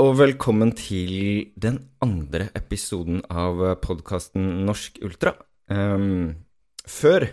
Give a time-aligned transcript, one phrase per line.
[0.00, 5.34] Og velkommen til den andre episoden av podkasten Norsk Ultra.
[5.68, 6.38] Um,
[6.88, 7.26] før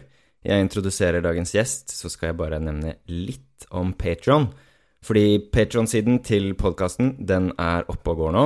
[0.44, 4.50] jeg introduserer dagens gjest, så skal jeg bare nevne litt om Patron.
[5.00, 8.46] Fordi Patron-siden til podkasten, den er oppe og går nå.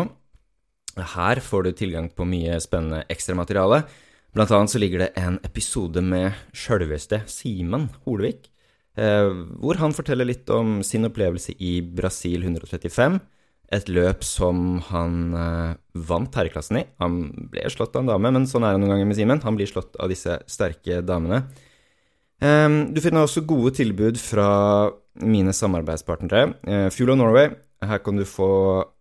[1.15, 3.81] Her får du tilgang på mye spennende ekstramateriale.
[4.37, 8.51] Blant annet så ligger det en episode med sjølveste Simen Holvik,
[9.01, 13.23] eh, hvor han forteller litt om sin opplevelse i Brasil 135
[13.71, 15.73] et løp som han eh,
[16.07, 16.85] vant herreklassen i.
[17.03, 17.21] Han
[17.51, 19.43] ble slått av en dame, men sånn er det noen ganger med Simen.
[19.45, 21.45] Han blir slått av disse sterke damene.
[22.43, 24.49] Eh, du finner også gode tilbud fra
[25.23, 26.55] mine samarbeidspartnere.
[26.67, 27.51] Eh, Fuel of Norway.
[27.81, 28.49] Her kan du få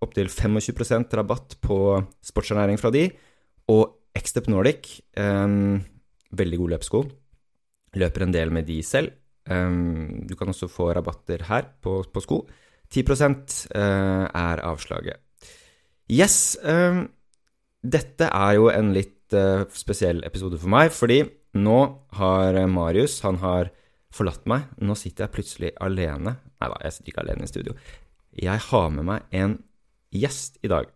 [0.01, 3.11] opptil 25% rabatt på sportsernæring fra de.
[3.69, 5.01] Og Extep Nordic.
[5.19, 5.83] Um,
[6.33, 7.03] veldig god løpssko.
[8.01, 9.13] Løper en del med de selv.
[9.51, 12.41] Um, du kan også få rabatter her på, på sko.
[12.91, 15.21] 10 eh, er avslaget.
[16.11, 16.59] Yes.
[16.63, 17.05] Eh,
[17.81, 21.23] dette er jo en litt eh, spesiell episode for meg, fordi
[21.55, 21.79] nå
[22.19, 23.71] har Marius Han har
[24.11, 24.67] forlatt meg.
[24.83, 26.37] Nå sitter jeg plutselig alene.
[26.61, 27.75] Nei da, jeg sitter ikke alene i studio.
[28.35, 29.57] Jeg har med meg en
[30.11, 30.91] gjest i dag.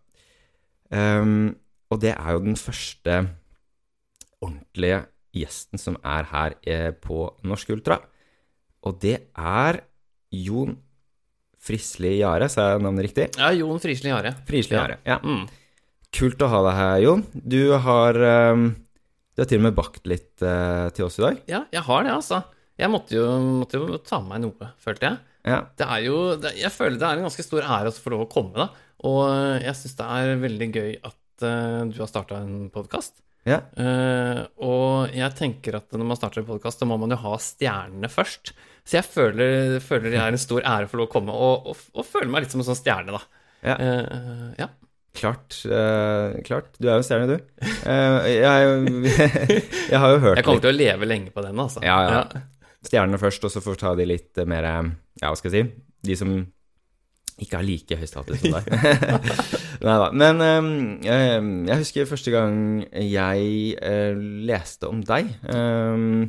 [0.91, 1.55] Um,
[1.91, 3.17] og det er jo den første
[4.43, 5.01] ordentlige
[5.35, 8.01] gjesten som er her på Norsk Ultra.
[8.83, 9.81] Og det er
[10.31, 10.77] Jon
[11.65, 13.29] Frisli Jare, sa jeg navnet riktig?
[13.41, 14.35] Ja, Jon Frisli Jare.
[14.49, 15.17] Frisli Jare, ja.
[15.25, 15.47] Mm.
[16.15, 17.23] Kult å ha deg her, Jon.
[17.33, 18.19] Du har,
[18.53, 18.67] um,
[19.35, 21.41] du har til og med bakt litt uh, til oss i dag.
[21.51, 22.43] Ja, jeg har det, altså.
[22.79, 23.25] Jeg måtte jo,
[23.63, 25.21] måtte jo ta med meg noe, følte jeg.
[25.45, 25.61] Ja.
[25.77, 28.27] Det er jo det, Jeg føler det er en ganske stor ære å få lov
[28.27, 28.69] å komme, da.
[29.05, 29.25] Og
[29.65, 33.17] jeg syns det er veldig gøy at uh, du har starta en podkast.
[33.45, 33.59] Ja.
[33.77, 37.35] Uh, og jeg tenker at når man starter en podkast, så må man jo ha
[37.41, 38.55] stjernene først.
[38.85, 42.09] Så jeg føler, føler det er en stor ære for å komme, og, og, og
[42.09, 43.45] føler meg litt som en sånn stjerne, da.
[43.65, 43.77] Ja.
[43.81, 44.71] Uh, ja.
[45.15, 45.61] Klart.
[45.69, 46.73] Uh, klart.
[46.81, 47.69] Du er jo en stjerne, du.
[47.85, 51.85] Jeg, jeg, har jo hørt Jeg kommer til å leve lenge på den, altså.
[51.85, 52.45] Ja, ja.
[52.85, 55.85] Stjernene først, og så får vi ta de litt mer Ja, hva skal jeg si?
[56.05, 56.35] De som
[57.41, 58.69] ikke har like høy status som deg.
[59.83, 60.09] Nei da.
[60.15, 60.73] Men um,
[61.05, 64.19] jeg husker første gang jeg uh,
[64.49, 65.31] leste om deg.
[65.49, 66.29] Um,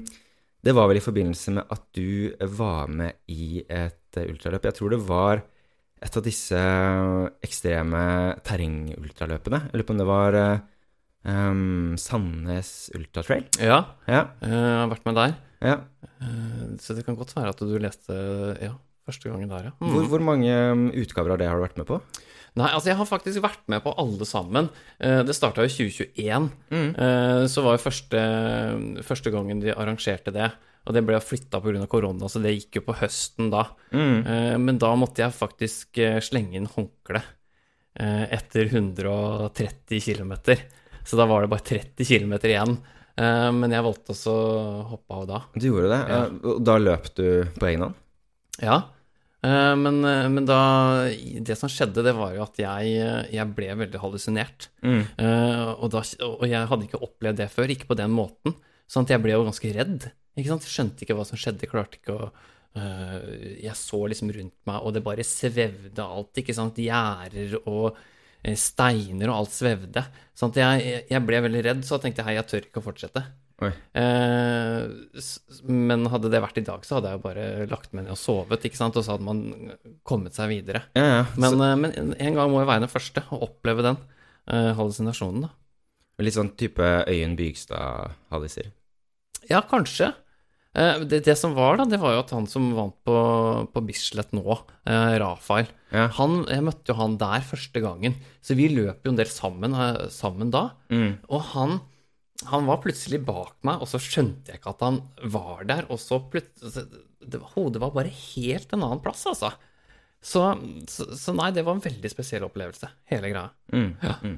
[0.65, 4.65] det var vel i forbindelse med at du var med i et ultraløp.
[4.69, 5.43] Jeg tror det var
[6.05, 6.61] et av disse
[7.45, 8.01] ekstreme
[8.45, 9.61] terrengultraløpene.
[9.67, 13.45] Jeg lurer på om det var um, Sandnes Ultratrail?
[13.61, 14.25] Ja, ja.
[14.41, 15.37] jeg har vært med der.
[15.65, 15.77] Ja.
[16.81, 18.17] Så det kan godt være at du leste
[18.63, 18.73] Ja.
[19.05, 19.71] Første gangen der, ja.
[19.77, 19.91] Mm.
[19.93, 20.53] Hvor, hvor, mange
[20.97, 21.99] utgaver av det har du vært med på?
[22.55, 24.69] Nei, altså jeg har faktisk vært med på alle sammen.
[25.03, 26.45] Eh, det starta i 2021.
[26.71, 26.87] Mm.
[26.95, 28.21] Eh, så var jo første,
[29.03, 30.47] første, gangen de arrangerte det.
[30.85, 31.83] Og det ble flytta pga.
[31.89, 33.65] korona, så det gikk jo på høsten da.
[33.91, 34.17] Mm.
[34.23, 37.23] Eh, men da måtte jeg faktisk slenge inn håndkle
[37.95, 40.33] etter 130 km.
[41.07, 42.73] Så da var det bare 30 km igjen.
[43.15, 45.39] Men jeg valgte også å hoppe av da.
[45.55, 46.01] Du gjorde det?
[46.11, 46.19] Ja.
[46.59, 47.23] Da løp du
[47.55, 47.95] på egen hånd?
[48.59, 48.81] Ja.
[49.45, 51.05] Eh, men, eh, men, da
[51.41, 52.95] Det som skjedde, det var jo at jeg,
[53.33, 54.69] jeg ble veldig hallusinert.
[54.81, 55.03] Mm.
[55.19, 58.57] Uh, og, da, og, jeg hadde ikke opplevd det før, ikke på den måten.
[58.89, 60.09] Sånn at jeg ble jo ganske redd.
[60.35, 60.67] Ikke sant?
[60.69, 62.27] Skjønte ikke hva som skjedde, klarte ikke å
[62.75, 66.75] Jeg så liksom rundt meg, og det bare svevde alt, ikke sant.
[66.75, 67.95] Gjerder og
[68.59, 70.03] steiner og alt svevde.
[70.35, 72.87] Sånn at jeg, jeg ble veldig redd, så tenkte jeg hei, jeg tør ikke å
[72.89, 73.23] fortsette.
[73.63, 74.81] Eh,
[75.71, 78.19] men hadde det vært i dag, så hadde jeg jo bare lagt meg ned og
[78.19, 78.97] sovet, ikke sant?
[78.99, 79.43] og så hadde man
[80.07, 80.85] kommet seg videre.
[80.97, 81.21] Ja, ja.
[81.39, 84.01] Men, eh, men, en gang må jeg være den første og oppleve den
[84.51, 85.53] eh, hallusinasjonen, da.
[86.23, 88.69] Litt sånn type Øyen Bygstad-halliser?
[89.49, 90.13] Ja, kanskje.
[90.75, 93.17] Eh, det, det, som var, da, det var jo at han som vant på,
[93.71, 94.43] på Bislett nå,
[94.83, 96.09] eh, Rafael ja.
[96.17, 99.75] han, Jeg møtte jo han der første gangen, så vi løp jo en del sammen,
[99.75, 100.69] eh, sammen da.
[100.91, 101.21] Mm.
[101.31, 101.79] Og han
[102.43, 104.99] han var plutselig bak meg, og så skjønte jeg ikke at han
[105.31, 105.87] var der.
[105.93, 106.89] Og så plutselig
[107.55, 109.53] Hodet var bare helt en annen plass, altså.
[110.25, 110.41] Så,
[110.89, 113.47] så, så, nei, det var en veldig spesiell opplevelse, hele greia.
[113.73, 114.17] Mm, ja.
[114.25, 114.37] mm.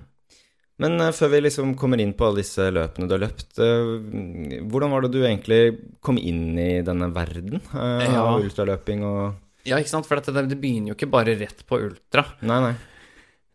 [0.83, 3.95] Men uh, før vi liksom kommer inn på alle disse løpene du har løpt, uh,
[4.67, 5.61] hvordan var det du egentlig
[6.05, 8.19] kom inn i denne verden uh, ja.
[8.21, 9.23] av ultraløping og
[9.67, 12.27] Ja, ikke sant, for det, det begynner jo ikke bare rett på ultra.
[12.45, 12.75] Nei, nei.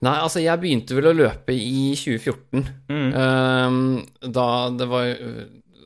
[0.03, 2.65] Nei, altså jeg begynte vel å løpe i 2014.
[2.91, 3.11] Mm.
[3.15, 3.83] Um,
[4.35, 5.11] da det var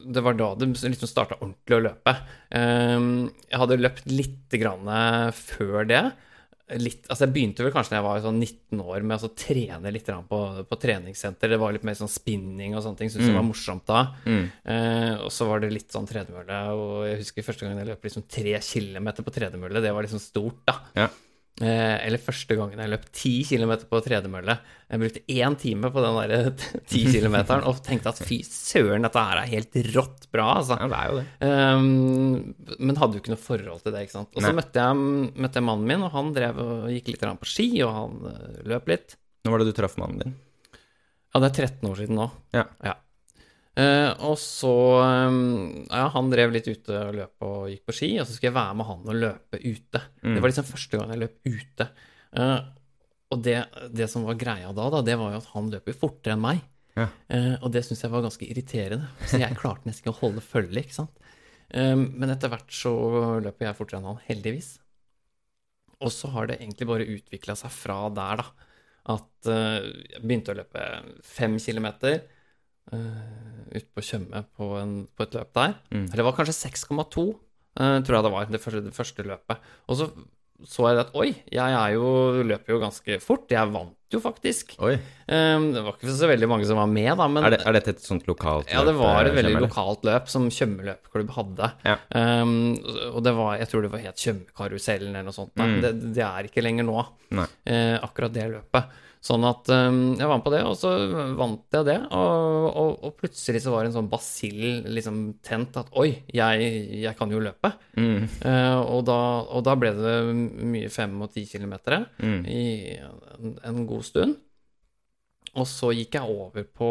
[0.07, 2.15] det var da det liksom starta ordentlig å løpe.
[2.55, 4.89] Um, jeg hadde løpt litt grann
[5.35, 6.05] før det.
[6.83, 9.93] Litt, altså jeg begynte vel kanskje da jeg var sånn 19 år med å trene
[9.95, 11.53] litt på, på, treningssenter.
[11.53, 13.13] Det var litt mer sånn spinning og sånne ting.
[13.13, 13.31] Syntes mm.
[13.31, 14.01] det var morsomt da.
[14.27, 14.49] Mm.
[14.67, 16.63] Uh, og så var det litt sånn tredemølle.
[16.75, 19.85] Og jeg husker første gang jeg løp liksom tre kilometer på tredemølle.
[19.85, 20.81] Det var liksom stort, da.
[21.05, 21.11] Ja.
[21.57, 24.59] Eh, eller første gangen jeg løp 10 km på tredemølle.
[24.93, 26.51] Jeg brukte én time på den der
[26.93, 30.77] 10 km og tenkte at fy søren, dette her er helt rått bra, altså.
[30.83, 31.29] Ja, det er jo det.
[31.49, 34.37] Um, men hadde jo ikke noe forhold til det, ikke sant.
[34.37, 37.49] Og så møtte jeg, møtte jeg mannen min, og han drev og gikk litt på
[37.49, 39.17] ski, og han eh, løp litt.
[39.47, 40.37] Når var det du traff mannen din?
[41.33, 42.29] Ja, det er 13 år siden nå.
[42.57, 42.69] Ja.
[42.85, 43.01] Eh,
[43.77, 44.73] og så
[45.29, 48.53] um, Ja, han drev litt ute og løp og gikk på ski, og så skulle
[48.53, 50.01] jeg være med han og løpe ute.
[50.23, 51.89] Det var liksom første gang jeg løp ute.
[52.37, 52.59] Eh,
[53.35, 53.59] og det,
[53.97, 56.45] det som var greia da, da, det var jo at han løp jo fortere enn
[56.45, 56.63] meg.
[56.97, 57.09] Ja.
[57.29, 60.45] Eh, og det syntes jeg var ganske irriterende, så jeg klarte nesten ikke å holde
[60.45, 61.33] følge, ikke sant.
[61.69, 62.95] Eh, men etter hvert så
[63.45, 64.77] løper jeg fortere enn han, heldigvis.
[66.05, 68.73] Og så har det egentlig bare utvikla seg fra der, da.
[69.17, 70.87] At eh, jeg begynte å løpe
[71.25, 72.23] fem kilometer
[72.93, 74.71] uh, ute på Tjøme på,
[75.17, 75.77] på et løp der.
[75.91, 76.07] Mm.
[76.07, 77.27] Eller det var kanskje 6,2,
[77.81, 79.71] eh, tror jeg det var, det første, det første løpet.
[79.91, 80.11] Og så
[80.65, 82.07] så jeg at oi, jeg jo,
[82.47, 83.51] løper jo ganske fort.
[83.53, 84.73] Jeg vant jo faktisk.
[84.81, 84.97] Eh,
[85.27, 87.93] det var ikke så veldig mange som var med, da, men Er, det, er dette
[87.97, 91.33] et sånt lokalt ja, det var eh, et veldig Kjell, lokalt løp som Tjøme løpeklubb
[91.37, 91.71] hadde.
[91.85, 91.97] Ja.
[92.09, 92.55] Um,
[93.13, 95.53] og det var, jeg tror det var helt Tjømekarusellen eller noe sånt.
[95.61, 95.77] Mm.
[95.85, 97.05] Det, det er ikke lenger nå,
[97.37, 99.03] eh, akkurat det løpet.
[99.25, 100.91] Sånn at um, jeg var med på det, og så
[101.39, 101.97] vant jeg det.
[102.15, 106.69] Og, og, og plutselig så var det en sånn basill liksom tent at oi, jeg,
[107.03, 107.73] jeg kan jo løpe.
[107.99, 108.29] Mm.
[108.45, 109.19] Uh, og, da,
[109.51, 112.43] og da ble det mye fem og ti kilometer Mm.
[112.47, 112.65] i
[113.01, 114.37] en, en god stund.
[115.57, 116.91] Og så gikk jeg over på,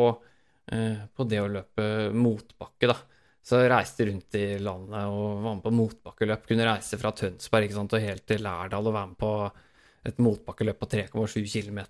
[0.74, 2.98] uh, på det å løpe motbakke, da.
[3.46, 6.48] Så jeg reiste rundt i landet og var med på motbakkeløp.
[6.50, 9.32] Kunne reise fra Tønsberg ikke sant, og helt til Lærdal og være med på
[10.06, 11.82] et motbakkeløp på 3,7 km.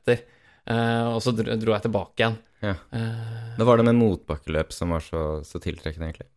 [0.66, 2.38] Uh, og så dro, dro jeg tilbake igjen.
[2.66, 2.72] Ja.
[2.98, 6.30] Eh, Da var det med motbakkeløp som var så, så tiltrekkende, egentlig.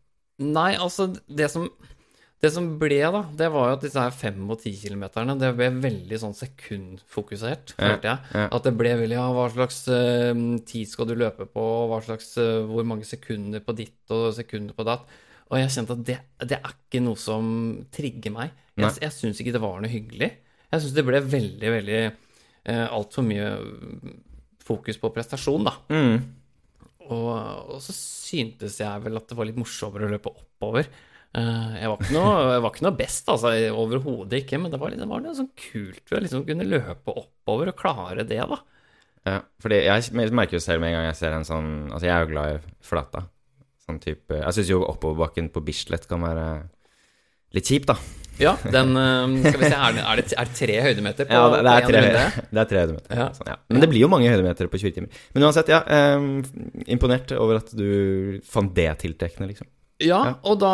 [0.45, 1.65] Nei, altså, det som,
[2.43, 5.49] det som ble, da, det var jo at disse her 5 og 10 kilometerne, det
[5.57, 8.27] ble veldig sånn sekundfokusert, følte jeg.
[8.35, 8.45] ja.
[8.55, 10.35] At det ble veldig ja, hva slags uh,
[10.69, 14.77] tid skal du løpe på, hva slags, eh, hvor mange sekunder på ditt og sekunder
[14.77, 15.09] på datt.
[15.49, 17.49] Og jeg kjente at det, det er ikke noe som
[17.95, 18.53] trigger meg.
[18.77, 18.85] Nei.
[18.85, 20.29] Jeg, jeg syns ikke det var noe hyggelig.
[20.69, 23.49] Jeg syns det ble veldig, veldig eh, altfor mye
[24.65, 25.75] fokus på prestasjon, da.
[25.89, 26.17] Mm.
[27.09, 27.29] Og,
[27.73, 30.89] og så syntes jeg vel at det var litt morsommere å løpe oppover.
[31.29, 34.79] Uh, jeg, var ikke noe, jeg var ikke noe best, altså, overhodet ikke, men det
[34.81, 38.61] var, det var noe sånn kult å liksom kunne løpe oppover og klare det, da.
[39.27, 42.13] Ja, fordi jeg merker jo selv med en gang jeg ser en sånn Altså, jeg
[42.15, 43.25] er jo glad i flata.
[43.83, 46.45] Sånn type Jeg syns jo oppoverbakken på Bislett kan være
[47.57, 47.97] litt kjip, da.
[48.39, 51.35] Ja, den eh, Skal vi se, er det, er det, er det tre høydemeter på,
[51.35, 52.03] Ja, det, er tre,
[52.39, 53.17] det er tre høydemeter.
[53.19, 53.27] Ja.
[53.35, 53.57] Sånn, ja.
[53.67, 55.25] Men det blir jo mange høydemeter på 20 timer.
[55.35, 55.81] Men uansett, ja.
[55.83, 56.29] Eh,
[56.95, 59.67] imponert over at du fant det tiltrekkende, liksom.
[59.99, 60.33] Ja, Ja.
[60.47, 60.69] og da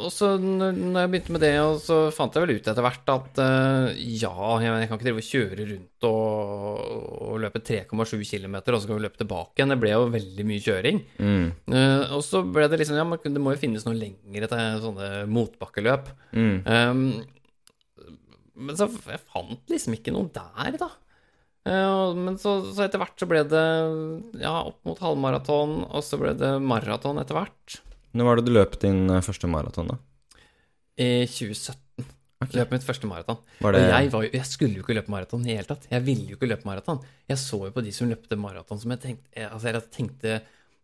[0.00, 2.84] Og så når når jeg begynte med det, og så fant jeg vel ut etter
[2.86, 4.32] hvert at uh, ja,
[4.64, 6.80] jeg, jeg kan ikke drive og kjøre rundt og,
[7.26, 9.74] og løpe 3,7 km, og så kan vi løpe tilbake igjen.
[9.74, 11.02] Det ble jo veldig mye kjøring.
[11.20, 11.46] Mm.
[11.68, 14.82] Uh, og så ble det liksom Ja, men det må jo finnes noe lengre til
[14.84, 16.12] sånne motbakkeløp.
[16.32, 16.56] Mm.
[16.64, 17.02] Um,
[18.56, 20.88] men så jeg fant liksom ikke noe der, da.
[21.66, 23.64] Eh, men så, så etter hvert så ble det
[24.40, 27.80] ja, opp mot halvmaraton, og så ble det maraton etter hvert.
[28.16, 29.98] Når var det du løp din eh, første maraton, da?
[30.96, 31.82] I 2017
[32.36, 32.58] Okay.
[32.60, 33.38] løp mitt første maraton.
[33.64, 35.86] Det jeg, jo, jeg skulle jo ikke løpe maraton i det hele tatt.
[35.88, 36.98] Jeg ville jo ikke løpe maraton.
[37.30, 40.34] Jeg så jo på de som løpte maraton som jeg tenkte, jeg, altså jeg tenkte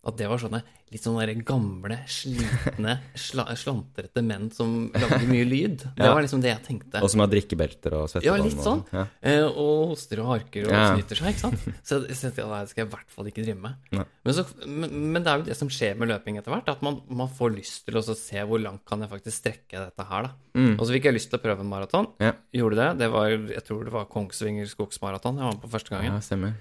[0.02, 0.58] at det var sånne
[0.92, 5.84] litt sånne gamle, slitne, sla, slantrete menn som lagde mye lyd.
[5.96, 7.00] Det var liksom det jeg tenkte.
[7.00, 8.82] Og som har drikkebelter og Ja, litt sånn.
[8.82, 9.04] Og, ja.
[9.24, 10.82] Eh, og hoster og harker og Ja.
[10.92, 11.64] snyter seg, ikke sant.
[11.88, 13.78] Så jeg tenkte at det skal jeg i hvert fall ikke drive med.
[13.94, 16.82] Men, så, men, men det er jo det som skjer med løping etter hvert, at
[16.84, 20.28] man, man får lyst til å se hvor langt kan jeg faktisk strekke dette her,
[20.28, 20.34] da.
[20.58, 20.74] Mm.
[20.76, 22.10] Og så fikk jeg lyst til å prøve en maraton.
[22.20, 22.34] Ja.
[22.52, 22.90] Gjorde det.
[23.06, 26.18] det var, jeg tror det var Kongsvinger skogsmaraton jeg var med på første gangen.
[26.18, 26.58] ja, stemmer.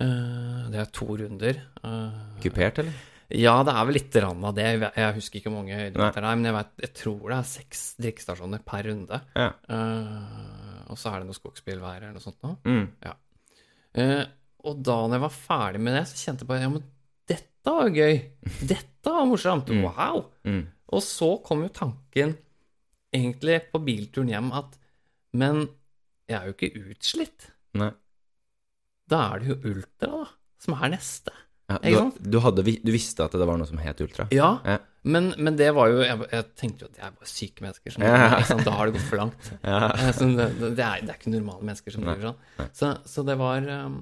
[0.00, 1.58] Eh, det er to runder.
[1.84, 3.00] Eh, Kupert, eller?
[3.32, 4.68] ja, det er vel litt rann av det.
[4.82, 7.50] Jeg, husker ikke hvor mange høydemeter det er, men jeg, vet, jeg tror det er
[7.52, 9.20] seks drikkestasjoner per runde.
[9.38, 9.50] Ja.
[9.68, 12.58] Uh, og så er det noe skogsbilvær eller noe sånt noe.
[12.68, 12.86] Mm.
[13.92, 14.24] Eh,
[14.68, 16.84] og da når jeg var ferdig med det, så kjente jeg bare ja, men
[17.32, 18.20] dette var gøy.
[18.74, 19.72] Dette var morsomt.
[19.72, 19.86] Mm.
[19.86, 20.24] Wow.
[20.48, 20.62] Mm.
[20.92, 22.36] Og så kom jo tanken
[23.12, 24.78] egentlig på bilturen hjem at
[25.36, 25.62] Men
[26.28, 27.46] jeg er jo ikke utslitt.
[27.80, 27.88] Nei.
[29.12, 30.24] Da er det jo ultra, da,
[30.62, 31.34] som er neste.
[31.72, 31.78] Ja,
[32.10, 34.26] du, du, hadde, du visste at det var noe som het ultra?
[34.34, 34.74] Ja, Ja.
[35.08, 37.94] men, men det var jo jeg, jeg tenkte jo at det er bare syke mennesker
[37.94, 38.40] som Ja.
[38.50, 38.60] sånn.
[38.66, 39.48] Da har det gått for langt.
[39.64, 39.78] Ja.
[39.94, 42.68] Eh, så det, det, er, det er ikke normale mennesker som driver sånn.
[42.76, 43.96] Så, så det var um,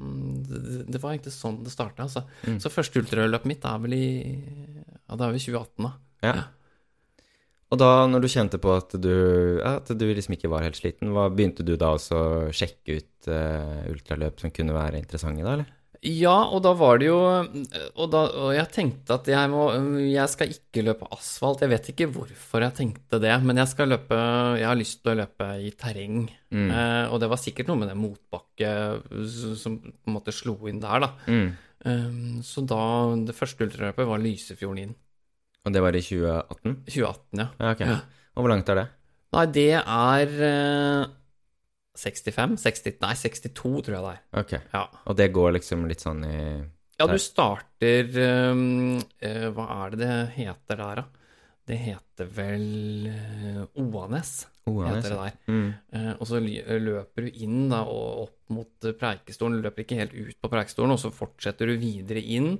[0.48, 2.08] det, var egentlig sånn det starta.
[2.08, 2.24] Altså.
[2.48, 2.58] Mm.
[2.64, 5.92] Så første ultraløpet mitt er vel i Ja, det er vel 2018, da.
[6.26, 6.34] Ja.
[7.70, 9.12] Og da, når du kjente på at du,
[9.60, 12.98] ja, at du liksom ikke var helt sliten, hva begynte du da også å sjekke
[12.98, 15.76] ut uh, ultraløp som kunne være interessante da, eller?
[16.00, 19.66] Ja, og da var det jo Og, da, og jeg tenkte at jeg må
[20.00, 21.60] Jeg skal ikke løpe asfalt.
[21.60, 24.16] Jeg vet ikke hvorfor jeg tenkte det, men jeg skal løpe
[24.56, 26.22] Jeg har lyst til å løpe i terreng.
[26.48, 26.70] Mm.
[26.72, 28.72] Eh, og det var sikkert noe med det motbakke
[29.60, 31.12] som på en måte slo inn der, da.
[31.28, 31.50] Mm.
[31.84, 32.80] Um, så da
[33.28, 34.96] Det første ultraløpet var Lysefjorden inn.
[35.66, 36.76] Og det var i 2018?
[36.88, 37.48] 2018, ja.
[37.60, 37.90] ja, okay.
[37.90, 38.26] ja.
[38.36, 38.86] Og hvor langt er det?
[39.30, 41.10] Nei, det er uh,
[42.00, 42.56] 65?
[42.62, 43.52] 60, nei, 62,
[43.84, 44.20] tror jeg det er.
[44.40, 44.54] Ok.
[44.72, 44.84] Ja.
[45.04, 46.40] Og det går liksom litt sånn i
[47.00, 48.10] Ja, du starter
[48.52, 51.06] um, uh, Hva er det det heter der, da?
[51.70, 52.66] Det heter vel
[53.06, 54.32] uh, Oanes,
[54.66, 55.36] Oanes, heter det der.
[55.52, 55.68] Mm.
[55.94, 59.60] Uh, og så løper du inn da, og opp mot Preikestolen.
[59.60, 62.56] Du løper ikke helt ut på Preikestolen, og så fortsetter du videre inn.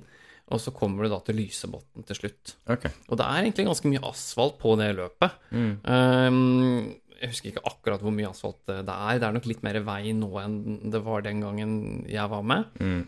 [0.51, 2.55] Og så kommer du da til Lysebotn til slutt.
[2.69, 2.91] Okay.
[3.09, 5.39] Og det er egentlig ganske mye asfalt på det løpet.
[5.51, 5.71] Mm.
[5.85, 6.91] Um,
[7.21, 9.21] jeg husker ikke akkurat hvor mye asfalt det er.
[9.21, 10.61] Det er nok litt mer vei nå enn
[10.93, 11.73] det var den gangen
[12.09, 12.79] jeg var med.
[12.81, 13.01] Mm.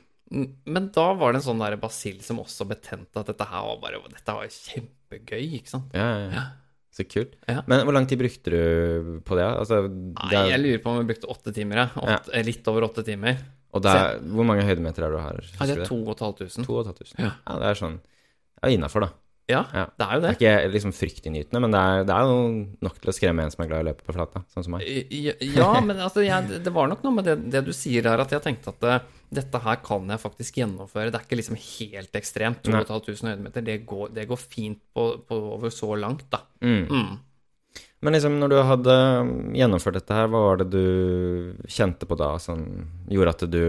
[0.66, 3.82] Men da var det en sånn der basill som også betente at dette her var
[3.84, 5.94] bare Dette var kjempegøy, ikke sant?
[5.98, 6.46] Ja, ja, ja.
[6.94, 7.34] Så kult.
[7.50, 7.64] Ja.
[7.66, 9.48] Men hvor lang tid brukte du på det?
[9.50, 11.88] Altså, det Nei, jeg lurer på om vi brukte åtte timer.
[11.98, 12.44] Åtte, ja.
[12.46, 13.40] Litt over åtte timer.
[13.74, 15.40] Og er, hvor mange høydemeter er du her?
[15.58, 17.16] Ja, det er 2500.
[17.18, 17.32] Ja.
[17.34, 17.98] ja, det er sånn
[18.62, 19.23] Ja, innafor, da.
[19.52, 20.30] Ja, ja, det er jo det.
[20.40, 23.44] Det er ikke liksom fryktinngytende, men det er, det er, jo nok til å skremme
[23.44, 24.86] en som er glad i å løpe på flata, sånn som meg.
[25.44, 28.32] Ja, men altså, jeg, det var nok noe med det, det, du sier her, at
[28.32, 31.10] jeg tenkte at det, eh, dette her kan jeg faktisk gjennomføre.
[31.12, 32.64] Det er ikke liksom helt ekstremt.
[32.64, 36.44] 2500 høydemeter, det går, det går fint på, på, over så langt, da.
[36.64, 36.84] Mm.
[36.88, 37.84] Mm.
[38.04, 38.96] Men liksom, når du hadde
[39.60, 42.64] gjennomført dette her, hva var det du kjente på da som
[43.12, 43.64] gjorde at du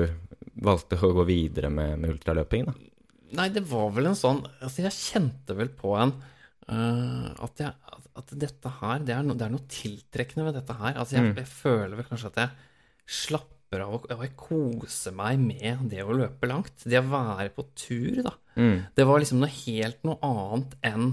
[0.62, 2.75] valgte å gå videre med, med ultraløping, da?
[3.35, 6.14] Nei, det var vel en sånn Altså, jeg kjente vel på en
[6.71, 7.73] uh, at, jeg,
[8.14, 10.95] at, dette her det er, no, det er, noe tiltrekkende ved dette her.
[10.95, 11.35] Altså, jeg, mm.
[11.43, 12.71] jeg, føler vel kanskje at jeg
[13.25, 16.87] slapper av og, og jeg koser meg med det å løpe langt.
[16.87, 18.37] Det å være på tur, da.
[18.55, 18.76] Mm.
[18.95, 21.11] Det var liksom noe helt noe annet enn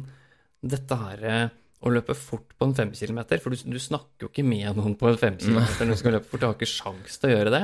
[0.62, 1.48] dette her eh,
[1.82, 3.42] å løpe fort på en fem kilometer.
[3.42, 6.16] For du, du, snakker jo ikke med noen på en fem kilometer når du skal
[6.18, 6.44] løpe fort.
[6.44, 7.64] Du har ikke sjans til å gjøre det.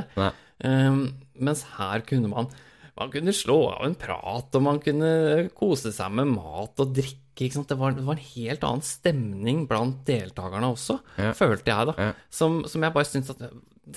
[0.66, 1.04] Um,
[1.46, 2.50] mens her kunne man
[2.98, 5.10] man kunne slå av en prat, og man kunne
[5.58, 7.24] kose seg med mat og drikke.
[7.38, 11.36] Det var, det, var, en helt annen stemning blant deltakerne også, ja.
[11.38, 11.94] følte jeg da.
[12.01, 12.13] Ja.
[12.34, 13.44] Som, som, jeg bare syntes at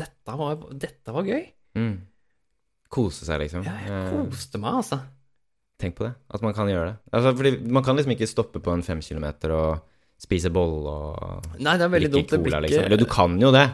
[0.01, 1.47] dette var, dette var gøy.
[1.81, 1.95] Mm.
[2.93, 3.65] Kose seg, liksom.
[3.65, 5.01] Ja, jeg koste meg, altså.
[5.81, 6.99] Tenk på det, at man kan gjøre det.
[7.17, 9.87] Altså, fordi man kan liksom ikke stoppe på en fem kilometer og
[10.21, 12.35] spise bolle og Nei, det er veldig dumt.
[12.35, 12.63] Cola, ikke...
[12.67, 12.85] liksom.
[12.91, 13.65] Eller du kan jo det,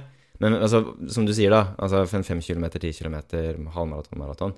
[0.44, 1.74] men altså, som du sier, da.
[1.82, 4.54] Altså en fem kilometer, ti kilometer, halvmaraton, maraton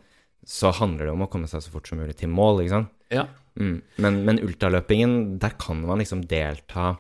[0.47, 2.95] så handler det om å komme seg så fort som mulig til mål, ikke sant?
[3.15, 3.27] Ja.
[3.59, 3.81] Mm.
[3.99, 6.95] Men, men ultraløpingen, der kan man liksom delta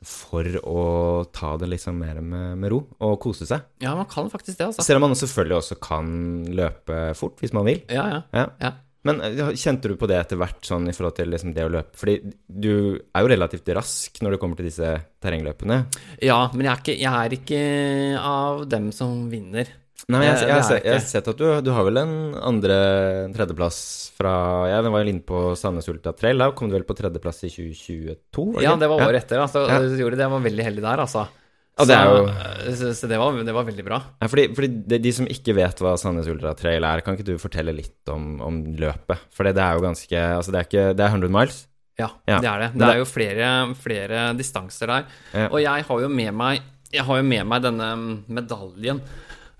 [0.00, 0.82] for å
[1.28, 3.66] ta det liksom mer med, med, ro og kose seg.
[3.84, 4.84] Ja, man kan faktisk det, altså.
[4.86, 6.14] Selv om man selvfølgelig også kan
[6.56, 7.82] løpe fort hvis man vil.
[7.92, 8.22] Ja, ja.
[8.32, 8.46] ja.
[8.62, 8.72] ja.
[9.08, 9.20] Men
[9.56, 11.96] kjente du på det etter hvert, sånn i forhold til liksom det å løpe?
[11.96, 14.90] Fordi du er jo relativt rask når det kommer til disse
[15.24, 15.78] terrengløpene.
[16.24, 17.62] Ja, men jeg er ikke, jeg er ikke
[18.20, 19.72] av dem som vinner.
[20.08, 22.76] Nei, jeg, jeg, jeg, jeg har sett at du, du, har vel en andre
[23.34, 23.80] tredjeplass
[24.16, 24.32] fra
[24.70, 26.40] Jeg var jo inne på Sandnes Ultra Trail.
[26.40, 28.64] Da kom du vel på tredjeplass i 2022?
[28.64, 29.24] Ja, det var året ja.
[29.24, 29.42] etter.
[29.44, 29.82] Altså, ja.
[30.00, 30.24] gjorde det.
[30.24, 31.26] Jeg var veldig heldig der, altså.
[31.80, 32.74] Så, det, jo...
[32.76, 34.00] så, så det, var, det, var, veldig bra.
[34.20, 37.30] Ja, fordi, fordi de, de, som ikke vet hva Sandnes Ultra Trail er, kan ikke
[37.30, 39.28] du fortelle litt om, om løpet?
[39.32, 41.62] For det er jo ganske Altså, det er, ikke, det er 100 miles.
[42.00, 42.68] Ja, ja, det er det.
[42.80, 45.08] Det er jo flere, flere distanser der.
[45.50, 47.88] Og jeg har jo med meg Jeg har jo med meg denne
[48.26, 49.02] medaljen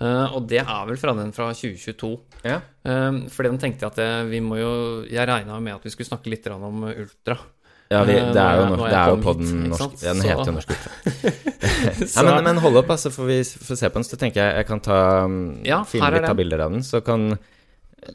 [0.00, 2.10] Uh, og det er vel fra den fra 2022.
[2.48, 2.60] Ja.
[2.88, 4.70] Uh, fordi de tenkte at jeg, vi må jo
[5.04, 7.36] Jeg regna med at vi skulle snakke litt om Ultra.
[7.90, 10.52] Ja, vi, det er jo, norsk, det er jo på den norske Ja, den heter
[10.52, 10.92] jo Norsk Ultra.
[12.14, 14.06] ja, men, men, hold opp, altså, får vi får se på den.
[14.06, 16.86] Så tenker jeg jeg kan ta um, ja, filme litt ta bilder av den.
[16.86, 17.32] Så kan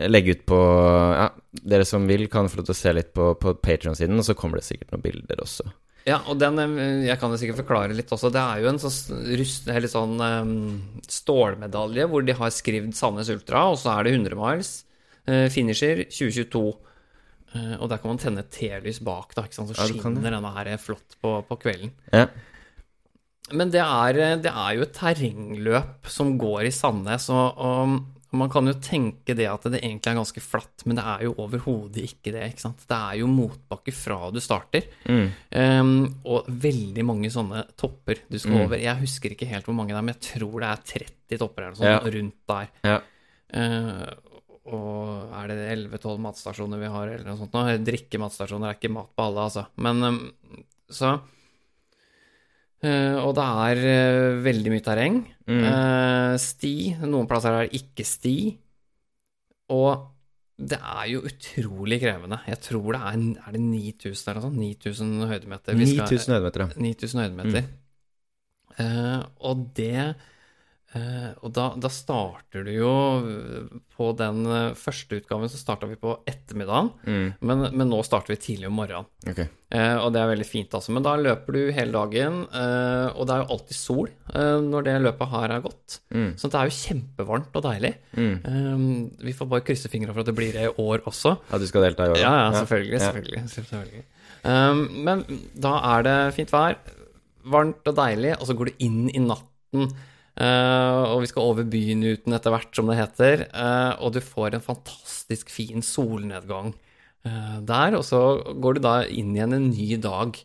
[0.09, 0.59] legge ut på
[1.19, 1.27] Ja,
[1.75, 4.37] dere som vil, kan få lov til å se litt på, på Patron-siden, og så
[4.37, 5.67] kommer det sikkert noen bilder også.
[6.05, 8.29] Ja, og den eh, Jeg kan jo sikkert forklare litt også.
[8.33, 10.57] Det er jo en sånn, rust, sånn um,
[11.09, 14.73] stålmedalje hvor de har skrevet Sandnes Ultra, og så er det 100 miles.
[15.25, 16.65] Uh, finisher 2022.
[17.55, 21.39] Uh, og der kan man tenne telys bak, da, så skinner denne her flott på,
[21.49, 21.95] på kvelden.
[22.13, 22.27] Ja.
[23.53, 27.97] Men det er, det er, jo et terrengløp som går i Sandnes, og, og
[28.37, 31.33] man kan jo tenke det at det egentlig er ganske flatt, men det er jo
[31.43, 32.43] overhodet ikke det.
[32.51, 32.85] ikke sant?
[32.89, 34.87] Det er jo motbakke fra du starter.
[35.09, 35.25] Mm.
[35.55, 35.95] Um,
[36.27, 38.61] og veldig mange sånne topper du skal mm.
[38.67, 38.77] over.
[38.81, 41.67] Jeg husker ikke helt hvor mange det er, men jeg tror det er 30 topper
[41.67, 42.15] eller sånn, ja.
[42.17, 42.71] rundt der.
[42.91, 42.97] Ja.
[43.55, 44.35] Uh,
[44.75, 47.65] og er det 11-12 matstasjoner vi har, eller noe sånt nå?
[47.85, 49.67] Drikke matstasjoner er ikke mat på alle, altså.
[49.85, 50.21] Men um,
[50.89, 51.17] så
[52.83, 55.21] Eh, og det er uh, veldig mye terreng.
[55.47, 55.63] Mm.
[55.63, 56.75] Uh, sti.
[57.05, 58.35] Noen plasser er det ikke sti.
[59.75, 60.11] Og
[60.55, 62.39] det er jo utrolig krevende.
[62.47, 64.61] Jeg tror det er, er det 9000 eller noe sånt?
[64.61, 65.79] 9000 høydemeter.
[65.81, 66.85] 9000 høydemeter, ja.
[66.85, 67.67] 9000 høydemeter.
[68.75, 70.05] Eh, og det
[71.43, 72.91] Og da, da starter du jo
[73.97, 77.33] På den eh, første utgaven så starta vi på ettermiddagen, Mm.
[77.41, 79.05] men, men nå starter vi tidlig om morgenen.
[79.27, 79.47] Okay.
[79.75, 80.91] Eh, og det er veldig fint, altså.
[80.95, 84.87] Men da løper du hele dagen, eh, og det er jo alltid sol eh, når
[84.87, 85.97] det løpet her er gått.
[86.15, 86.31] Mm.
[86.39, 87.93] Så det er jo kjempevarmt og deilig.
[88.15, 88.33] Mm.
[88.51, 91.35] Eh, vi får bare krysse fingra for at det blir det i år også.
[91.51, 92.21] Ja, du skal delta i år?
[92.23, 92.99] Ja, ja, selvfølgelig.
[92.99, 93.05] Ja.
[93.09, 94.03] selvfølgelig, selvfølgelig.
[94.45, 95.23] Um, men
[95.57, 96.75] da er det fint vær,
[97.49, 99.89] varmt og deilig, og så går du inn i natten.
[100.39, 103.45] Uh, og vi skal over byen uten etter hvert, som det heter.
[103.53, 106.73] uh, og du får en fantastisk fin solnedgang
[107.25, 107.97] uh, der.
[107.99, 108.21] Og så
[108.59, 110.43] går du da inn igjen en ny dag.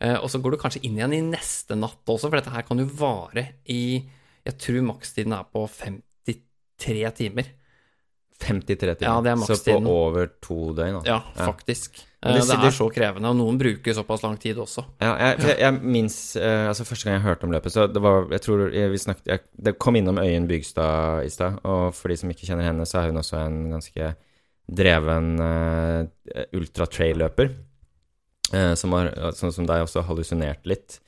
[0.00, 2.78] Og så går du kanskje inn igjen i neste natt også, for dette her kan
[2.80, 4.00] jo vare i
[4.48, 7.50] Jeg tror makstiden er på 53 timer.
[8.40, 9.04] 53 timer.
[9.04, 11.02] Ja, det er Så på over to døgn, da.
[11.04, 11.50] Ja, Ja.
[11.50, 12.00] faktisk.
[12.00, 14.84] Eh, det Det er så krevende, og noen bruker såpass lang tid også.
[15.00, 18.02] Ja, jeg, jeg, jeg minnes uh, Altså, første gang jeg hørte om løpet, så det
[18.04, 21.94] var Jeg tror jeg, vi snakket jeg, Det kom innom Øyen Bygstad i stad, og
[21.96, 24.12] for de som ikke kjenner henne, så er hun også en ganske
[24.70, 26.04] dreven uh,
[26.54, 27.50] ultratrail-løper.
[28.50, 31.00] Uh, som har, sånn som deg, også hallusinert litt.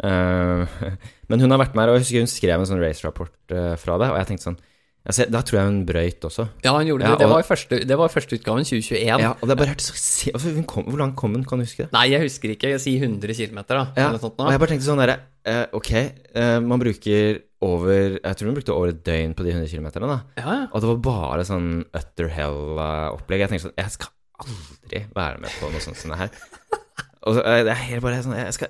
[0.00, 0.64] Uh,
[1.28, 3.74] men hun har vært med her, og jeg husker hun skrev en sånn race-rapport eh,
[3.80, 4.60] fra det, og jeg tenkte sånn
[5.06, 6.48] altså, Da tror jeg hun brøyt også.
[6.64, 7.18] Ja, han gjorde Ja, det.
[7.24, 9.20] Det var, første, det var i første utgaven, 2021.
[9.24, 11.58] Ja, og det er bare helt så se- altså, kom, Hvor langt kom hun, kan
[11.58, 11.92] du huske det?
[11.92, 12.68] Nei, jeg husker ikke.
[12.74, 13.86] Jeg sier 100 km, da.
[13.96, 15.16] Ja, sånt og jeg bare tenkte sånn derre
[15.46, 19.52] eh, Ok, eh, man bruker over Jeg tror hun brukte over et døgn på de
[19.52, 20.20] 100 km, da.
[20.36, 20.66] Ja, ja.
[20.72, 23.40] Og det var bare sånn utter hell-opplegg.
[23.44, 26.30] Jeg tenkte sånn Jeg skal aldri være med på noe sånt som det her.
[27.28, 28.68] Og så, eh, det er helt bare sånn Jeg skal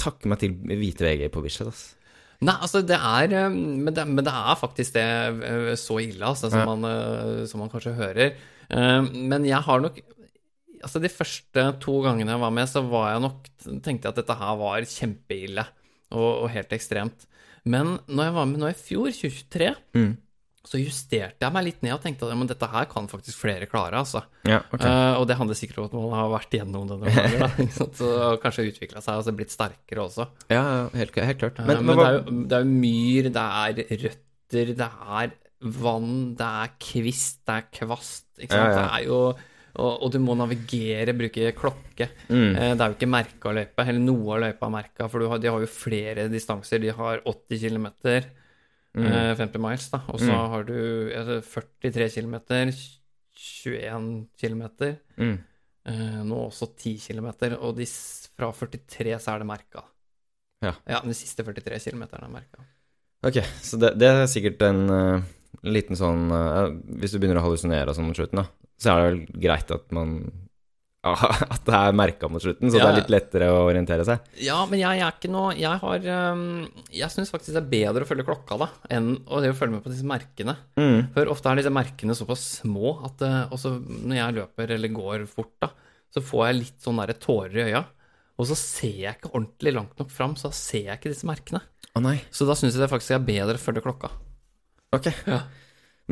[0.00, 1.98] takke meg til hvite VG på Bislett, altså.
[2.42, 5.04] Nei, altså, det er eh, Men det, men det er faktisk det
[5.46, 6.64] eh, så ille, altså, som, Ja.
[6.66, 8.34] man, eh, som man kanskje hører.
[9.12, 9.98] Men jeg har nok
[10.82, 13.44] Altså, de første to gangene jeg var med, så var jeg nok
[13.84, 15.64] Tenkte jeg at dette her var kjempeille
[16.12, 17.26] og, og helt ekstremt.
[17.64, 20.16] Men når jeg var med nå i fjor, 2023, Mm.
[20.62, 23.66] Så justerte jeg meg litt ned og tenkte at men dette her kan faktisk flere
[23.70, 24.22] klare, altså.
[24.46, 24.86] Ja, okay.
[24.86, 27.88] uh, og det handler sikkert om at man har vært gjennom det noen ganger?
[27.98, 28.10] Så
[28.42, 30.28] kanskje utvikla seg og altså blitt sterkere også.
[30.52, 31.58] Ja, helt, helt klart.
[31.58, 34.90] Eh, Men, uh, men, det, er jo, det er jo myr, det er røtter, det
[35.22, 35.38] er
[35.82, 38.28] vann, det er kvist, det er kvast.
[38.38, 38.62] Ikke sant?
[38.62, 38.76] Ja, ja.
[38.76, 39.22] Det er jo
[39.72, 42.10] og, og du må navigere, bruke klokke.
[42.28, 42.50] Mm.
[42.52, 45.30] Eh, Det er jo ikke merka løype, eller noe av løypa er merka, for du
[45.30, 46.82] har, de har jo flere distanser.
[46.82, 47.88] De har 80 km,
[48.98, 49.06] Mm.
[49.08, 50.50] eh, 50 miles, da, og så Mm.
[50.52, 50.78] har du
[51.12, 52.34] eh, 43 km,
[53.32, 54.62] 21 km,
[55.16, 55.38] mm.
[55.86, 57.86] eh, nå også 10 km, og de,
[58.36, 59.84] fra 43 så er det merka.
[60.62, 60.74] Ja.
[60.86, 62.62] ja, de siste 43 km er merka.
[63.26, 65.22] Ok, så det, det er sikkert en uh,
[65.62, 68.46] liten sånn uh, Hvis du begynner å hallusinere og sånn mot slutten, da,
[68.78, 70.16] så er det vel greit at man
[71.54, 74.26] At det er merka mot slutten, så det er litt lettere å orientere seg.
[74.38, 76.04] Ja, men jeg, er ikke noe Jeg har
[76.36, 76.44] um,
[76.94, 79.90] Jeg syns faktisk det er bedre å følge klokka, da, enn å følge med på
[79.90, 80.54] disse merkene.
[80.78, 81.10] Mm.
[81.16, 85.26] For ofte er disse merkene såpass små at eh, også når jeg løper eller går
[85.30, 85.72] fort, da,
[86.14, 87.82] så får jeg litt sånn derre tårer i øya.
[88.38, 91.28] Og så ser jeg ikke ordentlig langt nok fram, så da ser jeg ikke disse
[91.28, 91.64] merkene.
[91.98, 92.20] Å nei.
[92.30, 94.12] Så da syns jeg det faktisk er bedre å følge klokka.
[94.94, 95.10] Ok.
[95.26, 95.42] Ja.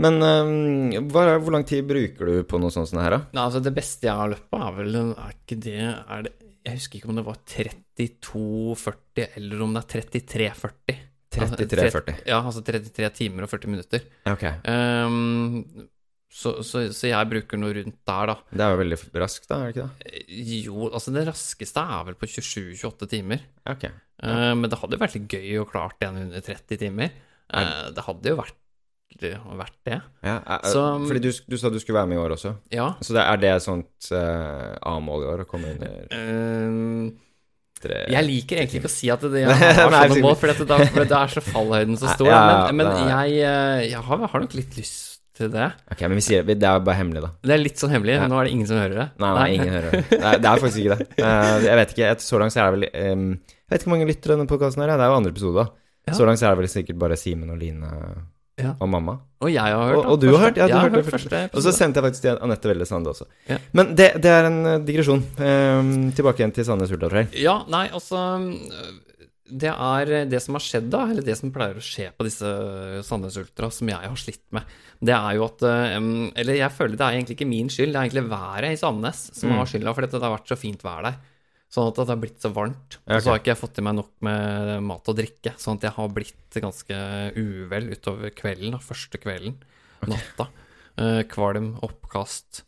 [0.00, 3.16] Men um, hva, er- hvor lang tid bruker du på noe sånt som det her,
[3.18, 3.20] da?
[3.36, 6.32] Nei, altså Det beste jeg har løpt på, er vel Er ikke det, er det
[6.64, 10.98] Jeg husker ikke om det var 32,40 eller om det er 33,40.
[11.30, 12.24] 33,40.
[12.26, 14.02] Ja, altså 33 timer og 40 minutter.
[14.26, 14.56] Okay.
[14.66, 15.88] Um,
[16.30, 18.36] så, så, så jeg bruker noe rundt der, da.
[18.50, 20.24] Det er jo veldig raskt, da, er det ikke det?
[20.66, 23.44] Jo, altså det raskeste er vel på 27-28 timer.
[23.74, 23.92] Okay.
[24.22, 24.34] Ja.
[24.50, 27.14] Uh, men det hadde jo vært litt gøy å klart det under 30 timer.
[27.50, 28.58] Uh, det hadde jo vært
[29.20, 29.32] det.
[29.36, 29.98] har Vært det.
[30.24, 32.54] Ja, eh, Så- fordi du, du sa du skulle være med i år også.
[32.70, 32.94] Ja.
[33.00, 37.10] Så det, er det et sånt uh, A-mål i år å komme under uh,
[37.80, 40.64] tre Jeg liker egentlig ikke å si at det Nei, jeg har sånne mål, for,
[40.64, 42.30] da, er så fallhøyden så stor.
[42.30, 45.70] Ja, men men det jeg, eh, jeg har, har nok litt lyst til det.
[45.92, 47.30] Ok, men vi sier det er bare hemmelig, da.
[47.48, 48.18] Det er litt sånn hemmelig.
[48.28, 49.06] Nå er det ingen som hører det.
[49.22, 50.02] Nei, nei, ingen hører det.
[50.20, 51.06] Nei, det er faktisk ikke det.
[51.20, 53.96] Uh, jeg vet ikke, Så langt så er det vel um, Jeg vet ikke hvor
[53.96, 54.92] mange lytter denne podkasten er.
[54.92, 56.14] Det er jo andre episode, da.
[56.16, 57.88] Så langt så er det vel sikkert bare Simen og Line
[58.62, 58.74] Ja.
[58.80, 59.18] og mamma.
[59.40, 60.56] Og jeg har hørt Og- og du har hørt?
[60.60, 62.84] Ja, du har hørt hørt det første Og så sendte jeg faktisk til Anette Velle
[62.86, 63.24] Sande også.
[63.48, 63.56] Ja.
[63.72, 65.22] Men det, det er en eh, digresjon.
[65.38, 67.28] Um, tilbake igjen til Sandnes Ultratrail.
[67.40, 68.20] Ja, nei, altså
[69.50, 72.46] Det er det som har skjedd, da, eller det som pleier å skje på disse
[73.02, 74.62] Sandnes Ultra, som jeg har slitt med,
[75.02, 75.96] det er jo at eh,
[76.38, 79.30] Eller jeg føler det er egentlig ikke min skyld, det er egentlig været i Sandnes
[79.34, 79.56] som Mm.
[79.58, 81.16] har skylda, for dette, det har vært så fint vær der.
[81.70, 82.96] Sånn at det har blitt så varmt.
[83.04, 85.52] Ja, Og så har ikke jeg fått i meg nok med mat og drikke.
[85.60, 87.02] Sånn at jeg har blitt ganske
[87.38, 89.54] uvel utover kvelden, da, første kvelden.
[90.10, 90.48] Natta.
[90.98, 92.64] Uh, kvalm, oppkast.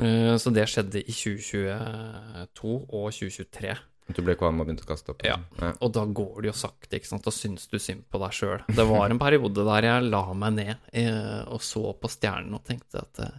[0.00, 3.76] Uh, så det skjedde i 2022 og 2023.
[4.12, 5.22] Du ble kvalm og begynte å kaste opp?
[5.24, 5.38] Ja.
[5.80, 7.24] Og da går det jo sakte, ikke sant.
[7.24, 8.64] Da syns du synd på deg sjøl.
[8.68, 12.66] Det var en periode der jeg la meg ned eh, og så på stjernene og
[12.68, 13.38] tenkte at eh,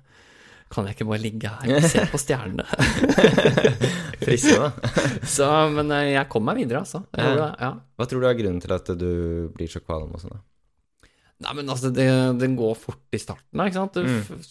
[0.74, 2.66] kan jeg ikke bare ligge her og se på stjernene?
[4.26, 4.72] Fristende,
[5.36, 7.04] så, men eh, jeg kom meg videre, altså.
[7.14, 7.30] Det,
[7.62, 7.72] ja.
[8.00, 9.08] Hva tror du er grunnen til at du
[9.56, 11.10] blir så kvalm og sånn, da?
[11.46, 12.06] Nei, men altså, det,
[12.40, 13.98] det går fort i starten, ikke sant.
[14.00, 14.46] Du Mm.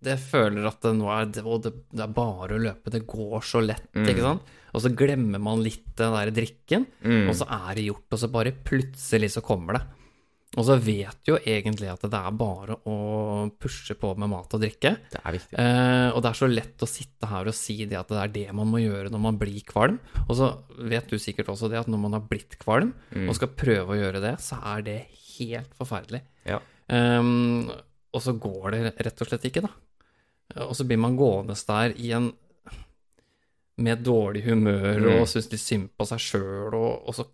[0.00, 2.88] det føler at det nå er det, det, det er bare å løpe.
[2.94, 4.06] Det går så lett, Mm.
[4.08, 4.54] ikke sant.
[4.72, 7.28] Og så glemmer man litt den der drikken, Mm.
[7.28, 9.82] og så er det gjort, og så bare plutselig så kommer det.
[10.58, 12.94] Og så vet jo egentlig at det er bare å
[13.62, 14.96] pushe på med mat og drikke.
[15.12, 15.54] Det er viktig.
[15.62, 18.32] Eh, og det er så lett å sitte her og si det at det er
[18.34, 20.00] det man må gjøre når man blir kvalm.
[20.26, 20.48] Og så
[20.90, 23.28] vet du sikkert også det at når man har blitt kvalm Mm.
[23.30, 24.98] og skal prøve å gjøre det, så er det
[25.38, 26.22] helt forferdelig.
[26.46, 26.58] Ja.
[26.90, 27.22] Eh,
[28.10, 29.70] og så går det rett og slett ikke, da.
[30.66, 32.32] Og så blir man gående der i en
[33.80, 35.20] med dårlig humør Mm.
[35.20, 37.24] og syns litt synd på seg sjøl, og, og så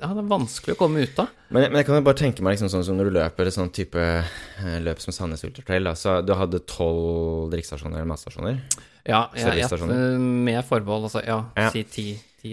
[0.00, 1.30] Ja, det er vanskelig å komme ut av.
[1.48, 3.70] Men, men jeg kan jo bare tenke meg liksom sånn som når du løper sånn
[3.74, 8.58] type eh, løp som Sandnes Ultratrail, Altså, du hadde tolv drikkestasjoner eller matstasjoner.
[9.04, 10.18] Ja, jeg, jeg, Servicestasjoner.
[10.50, 11.22] med forbehold, altså.
[11.26, 11.70] Ja, Ja.
[11.70, 12.08] si ti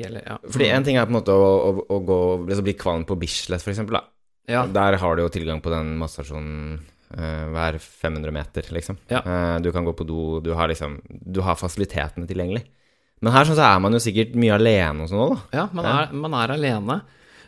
[0.05, 0.37] eller ja.
[0.45, 3.17] Fordi en ting er på en måte å, å, å gå, liksom bli kvalm på
[3.19, 3.99] Bislett, for eksempel,
[4.49, 4.65] ja.
[4.67, 6.81] Der har du jo tilgang på den matstasjonen
[7.13, 8.97] uh, hver 500 meter, liksom.
[9.11, 9.21] Ja.
[9.25, 12.65] Uh, du kan gå på do, du har liksom Du har fasilitetene tilgjengelig.
[13.21, 15.59] Men her sånn så er man jo sikkert mye alene og sånn òg, da.
[15.59, 17.01] Ja, man er, man er alene.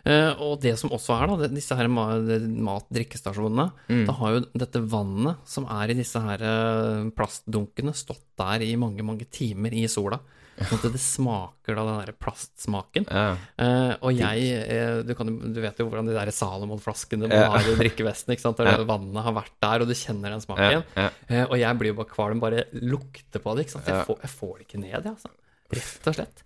[0.06, 2.20] Eh, og det som også er, da, disse her ma-
[2.68, 4.06] mat-drikkestasjonene, Mm.
[4.06, 8.76] da har jo dette vannet som er i disse her eh, plastdunkene, stått der i
[8.76, 10.20] mange, mange timer i sola.
[10.54, 13.08] Sånn at det smaker da den der plastsmaken.
[13.10, 13.38] Ja.
[13.58, 17.48] Uh, og jeg uh, du, kan, du vet jo hvordan de der Salomon-flaskene man Ja.
[17.50, 18.58] har i drikkevesten, ikke sant?
[18.62, 18.84] Der Ja.
[18.86, 20.84] vannet har vært der, og du kjenner den smaken.
[21.28, 23.88] Eh, og jeg blir jo bare kvalm, bare lukter på det, ikke sant?
[23.90, 25.30] Jeg, får, jeg får det ikke ned, jeg, altså.
[25.74, 26.44] Rett og slett.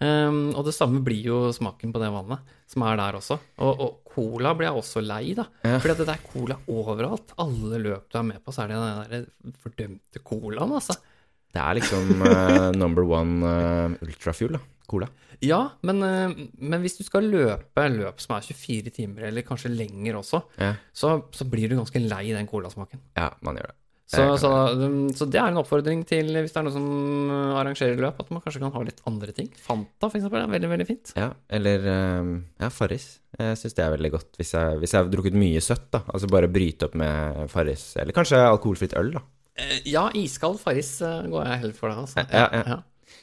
[0.00, 3.36] Um, og det samme blir jo smaken på det vannet, som er der også.
[3.60, 5.44] Og, og cola blir jeg også lei, da.
[5.66, 5.76] Ja.
[5.82, 7.34] Fordi det er cola overalt.
[7.42, 10.96] Alle løp du er med på, så er det den der fordømte colaen, altså.
[11.50, 14.62] Det er liksom uh, number one uh, ultrafuel, da.
[14.90, 15.06] Cola.
[15.44, 19.70] Ja, men, uh, men hvis du skal løpe løp som er 24 timer, eller kanskje
[19.74, 20.72] lenger også, Ja.
[20.96, 23.02] så, så blir du ganske lei den colasmaken.
[23.20, 23.76] ja, man gjør det.
[24.10, 26.86] Så, så, um, så det er en oppfordring til, hvis det er noen som
[27.30, 29.46] uh, arrangerer løp, at man kanskje kan ha litt andre ting.
[29.62, 31.12] Fanta, for eksempel, er veldig, veldig fint.
[31.14, 31.28] Ja,
[31.60, 32.32] eller eh,
[32.64, 33.06] ja, Farris.
[33.38, 36.02] Jeg syns det er veldig godt hvis jeg, hvis jeg har drukket mye søtt, da.
[36.10, 37.92] Altså bare bryte opp med Farris.
[38.02, 39.22] Eller kanskje alkoholfritt øl, da.
[39.62, 42.26] Eh, Ja, iskald Farris går jeg heller for da, altså.
[42.34, 42.80] Ja, ja.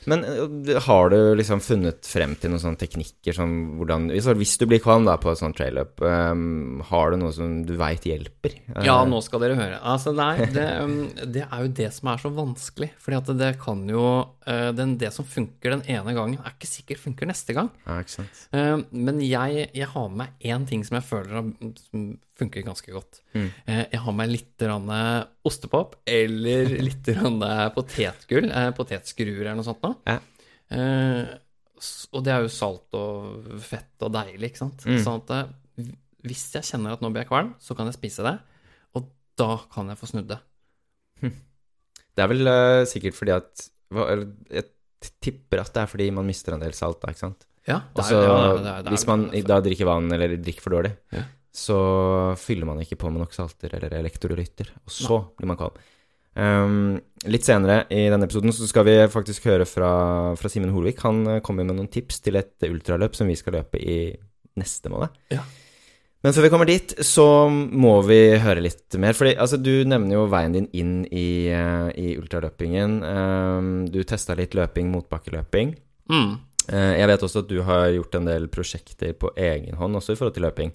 [0.08, 4.66] Men eh, har du liksom funnet frem til noen sånne teknikker som hvordan Hvis, du
[4.70, 6.34] blir kvalm da på et sånt trail-up, eh,
[6.92, 8.56] har du noe som du veit hjelper?
[8.86, 9.80] Ja, Eh, nå skal dere høre.
[9.84, 10.96] Altså, nei, det, um,
[11.34, 12.90] det er jo det som er så vanskelig.
[13.04, 14.06] Fordi at det kan jo
[14.48, 17.70] uh, den, Det som funker den ene gangen, er ikke sikkert funker neste gang.
[17.86, 18.46] Ja, ikke sant.
[18.56, 22.92] Uh, men jeg, jeg har med meg én ting som jeg føler har- funker ganske
[22.94, 23.22] godt.
[23.34, 23.48] Mm.
[23.68, 24.88] Uh, jeg har med litt grann
[25.48, 27.40] ostepop eller litt grann
[27.76, 29.98] potetgull, potetskruer eller noe sånt noe.
[30.06, 30.20] Ja.
[32.14, 34.86] Og det er jo salt og fett og deilig, ikke sant.
[34.88, 35.00] Mm.
[35.06, 35.52] Sånn at
[36.28, 38.34] hvis jeg kjenner at nå blir jeg kvalm, så kan jeg spise det.
[38.98, 39.06] Og
[39.40, 40.40] da kan jeg få snudd det.
[42.18, 46.26] Det er vel uh, sikkert fordi at eller, Jeg tipper at det er fordi man
[46.28, 47.46] mister en del salt, da, ikke sant?
[47.68, 50.34] Ja, det er- Også, ja, det er- det er- hvis man da drikker vann eller
[50.38, 51.24] drikker for dårlig, Ja.
[51.58, 51.78] Så
[52.38, 55.78] fyller man ikke på med nok salter eller elektrolytter, og så blir man kvalm.
[56.38, 59.92] Um, litt senere i denne episoden så skal vi faktisk høre fra,
[60.38, 61.02] fra Simen Holvik.
[61.02, 64.12] Han eh, kommer med noen tips til et ultraløp som vi skal løpe i
[64.62, 65.18] neste måned.
[65.34, 65.42] Ja.
[66.26, 69.18] Men før vi kommer dit, så må vi høre litt mer.
[69.18, 73.00] Fordi altså, du nevner jo veien din inn i, eh, i ultraløpingen.
[73.02, 75.74] Um, du testa litt løping, motbakkeløping.
[76.14, 76.34] Mm.
[76.68, 80.14] Uh, Jeg vet også at du har gjort en del prosjekter på egen hånd også
[80.14, 80.74] i forhold til løping.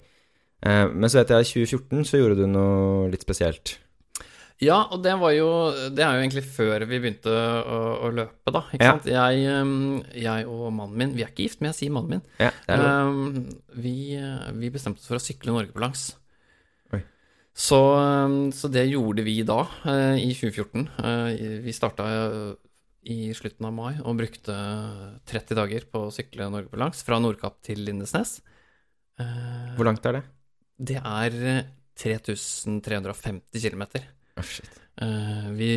[0.63, 3.77] Eh, Men så vet jeg i 2014 så gjorde du noe litt spesielt.
[4.63, 5.47] Ja, og det var jo
[5.91, 8.61] Det er jo egentlig før vi begynte å, å løpe, da.
[8.71, 8.91] Ikke Ja.
[8.93, 9.07] sant?
[9.11, 12.21] Jeg, um, jeg og mannen min Vi er ikke gift, men jeg sier mannen min.
[12.39, 12.51] Ja.
[12.69, 13.95] Um, vi,
[14.61, 16.11] vi bestemte oss for å sykle Norge på langs.
[17.53, 17.77] Så,
[18.57, 20.87] så det gjorde vi da, eh, i 2014.
[21.05, 22.55] Eh, Vi starta eh,
[23.13, 24.55] i slutten av mai og brukte
[25.29, 28.39] 30 dager på å sykle Norge på langs, fra Nordkapp til Lindesnes.
[29.21, 30.23] Eh, Hvor langt er det?
[30.83, 31.61] Det er eh,
[32.03, 33.83] 3350 km.
[34.37, 34.69] Oh, shit.
[35.01, 35.69] Eh, vi,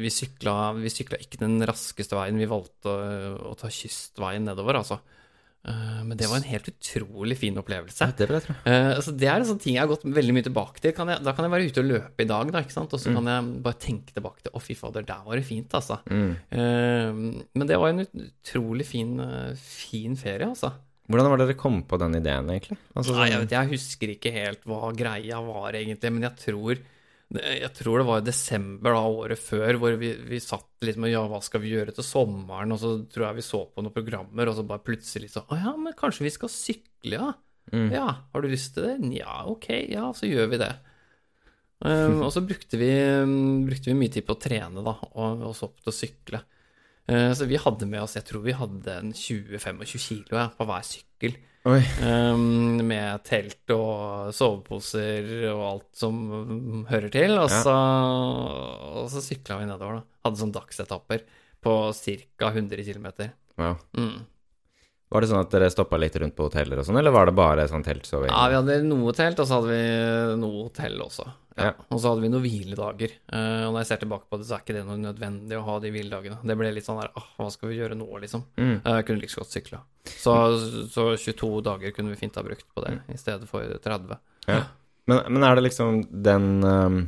[0.00, 3.00] vi, sykla, vi sykla ikke den raskeste veien, vi valgte å,
[3.50, 5.00] å ta kystveien nedover, altså.
[5.66, 8.06] Eh, men det var en helt utrolig fin opplevelse.
[8.06, 8.54] Ja, det tro.
[8.64, 10.94] Eh, altså det er en sånn ting jeg har gått veldig mye tilbake til.
[10.96, 13.18] Kan jeg, da kan jeg være ute og løpe i dag, da, og så Mm.
[13.18, 15.98] kan jeg bare tenke tilbake til Å, fy fader, der var det fint, altså.
[16.10, 17.42] Mm.
[17.54, 19.16] Men det var en utrolig fin,
[19.60, 20.72] fin ferie, altså.
[21.10, 22.78] Hvordan var det dere kom på den ideen, egentlig?
[22.94, 26.42] Altså, Nei, jeg, sånn- vet, jeg husker ikke helt hva greia var, egentlig, men jeg
[26.46, 26.82] tror
[27.30, 31.12] jeg tror det var i desember da, året før, hvor vi, vi satt liksom og
[31.12, 33.94] ja, hva skal vi gjøre til sommeren, og så tror jeg vi så på noen
[33.94, 37.28] programmer, og så bare plutselig så Å ja, men kanskje vi skal sykle, ja?
[37.70, 37.86] Mm.
[37.94, 38.96] Ja, har du lyst til det?
[39.20, 40.72] Ja, ok, ja, så gjør vi det.
[41.80, 42.90] Um, og så brukte vi,
[43.68, 46.42] brukte vi mye tid på å trene, da, og og så opp til å sykle.
[47.10, 50.66] Uh, så vi hadde med oss, jeg tror vi hadde en 20-25 kilo ja, på
[50.68, 51.36] hver sykkel.
[51.60, 57.34] Um, med telt og soveposer og alt som um, hører til.
[57.36, 57.60] Og Ja.
[57.66, 57.74] så,
[59.02, 60.06] og så sykla vi nedover, da.
[60.24, 61.24] Hadde sånn dagsetapper
[61.60, 62.48] på ca.
[62.54, 63.08] 100 km.
[63.60, 63.76] Wow.
[63.98, 64.22] Mm.
[65.10, 67.34] Var det sånn at dere stoppa litt rundt på hoteller og sånn, eller var det
[67.34, 68.30] bare sånn teltsoving?
[68.30, 71.26] Ja, vi hadde noe telt, og så hadde vi noe hotell også.
[71.58, 71.72] Ja.
[71.90, 73.14] Og så hadde vi noen hviledager.
[73.32, 75.64] Eh, og når jeg ser tilbake på det, så er ikke det noe nødvendig å
[75.66, 76.38] ha de hviledagene.
[76.46, 78.44] Det ble litt sånn der åh, hva skal vi gjøre nå, liksom?
[78.60, 78.76] Mm.
[78.78, 79.80] Eh, Jeg kunne like så godt sykla.
[80.10, 80.34] Så,
[80.94, 84.16] så 22 dager kunne vi fint ha brukt på det, i stedet for 30.
[84.48, 84.62] Ja.
[85.10, 87.00] Men, men er det liksom den, um,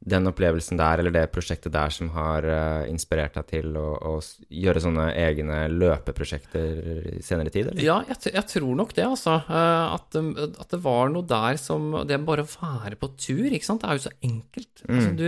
[0.00, 4.12] den opplevelsen der, eller det prosjektet der, som har uh, inspirert deg til å, å
[4.48, 7.82] gjøre sånne egne løpeprosjekter i senere tid, eller?
[7.84, 9.36] Ja, jeg, jeg tror nok det, altså.
[9.44, 13.10] Eh, At, um, at det var noe der som Det er bare å være på
[13.20, 13.84] tur, ikke sant.
[13.84, 14.84] Det er jo så enkelt.
[14.88, 15.26] Altså, du,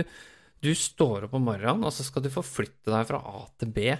[0.65, 3.93] du står opp om morgenen, og så skal du forflytte deg fra A til B.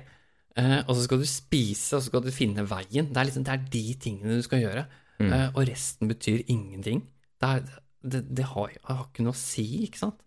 [0.58, 3.14] Uh, og så skal du spise, og så skal du finne veien.
[3.14, 4.88] Det er, liksom, det er de tingene du skal gjøre.
[5.24, 7.04] Eh, og resten betyr ingenting.
[7.40, 10.20] Det, er, det, det har, har ikke noe å si, ikke sant.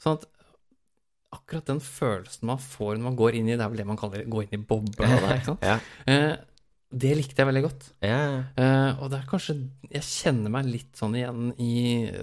[0.00, 0.28] Sånn at
[1.30, 3.98] akkurat den følelsen man får når man går inn i Det er vel det man
[4.00, 5.10] kaller gå inn i bobla.
[5.70, 5.76] Ja.
[6.10, 6.32] Eh,
[6.90, 7.84] det likte jeg veldig godt.
[8.02, 8.22] Ja.
[8.58, 9.54] Eh, og det er kanskje
[9.92, 11.74] Jeg kjenner meg litt sånn igjen i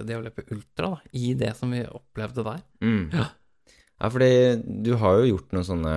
[0.04, 1.12] det å løpe ultra, da.
[1.16, 2.64] I det som vi opplevde der.
[2.84, 3.04] Mm.
[3.14, 3.28] Ja.
[3.98, 4.30] Ja, fordi
[4.84, 5.94] du har jo gjort noen sånne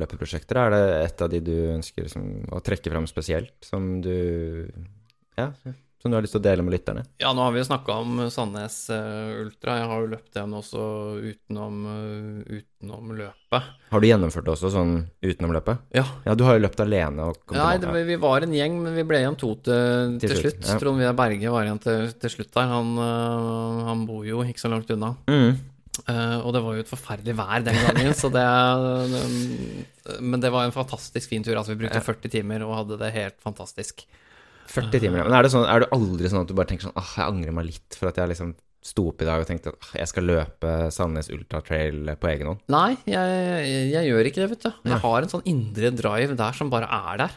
[0.00, 0.56] løpeprosjekter.
[0.56, 4.14] Er det et av de du ønsker liksom, å trekke fram spesielt, som du
[5.36, 5.50] Ja,
[6.02, 7.02] som du har lyst til å dele med lytterne?
[7.22, 9.78] Ja, nå har vi jo snakka om Sandnes eh, Ultra.
[9.80, 10.82] Jeg har jo løpt den også
[11.24, 13.70] utenom, eh, utenom løpet.
[13.90, 15.86] Har du gjennomført det også sånn utenom løpet?
[15.96, 16.04] Ja.
[16.26, 19.06] Ja, du har jo løpt alene og Nei, det, vi var en gjeng, men vi
[19.08, 20.68] ble igjen to til, Til til slutt, slutt.
[20.68, 20.76] ja.
[20.82, 22.68] Trond Vidar Berge var igjen til, til slutt der.
[22.74, 25.14] Han, eh, han bor jo ikke så langt unna.
[25.30, 25.56] Mm.
[26.04, 28.42] Uh, og det var jo et forferdelig vær den gangen, så det
[30.20, 31.56] Men det var en fantastisk fin tur.
[31.56, 34.04] Altså, vi brukte 40 timer og hadde det helt fantastisk.
[34.72, 35.24] 40 timer.
[35.26, 37.26] Men er det, sånn, er det aldri sånn at du bare tenker sånn ah, jeg
[37.26, 38.54] angrer meg litt for at jeg liksom
[38.86, 42.52] sto opp i dag og tenkte at jeg skal løpe Sandnes Ultra Trail på egen
[42.52, 42.60] hånd?
[42.70, 44.70] Nei, jeg, jeg gjør ikke det, vet du.
[44.92, 47.34] Jeg har en sånn indre drive der som bare er der.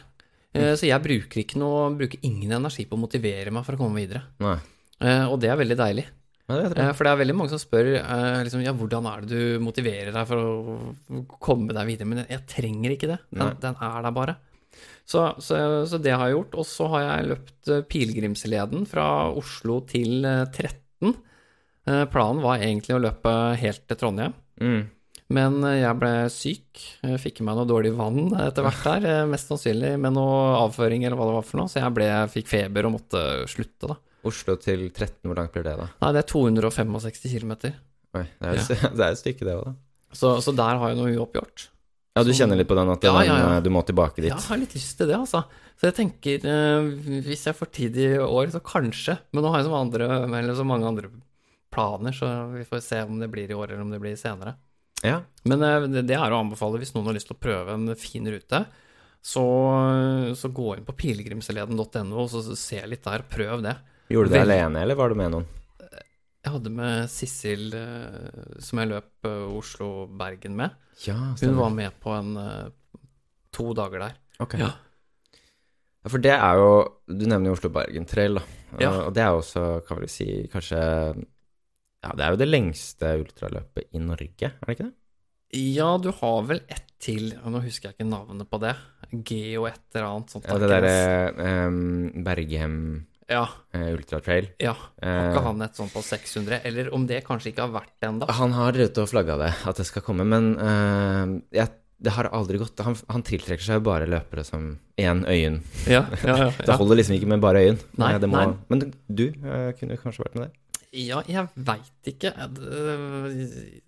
[0.54, 0.62] Mm.
[0.78, 4.24] Så jeg bruker noe, bruker ingen energi på å motivere meg for å komme videre.
[4.42, 4.56] Nei.
[5.00, 6.06] Eh, Og det er veldig deilig.
[6.50, 6.78] Det.
[6.82, 9.62] Eh, For det er veldig mange som spør eh, liksom, ja, hvordan er det du
[9.62, 12.10] motiverer deg for å komme deg videre.
[12.10, 13.18] Men jeg trenger ikke det.
[13.30, 14.36] Den, den er der bare.
[15.10, 15.56] Så, så,
[15.90, 16.54] så det har jeg gjort.
[16.62, 21.16] Og så har jeg løpt eh, pilegrimsleden fra Oslo til eh, 13.
[21.90, 24.36] Eh, Planen var egentlig å løpe helt til Trondheim.
[24.62, 24.80] Mm.
[25.34, 26.84] Men eh, jeg ble syk.
[27.06, 29.08] Jeg fikk i meg noe dårlig vann etter hvert der.
[29.10, 31.72] eh, Mest sannsynlig med noe avføring eller hva det var for noe.
[31.72, 33.98] Så jeg ble, fikk feber og måtte slutte, da.
[34.30, 35.86] Oslo til 13, hvor langt blir det da?
[36.04, 37.54] Nei, det er 265 km.
[38.20, 39.76] Oi, det er jo er et stykke det òg, da.
[40.12, 41.69] Så, så der har jeg noe uoppgjort.
[42.16, 43.50] Ja, du kjenner litt på den at Ja, ja, ja.
[43.56, 44.30] eh, du må tilbake dit?
[44.32, 45.44] Ja, Jeg har litt lyst til det, altså.
[45.78, 49.18] Så jeg tenker, eh, hvis jeg får tid i år, så kanskje.
[49.32, 51.10] Men nå har jeg så, andre, så mange andre
[51.70, 54.56] planer, så vi får se om det blir i år eller om det blir senere.
[55.06, 55.20] Ja.
[55.46, 58.26] Men eh, det er å anbefale hvis noen har lyst til å prøve en fin
[58.26, 58.64] rute.
[59.22, 59.44] Så,
[60.34, 63.22] så gå inn på pilegrimsleden.no og så se litt der.
[63.28, 63.76] Prøv det.
[64.10, 65.48] Gjorde du det alene, eller var du med noen?
[66.40, 70.76] Jeg hadde med Sissel, eh, som jeg løp eh, Oslo-Bergen med.
[71.04, 72.70] Ja, Hun var med på en eh,
[73.52, 74.14] to dager der.
[74.40, 74.56] Ok.
[74.60, 74.70] Ja.
[76.00, 76.68] Ja, for det er jo
[77.04, 78.44] Du nevner jo Oslo-Bergen Trail, da.
[78.80, 78.92] Ja.
[79.04, 83.12] Og det er jo også, kan vi si, kanskje Ja, det er jo det lengste
[83.20, 84.94] ultraløpet i Norge, er det ikke det?
[85.60, 88.72] Ja, du har vel ett til, og nå husker jeg ikke navnet på det.
[89.26, 90.46] Geo et eller annet sånt.
[90.46, 92.76] Ja, det derre um, Berghem
[93.30, 94.48] Ja, eh, ultratrail.
[94.58, 94.72] ja.
[94.74, 96.60] Har Eh, ikke han et sånt på 600?
[96.66, 98.28] Eller om det kanskje ikke har vært det ennå?
[98.40, 101.68] han har drevet og flagga det, at det skal komme, men uh, jeg,
[102.00, 102.80] det har aldri gått.
[102.82, 105.60] Han, han tiltrekker seg jo bare løpere som én øyen.
[105.86, 106.50] Ja, ja, ja.
[106.66, 107.78] Det holder liksom ikke med bare øyen.
[108.00, 108.56] Nei, Eh, det må, nei.
[108.68, 110.56] Men du uh, kunne kanskje vært med det?
[111.06, 112.32] Ja, jeg veit ikke.
[112.34, 113.80] Eh,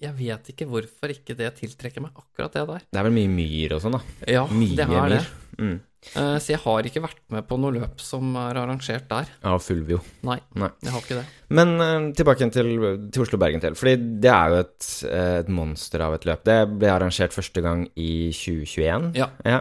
[0.00, 2.84] jeg vet ikke hvorfor ikke det tiltrekker meg, akkurat det der.
[2.88, 4.00] Det er vel mye myr og sånn, da.
[4.30, 5.18] Ja, Mye det er det.
[5.60, 5.78] Mm.
[6.16, 9.28] Uh, Så jeg har ikke vært med på noe løp som er arrangert der.
[9.44, 9.98] Ja, Fulvio.
[10.24, 10.70] Nei, Nei.
[10.80, 11.24] jeg har ikke det.
[11.52, 12.70] Men uh, tilbake til,
[13.12, 13.76] til Oslo-Bergen til.
[13.76, 16.46] Fordi det er jo et, eh, et monster av et løp.
[16.48, 19.12] Det ble arrangert første gang i 2021.
[19.20, 19.60] Ja.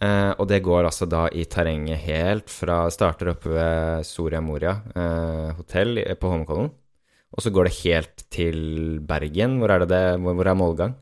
[0.00, 4.74] Eh, og det går altså da i terrenget helt fra Starter oppe ved Soria Moria
[5.56, 6.72] hotell på Holmenkollen.
[7.36, 8.58] Og så går det helt til
[9.04, 9.58] Bergen.
[9.60, 10.96] Hvor er det det Hvor, hvor er målgang?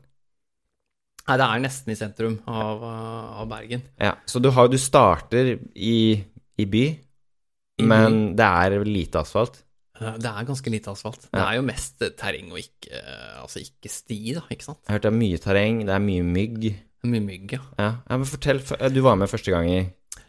[1.25, 3.81] Nei, det er nesten i sentrum av, eh, av Bergen.
[4.01, 6.23] Ja, Så du, har, du starter i,
[6.61, 7.87] i by, I by.
[7.89, 9.61] men det er lite asfalt.
[9.99, 11.25] Eh, Det er ganske lite asfalt.
[11.31, 14.79] Det er jo mest terreng og ikke, eh, altså ikke sti, da, ikke sant?
[14.85, 16.59] Jeg har hørt det er mye terreng, det er mye mygg.
[16.61, 17.59] Det er Mye mygg, ja.
[17.77, 18.59] Ja, ja men fortell.
[18.93, 19.79] Du var med første gang i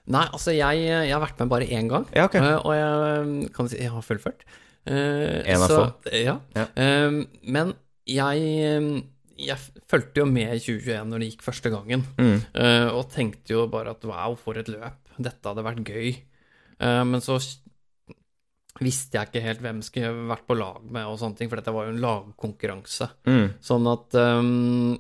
[0.07, 2.35] Nei, altså jeg, jeg har vært med bare én gang, Ja, ok.
[2.37, 4.45] eh, og jeg kan si jeg har fullført.
[4.87, 5.85] En av få.
[6.15, 6.37] Ja.
[6.55, 6.67] Ja.
[7.43, 7.73] Men
[8.07, 9.03] jeg,
[9.39, 12.41] jeg fulgte jo med i 2021 når det gikk første gangen, Mm.
[12.55, 14.97] eh, og tenkte jo bare at wow, for et løp.
[15.19, 16.17] Dette hadde vært gøy.
[16.81, 17.39] Eh, Men så
[18.81, 21.57] visste jeg ikke helt hvem skulle jeg vært på lag med og sånne ting, for
[21.57, 23.09] dette var jo en lagkonkurranse.
[23.27, 23.47] Mm.
[23.65, 24.99] Sånn at um,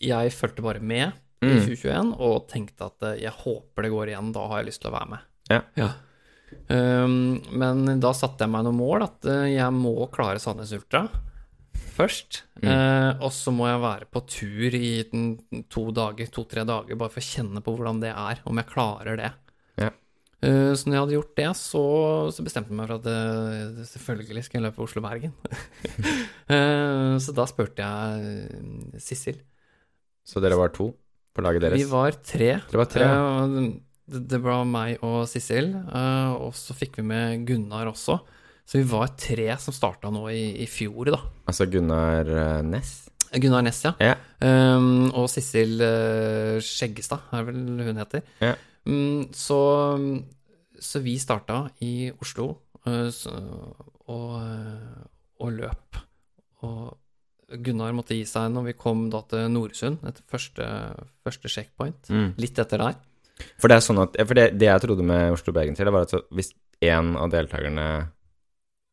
[0.00, 1.56] jeg fulgte bare med i Mm.
[1.64, 4.98] 2021 og tenkte at jeg håper det går igjen, da har jeg lyst til å
[4.98, 5.62] være med.
[5.76, 5.88] Ja.
[6.68, 11.08] Ehm, men da satte jeg meg noen mål, at jeg må klare Sandnes Ultra
[11.92, 12.42] først.
[12.62, 12.68] Mm.
[12.72, 17.10] Eh, og så må jeg være på tur i den- to dager, to-tre dager, bare
[17.12, 19.30] for å kjenne på hvordan det er, om jeg klarer det.
[19.80, 19.90] Ja.
[20.42, 21.82] Eh, så når jeg hadde gjort det, så,
[22.32, 25.36] så bestemte jeg meg for at eh, selvfølgelig skal jeg løpe Oslo-Bergen.
[26.50, 29.36] Eh, så da spurte jeg Sissel.
[30.26, 30.88] Så dere var to
[31.30, 31.78] på laget deres?
[31.78, 32.48] Vi var tre.
[32.66, 33.06] Dere var tre.
[33.06, 33.68] Eh,
[34.10, 38.18] det, det var meg og Sissel, eh, og så fikk vi med Gunnar også.
[38.70, 41.18] Så vi var tre som starta nå i, i fjor, da.
[41.50, 42.28] Altså Gunnar
[42.62, 42.92] Ness?
[43.10, 43.40] Næss?
[43.42, 43.90] Gunnar Næss, ja.
[43.98, 44.20] Yeah.
[44.38, 48.22] Um, og Sissel uh, Skjeggestad, er vel hun heter.
[48.38, 48.60] Yeah.
[48.86, 49.58] Um, så,
[50.78, 52.46] så vi starta i Oslo
[52.86, 53.10] uh,
[54.06, 54.38] og,
[55.42, 55.98] og løp.
[56.62, 60.70] Og Gunnar måtte gi seg når vi kom da til Noresund, etter første,
[61.26, 62.06] første checkpoint.
[62.06, 62.32] Mm.
[62.38, 63.02] Litt etter der.
[63.58, 66.06] For det er sånn at For det, det jeg trodde med Oslo-Bergen til, det var
[66.06, 66.54] at så hvis
[66.86, 67.90] én av deltakerne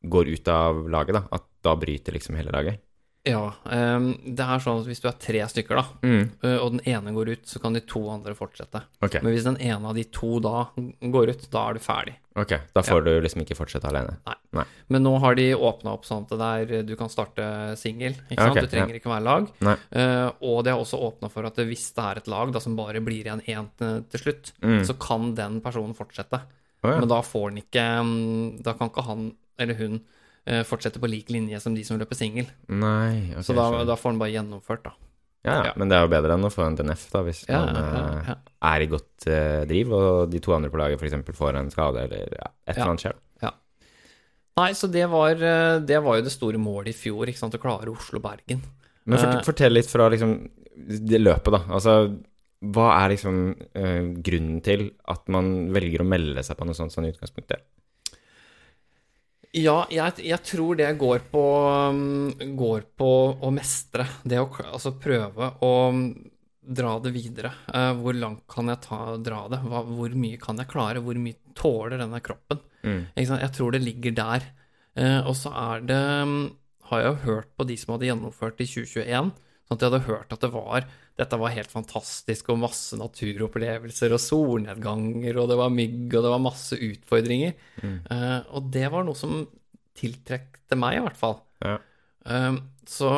[0.05, 2.83] går ut av laget, da, at da bryter liksom hele laget.
[3.27, 3.49] Ja.
[3.65, 6.29] Um, det er sånn at hvis du er tre stykker, da, Mm.
[6.45, 8.79] uh, og den ene går ut, så kan de to andre fortsette.
[9.03, 9.19] Okay.
[9.21, 10.69] Men hvis den ene av de to da
[11.03, 12.13] går ut, da er du ferdig.
[12.37, 14.15] ok, da får du liksom ikke fortsette alene.
[14.53, 14.63] Nei.
[14.87, 18.13] Men nå har de åpna opp sånn at der du kan starte singel.
[18.31, 18.61] sant?
[18.61, 19.49] Du trenger ikke være lag.
[19.59, 19.75] Nei.
[19.91, 22.77] Eh, og de har også åpna for at hvis det er et lag da, som
[22.77, 24.85] bare blir igjen én til, slutt, Mm.
[24.85, 26.39] så kan den personen fortsette.
[26.83, 26.99] Oh, ja.
[26.99, 29.97] Men da får den ikke Da kan ikke han eller hun
[30.45, 32.47] eh, fortsette på lik linje som de som løper singel.
[32.69, 34.93] Okay, så da, da får han bare gjennomført, da.
[35.47, 37.61] ja, ja, men det er jo bedre enn å få en DNF, da, hvis Ja,
[37.65, 38.41] man ja, eh,
[38.71, 41.37] er i godt uh, driv, og de to andre på laget f.eks.
[41.37, 42.89] får en skade, eller ja, et eller Ja.
[42.91, 43.17] annet skjer.
[44.57, 45.35] Nei, så det var,
[45.85, 48.63] det var jo det store målet i fjor, ikke sant, å klare Oslo-Bergen.
[49.05, 50.31] Men fort, fortell litt fra liksom
[51.05, 51.59] det løpet, da.
[51.77, 51.93] Altså,
[52.73, 56.95] hva er liksom uh, grunnen til at man velger å melde seg på noe sånt
[56.95, 57.67] sånn i utgangspunktet?
[59.57, 61.43] Ja, jeg, jeg tror det går på,
[61.89, 64.05] um, går på å mestre.
[64.23, 66.03] Det å altså prøve å um,
[66.67, 67.53] dra det videre.
[67.73, 69.61] Eh, hvor langt kan jeg ta, dra det?
[69.63, 71.03] Hva, hvor mye kan jeg klare?
[71.03, 72.61] Hvor mye tåler denne kroppen?
[72.83, 73.01] Mm.
[73.15, 74.47] Jeg tror det ligger der.
[74.99, 76.37] Eh, og så er det um,
[76.89, 79.31] Har jeg hørt på de som hadde gjennomført i 2021,
[79.67, 80.85] sånn at jeg hadde hørt at det var
[81.17, 86.33] dette var helt fantastisk, og masse naturopplevelser og solnedganger, og det var mygg, og det
[86.33, 87.55] var masse utfordringer.
[87.81, 87.97] Mm.
[88.11, 89.39] Uh, og det var noe som
[89.97, 91.39] tiltrekte meg, i hvert fall.
[91.65, 91.79] Ja.
[92.27, 93.15] Uh, så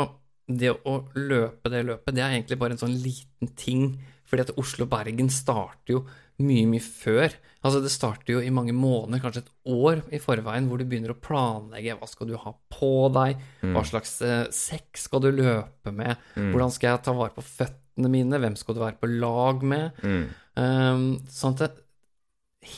[0.49, 3.91] det å løpe det løpet, det er egentlig bare en sånn liten ting.
[4.29, 6.03] Fordi at Oslo-Bergen starter jo
[6.45, 7.33] mye, mye før.
[7.65, 11.11] Altså Det starter jo i mange måneder, kanskje et år i forveien, hvor du begynner
[11.11, 13.41] å planlegge hva skal du ha på deg,
[13.73, 17.88] hva slags eh, sekk skal du løpe med, hvordan skal jeg ta vare på føttene
[18.07, 19.91] mine, hvem skal du være på lag med?
[19.99, 20.25] Mm.
[20.55, 21.83] Um, sånn at det,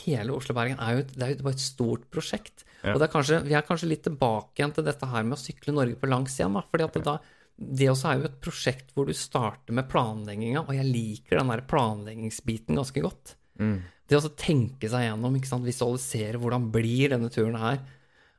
[0.02, 2.64] hele Oslo-Bergen er jo, et- det er jo bare et stort prosjekt.
[2.82, 2.94] Ja.
[2.94, 5.42] Og det er kanskje, vi er kanskje litt tilbake igjen til dette her med å
[5.42, 6.52] sykle Norge på langs igjen.
[6.54, 7.18] da, fordi at det, da,
[7.58, 11.48] det også er jo et prosjekt hvor du starter med planlegginga, og jeg liker den
[11.52, 13.34] der planleggingsbiten ganske godt.
[13.60, 13.82] Mm.
[14.08, 17.78] Det å tenke seg gjennom, ikke sant, visualisere hvordan blir denne turen her.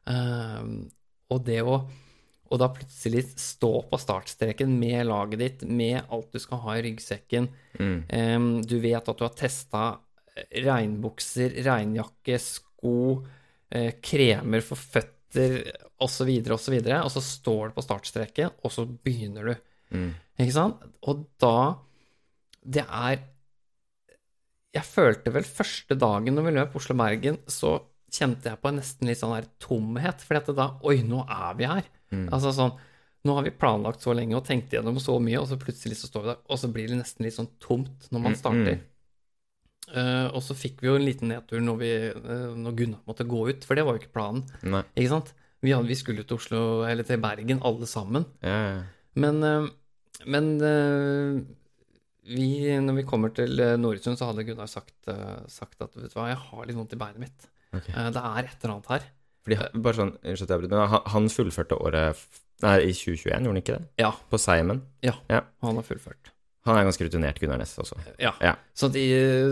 [0.05, 0.89] Um,
[1.31, 1.85] og det å
[2.53, 6.83] og da plutselig stå på startstreken med laget ditt, med alt du skal ha i
[6.85, 7.47] ryggsekken.
[7.79, 7.95] Mm.
[8.13, 9.85] Um, du vet at du har testa
[10.61, 12.97] regnbukser, regnjakke, sko,
[13.73, 15.63] uh, kremer for føtter
[16.03, 19.55] osv., videre, og og så står du på startstreken, og så begynner du.
[20.41, 20.81] Ikke sant?
[21.05, 21.77] Og da
[22.63, 23.19] Det er
[24.73, 27.75] Jeg følte vel første dagen når vi løp Oslo-Bergen, så
[28.13, 31.69] kjente jeg på en nesten litt sånn der tomhet, at da Oi, nå er vi
[31.69, 31.85] her.
[32.33, 32.73] Altså sånn
[33.23, 36.09] Nå har vi planlagt så lenge og tenkt gjennom så mye, og så plutselig så
[36.09, 38.81] står vi der, og så blir det nesten litt sånn tomt når man starter.
[39.95, 43.23] Eh, og så fikk vi jo en liten nedtur når, vi, uh, når Gunnar måtte
[43.23, 44.43] gå ut, for det var jo ikke planen.
[44.67, 44.83] Nei.
[44.97, 45.31] Ikke sant?
[45.63, 48.27] Vi, hadde, vi skulle til Oslo, eller til Bergen, alle sammen.
[48.43, 48.83] Ja, ja.
[49.23, 49.71] Men, uh,
[50.27, 50.51] men
[52.27, 52.49] vi,
[52.83, 54.95] når vi kommer til Noresund, så hadde Gunnar sagt,
[55.47, 57.49] sagt at vet du hva, jeg har litt vondt i beinet mitt.
[57.73, 57.89] Ok.
[57.89, 59.05] Eh, Det er et eller annet her.
[59.43, 62.21] Fordi, bare sånn, unnskyld at jeg han, han fullførte året
[62.63, 63.87] Nei, i 2021, gjorde han ikke det?
[63.99, 64.83] Ja, På Seimen.
[65.03, 65.41] ja, Ja.
[65.65, 66.29] han har fullført.
[66.63, 67.97] Han er ganske rutinert, Gunnar Næss også.
[68.21, 68.31] Ja.
[68.39, 68.53] Ja.
[68.73, 69.01] Så, de,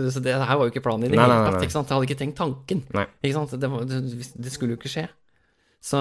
[0.08, 1.60] så det her var jo ikke planen i det hele tatt.
[1.60, 2.80] Jeg hadde ikke tenkt tanken.
[3.20, 3.52] Ikke sant?
[3.60, 4.00] Det, var, det,
[4.32, 5.04] det skulle jo ikke skje.
[5.84, 6.00] Så,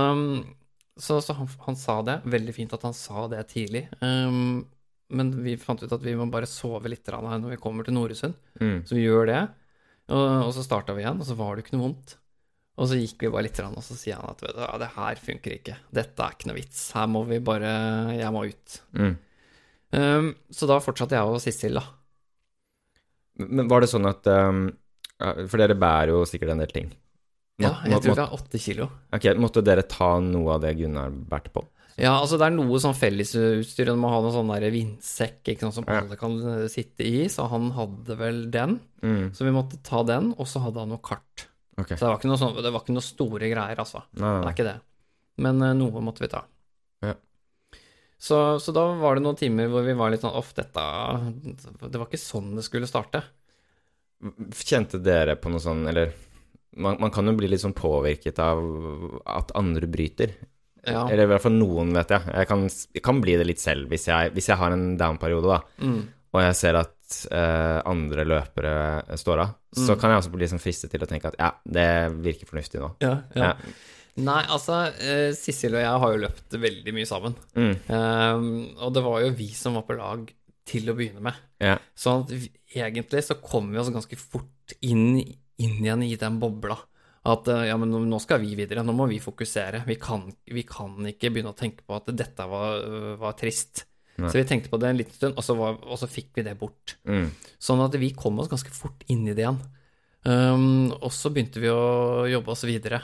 [0.95, 2.21] så, så han, han sa det.
[2.31, 3.89] Veldig fint at han sa det tidlig.
[3.99, 4.63] Um,
[5.11, 7.97] men vi fant ut at vi må bare sove litt her når vi kommer til
[7.97, 8.37] Noresund.
[8.61, 8.85] Mm.
[8.87, 9.41] Så vi gjør det.
[10.11, 12.15] Og, og så starta vi igjen, og så var det ikke noe vondt.
[12.81, 14.87] Og så gikk vi bare litt, og så sier han at vet du, ja, det
[14.95, 15.75] her funker ikke.
[15.93, 16.79] Dette er ikke noe vits.
[16.97, 17.73] Her må vi bare
[18.17, 18.77] Jeg må ut.
[18.97, 19.11] Mm.
[19.91, 21.83] Um, så da fortsatte jeg og Sissel, da.
[23.41, 24.63] Men var det sånn at um,
[25.49, 26.89] For dere bærer jo sikkert en del ting.
[27.61, 28.87] Ja, jeg må- tror det er åtte kilo.
[29.13, 31.61] Ok, Måtte dere ta noe av det Gunnar bærte på?
[32.01, 33.91] Ja, altså det er noe sånn fellesutstyr.
[33.91, 37.27] Du må ha noe sånn der vindsekk ikke sant, som alle kan eh, sitte i.
[37.29, 38.79] Så han hadde vel den.
[39.03, 39.29] Mm.
[39.35, 41.45] Så vi måtte ta den, og så hadde han noe kart.
[41.79, 41.93] Ok.
[41.95, 44.03] Så det var sånn, det var ikke noe store greier, altså.
[44.17, 44.77] Nei, Det nei, er ikke det.
[45.41, 46.43] Men uh, noe måtte vi ta.
[47.05, 47.15] Ja.
[48.21, 50.81] Så, så da var det noen timer hvor vi var litt sånn Off, dette
[51.89, 53.23] Det var ikke sånn det skulle starte.
[54.53, 56.11] Kjente dere på noe sånn, eller
[56.77, 58.61] man, man kan jo bli litt sånn påvirket av
[59.25, 60.35] at andre bryter.
[60.85, 61.07] Ja.
[61.07, 62.29] Eller i hvert fall noen, vet jeg.
[62.29, 65.57] Jeg kan, jeg kan bli det litt selv hvis jeg, hvis jeg har en down-periode,
[65.57, 66.01] da, Mm.
[66.33, 66.95] Og jeg ser at
[67.31, 69.99] uh, andre løpere står av, så Mm.
[69.99, 71.87] kan jeg også bli liksom fristet til å tenke at ja, det
[72.23, 72.93] virker fornuftig nå.
[73.03, 73.49] Ja, ja.
[73.51, 73.53] Ja.
[74.21, 77.35] Nei, altså, eh, Sissel og jeg har jo løpt veldig mye sammen.
[77.55, 77.75] Mm.
[77.95, 78.49] Ehm,
[78.83, 80.25] og det var jo vi som var på lag
[80.67, 81.33] til å begynne med.
[81.63, 81.77] Ja.
[81.95, 85.15] Så at vi, egentlig så kom vi oss ganske fort inn,
[85.57, 86.75] inn igjen i den bobla.
[87.23, 89.83] At eh, ja, men nå- skal vi videre, nå må vi fokusere.
[89.87, 93.85] Vi kan, vi kan ikke begynne å tenke på at dette var, var trist.
[94.21, 94.29] Nei.
[94.31, 96.43] Så vi tenkte på det en liten stund, og så, var, og så fikk vi
[96.45, 96.95] det bort.
[97.09, 97.29] Mm.
[97.61, 99.59] Sånn at vi kom oss ganske fort inn i det igjen.
[100.23, 102.99] Um, og så begynte vi å jobbe oss videre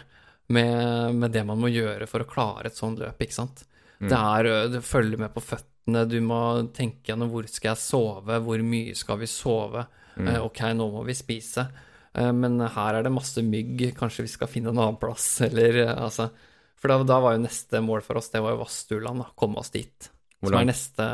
[0.54, 3.64] med, med det man må gjøre for å klare et sånt løp, ikke sant.
[3.98, 4.12] Mm.
[4.12, 6.38] Det er å det følger med på føttene, du må
[6.78, 9.88] tenke gjennom hvor skal jeg sove, hvor mye skal vi sove,
[10.18, 10.32] Mm.
[10.34, 11.68] uh, ok, nå må vi spise.
[12.18, 15.78] Eh, Men her er det masse mygg, kanskje vi skal finne en annen plass, eller
[15.84, 16.32] eh, altså
[16.82, 19.24] For da, da var jo neste mål for oss, det var jo Vassduland.
[19.38, 20.10] Komme oss dit.
[20.42, 21.06] Hvor Som er neste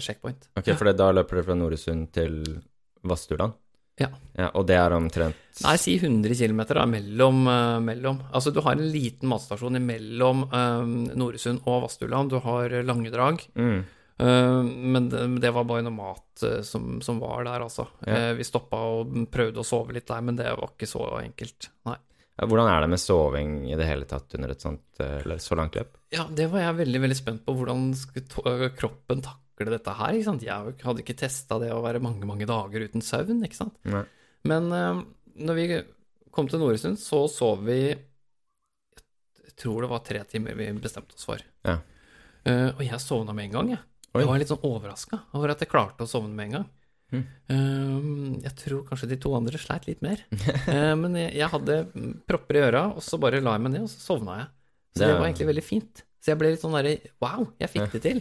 [0.00, 0.46] checkpoint.
[0.56, 2.38] Ok, for da løper dere fra Noresund til
[3.04, 3.58] Vassturland?
[4.00, 4.08] Ja.
[4.38, 4.46] ja.
[4.56, 8.22] Og det er omtrent Nei, si 100 km mellom, eh, mellom.
[8.32, 10.80] Altså, du har en liten matstasjon mellom uh,
[11.20, 12.32] Noresund og Vassduland.
[12.32, 13.44] Du har eh, Langedrag.
[13.54, 13.80] mm.
[14.20, 17.86] Eh, men det, det var bare noe mat eh, som, som var der, altså.
[18.04, 18.16] Ja.
[18.16, 21.70] Eh, vi stoppa og prøvde å sove litt der, men det var ikke så enkelt.
[21.88, 21.96] Nei.
[22.40, 25.56] Hvordan er det med soving i det hele tatt under et sånt eh, eller så
[25.58, 25.98] langt løp?
[26.14, 27.54] Ja, det var jeg veldig, veldig spent på.
[27.58, 30.16] Hvordan skulle øh, kroppen takle dette her?
[30.16, 30.46] ikke sant?
[30.46, 33.76] Jeg hadde ikke testa det å være mange, mange dager uten søvn, ikke sant.
[33.92, 34.06] Nei.
[34.48, 35.02] Men uh,
[35.36, 35.66] når vi
[36.32, 41.28] kom til Noresund, så sov vi Jeg tror det var tre timer vi bestemte oss
[41.28, 41.44] for.
[41.68, 41.76] Ja.
[42.48, 43.84] Uh, og jeg sovna med en gang, jeg.
[44.10, 44.22] Oi.
[44.22, 46.70] Jeg var litt sånn overraska over at jeg klarte å sovne med en gang.
[47.10, 47.26] Mhm.
[47.50, 50.22] Eh, jeg tror kanskje de to andre sleit litt mer.
[50.70, 51.76] Eh, men jeg, jeg hadde
[52.28, 54.48] propper i øra, og så bare la jeg meg ned, og så sovna jeg.
[54.94, 56.02] Så Det det, var egentlig veldig fint.
[56.20, 58.20] Så jeg ble litt sånn derre Wow, jeg fikk det til.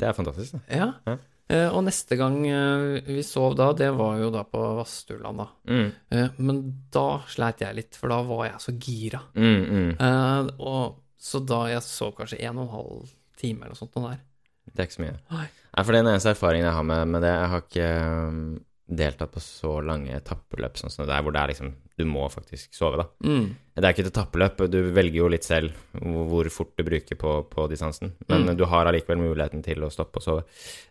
[0.00, 0.56] Det er fantastisk.
[0.56, 0.62] da.
[0.72, 0.88] Ja.
[1.06, 1.18] Ja.
[1.52, 5.48] Eh, og neste gang eh, vi sov da, det var jo da på Vassturland, da.
[5.68, 6.36] Mm.
[6.38, 6.60] Men
[6.92, 9.20] da sleit jeg litt, for da var jeg så gira.
[9.36, 10.52] Mm, mm.
[10.58, 14.14] Og så da jeg sov kanskje en og en halv time eller noe sånt noe
[14.14, 14.22] der.
[14.66, 15.16] Det er ikke så mye.
[15.32, 15.46] Nei.
[15.82, 17.32] For den eneste erfaringen jeg har med, med det.
[17.32, 17.88] Jeg har ikke
[18.28, 18.44] um,
[18.92, 22.24] deltatt på så lange etappeløp sånn som det der, hvor det er liksom Du må
[22.32, 23.04] faktisk sove, da.
[23.28, 23.50] Mm.
[23.76, 27.16] Det er ikke et etappeløp, du velger jo litt selv hvor hvor fort du bruker
[27.20, 28.14] på, på distansen.
[28.28, 28.56] Men Mm.
[28.56, 30.42] du har allikevel muligheten til å stoppe og sove.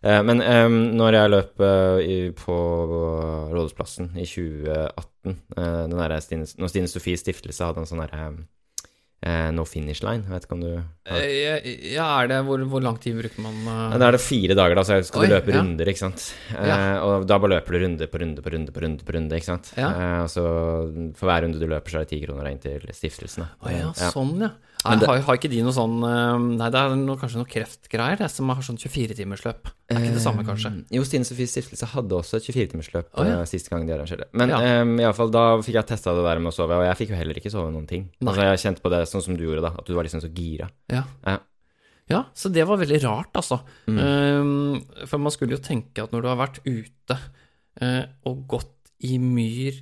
[0.06, 2.58] Uh, men um, når jeg løp uh, i, på
[3.52, 8.32] Rådhusplassen i 2018 uh, den der Stine, Når Stine Sofies stiftelse hadde en sånn derre
[9.22, 11.66] eh, no finish line, vet ikke om du har Eh,
[11.96, 14.54] ja, er det Hvor, hvor lang tid bruker man Ja, eh, Da er det fire
[14.58, 15.58] dager, da, så skal Oi, du løpe ja.
[15.58, 16.28] runder, ikke sant.
[16.54, 19.40] Eh, og da bare løper du runde på runde på runde på runde, på runde
[19.40, 19.72] ikke sant.
[19.80, 19.90] Ja.
[19.90, 20.44] Eh, og så
[21.18, 23.50] for hver runde du løper, så er det ti kroner inn til stiftelsen.
[23.66, 24.52] Å ja, sånn, ja.
[24.82, 27.50] Nei, det, har, har, ikke de noe sånn eh, Nei, det er noe, kanskje noe
[27.50, 29.70] kreftgreier, det, som har sånn 24-timersløp.
[29.92, 30.72] Er ikke det samme, kanskje?
[30.80, 33.38] Eh, jo, Stine Sofies Stiftelse hadde også et 24-timersløp oh, ja.
[33.44, 34.28] eh, sist gang de arrangerte.
[34.38, 34.62] Men Ja.
[34.82, 37.20] um, iallfall da fikk jeg testa det der med å sove, og jeg fikk jo
[37.20, 38.10] heller ikke sove noen ting.
[38.18, 38.32] Nei.
[38.32, 40.32] Altså, jeg kjente på det sånn som du gjorde, da, at du var liksom så
[40.34, 40.72] gira.
[40.92, 41.06] Ja.
[41.28, 41.38] Ja.
[42.12, 43.62] Ja, så det var veldig rart, altså.
[43.88, 44.00] Mm.
[44.02, 48.92] Um, for man skulle jo tenke at når du har vært ute uh, og gått
[49.08, 49.78] i myr,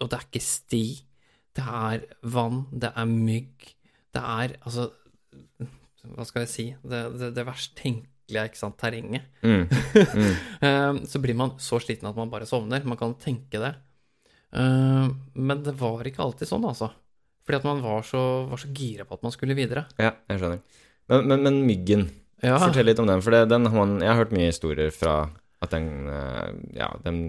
[0.00, 0.84] og det er ikke sti,
[1.56, 3.75] det er vann, det er mygg,
[4.16, 4.90] det er altså
[6.16, 6.66] Hva skal jeg si?
[6.82, 9.26] Det, det, det verst tenkelige, ikke sant, terrenget.
[9.42, 9.66] Mm.
[9.68, 10.36] Mm.
[10.66, 12.84] Eh, så blir man så sliten at man bare sovner.
[12.86, 13.72] Man kan tenke det.
[14.54, 16.92] Eh, men det var ikke alltid sånn, altså.
[17.46, 19.86] Fordi at man var så, var så gira på at man skulle videre.
[20.02, 20.62] Ja, jeg skjønner.
[21.06, 22.08] Men, men, men myggen,
[22.42, 23.22] Ja, fortell litt om den.
[23.24, 25.20] For det, den har man Jeg har hørt mye historier fra
[25.62, 27.28] at den eh, Ja, den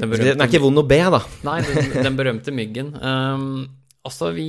[0.00, 1.20] den Den er ikke vond å be, da.
[1.44, 2.94] Nei, den, den berømte myggen.
[2.96, 4.46] Um, altså, vi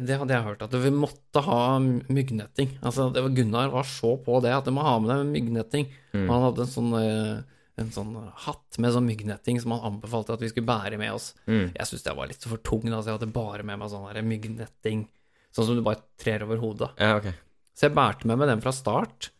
[0.00, 2.76] Det hadde jeg hørt, at vi måtte ha myggnetting.
[2.80, 5.88] Altså, det var, Gunnar var så på det at du må ha med deg myggnetting.
[6.12, 6.26] Mm.
[6.26, 8.14] Og han hadde en sånn, eh, en sånn
[8.46, 11.32] hatt med sånn myggnetting som han anbefalte at vi skulle bære med oss.
[11.46, 11.72] Mm.
[11.76, 14.08] Jeg syntes det var litt for tung, da, så jeg hadde bare med meg sånn
[14.10, 15.06] der myggnetting.
[15.50, 16.92] Sånn som du bare trer over hodet.
[17.00, 17.34] Ja, okay.
[17.74, 19.30] Så jeg bærte med meg den fra start.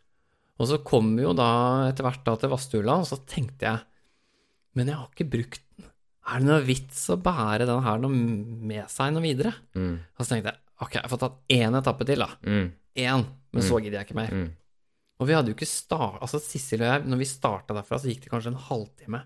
[0.61, 3.87] Og så kom vi jo da etter hvert da til Vasthula, og så tenkte jeg
[4.77, 5.65] Men jeg har ikke brukt.
[6.31, 8.15] Er det noe vits å bære den her noe
[8.71, 9.53] med seg noe videre?
[9.75, 9.97] Mm.
[10.15, 12.31] Og så tenkte jeg ok, jeg får tatt én etappe til, da.
[12.47, 12.67] Mm.
[13.05, 13.27] Én.
[13.51, 14.33] Men så gidder jeg ikke mer.
[14.33, 14.49] Mm.
[15.21, 16.21] Og vi hadde jo ikke start...
[16.25, 19.21] Altså, Sissel og jeg, når vi starta derfra, så gikk det kanskje en halvtime.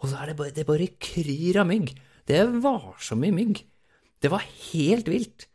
[0.00, 1.92] Og så er det bare, det bare kryr av mygg.
[2.26, 3.60] Det var så mye mygg.
[4.22, 5.46] Det var helt vilt.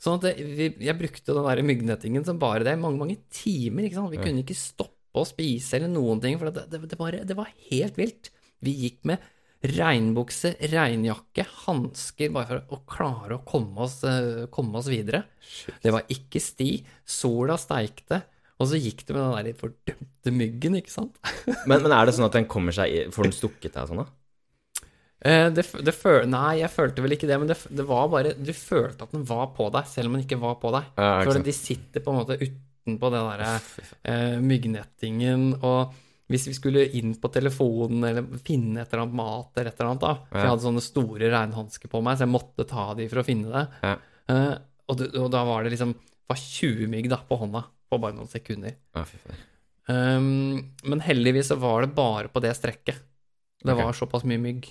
[0.00, 3.86] Sånn at det, vi, jeg brukte den der myggnettingen som bare det mange, mange timer.
[3.86, 4.14] ikke sant?
[4.14, 7.36] Vi kunne ikke stoppe å spise eller noen ting, for det, det, det, bare, det
[7.38, 8.32] var helt vilt.
[8.64, 9.22] Vi gikk med
[9.60, 15.24] regnbukse, regnjakke, hansker, bare for å klare å komme oss, eh, komme oss videre.
[15.82, 16.70] Det var ikke sti.
[17.04, 18.22] Sola steikte.
[18.60, 21.20] Og så gikk det med den der litt fordømte myggen, ikke sant?
[21.68, 24.02] Men, men er det sånn at den kommer seg i Får den stukket deg sånn,
[24.02, 24.84] da?
[25.20, 28.34] Eh, det, det føl Nei, jeg følte vel ikke det, men det, det var bare
[28.36, 30.92] Du følte at den var på deg, selv om den ikke var på deg.
[30.96, 33.50] Ja, For de sitter på en måte utenpå den derre
[34.04, 35.96] eh, myggnettingen, og
[36.30, 39.90] hvis vi skulle inn på telefonen eller finne et eller annet mat eller et eller
[39.90, 43.08] annet, da For jeg hadde sånne store regnhansker på meg, så jeg måtte ta de
[43.10, 43.64] for å finne det.
[43.82, 43.94] Ja.
[44.30, 44.56] Uh,
[44.86, 45.94] og, det- og da var det liksom
[46.30, 48.76] var 20 mygg da, på hånda på bare noen sekunder.
[48.94, 49.18] Ja, fy.
[49.90, 53.00] Um, men heldigvis så var det bare på det strekket.
[53.60, 53.84] Det okay.
[53.84, 54.68] var såpass mye mygg.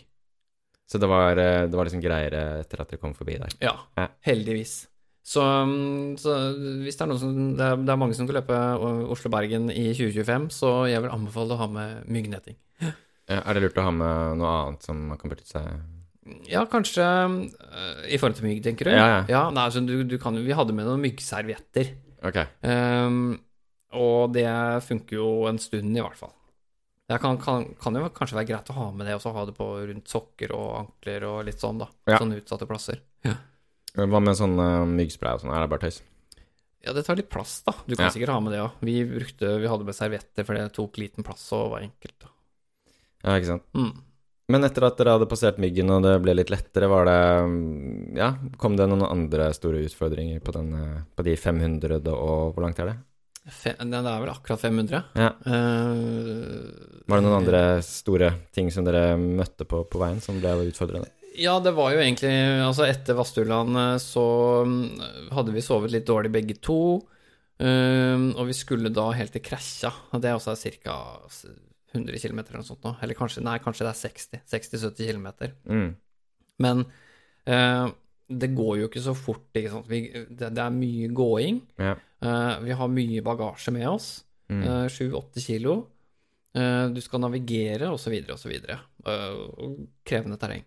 [0.89, 3.51] Så det var, eh, det var liksom greiere etter at dere kom forbi der?
[3.62, 4.07] Ja, Ja.
[4.26, 4.88] heldigvis.
[5.26, 6.36] Så, um, så
[6.84, 9.70] hvis det er noen som det er, det er mange som skal løpe uh, Oslo-Bergen
[9.74, 12.57] i 2025, så jeg vil anbefale å ha med myggnetting.
[13.30, 17.05] Er det lurt å ha med noe annet som man kan benytte seg Ja, kanskje
[17.05, 18.95] uh, i forhold til mygg, tenker du?
[18.95, 19.43] Ja, ja.
[19.53, 21.93] nei, altså, du, du kan, vi hadde med noen myggservietter.
[22.26, 22.41] Ok.
[22.65, 23.38] Um,
[23.99, 24.49] og det
[24.86, 26.34] funker jo en stund, i hvert fall.
[27.09, 29.45] Det kan, kan, kan jo kanskje være greit å ha med det, og så ha
[29.49, 31.88] det på rundt sokker og ankler og litt sånn, da.
[32.05, 32.20] Ja.
[32.22, 33.01] Sånne utsatte plasser.
[33.96, 35.54] Hva med sånn uh, myggspray og sånn?
[35.56, 36.02] Er det bare tøys?
[36.86, 37.74] Ja, det tar litt plass, da.
[37.86, 38.12] Du kan Ja.
[38.14, 38.72] sikkert ha med det òg.
[38.86, 42.20] Vi, brukte- vi hadde med servietter, for det tok liten plass og var enkelt.
[42.20, 42.30] da.
[43.26, 43.64] Ja, ikke sant.
[43.76, 43.92] Mm.
[44.50, 48.16] Men etter at dere hadde passert myggen og det ble litt lettere, var det mm,
[48.18, 52.64] Ja, kom det noen andre store utfordringer på, den, eh, på de 500 og Hvor
[52.66, 52.98] langt er det?
[53.50, 55.04] Fe, det er vel akkurat 500.
[55.16, 55.30] Ja.
[55.46, 60.52] Uh, Var det noen andre store ting som dere møtte på på veien som ble
[60.70, 61.10] utfordrende?
[61.40, 62.34] Ja, det var jo egentlig
[62.66, 64.26] Altså, etter Vassturland eh, så
[64.68, 66.82] mm, hadde vi sovet litt dårlig begge to.
[67.60, 70.96] Um, og vi skulle da helt til krasja, og Det er også ca.
[71.90, 72.94] 100 km eller noe sånt nå.
[73.04, 74.42] Eller kanskje, nei, kanskje det er 60.
[74.54, 75.28] 60-70 km.
[75.68, 75.90] Mm.
[76.64, 76.84] Men
[77.50, 77.90] uh,
[78.30, 79.90] det går jo ikke så fort, ikke sant.
[79.90, 81.64] Vi, det, det er mye gåing.
[81.82, 81.96] Ja.
[82.24, 84.12] Uh, vi har mye bagasje med oss.
[84.50, 84.62] Mm.
[84.66, 85.76] Eh, Sju-åtte kilo.
[86.50, 88.54] Du skal navigere, osv., osv.
[89.06, 89.76] Uh,
[90.10, 90.64] krevende terreng.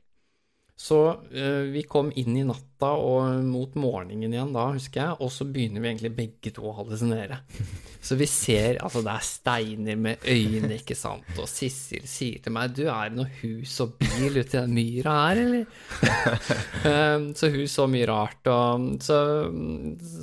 [0.79, 5.29] Så uh, vi kom inn i natta og mot morgenen igjen da, husker jeg, og
[5.31, 7.43] så begynner vi egentlig begge to å hallusinere.
[8.03, 12.51] Så vi ser Altså, det er steiner med øyne, ikke sant, og Sissel sier til
[12.51, 15.69] meg Du, er det noe hus og bil ute i den myra her, eller?
[17.15, 19.21] um, så hun så mye rart, og så,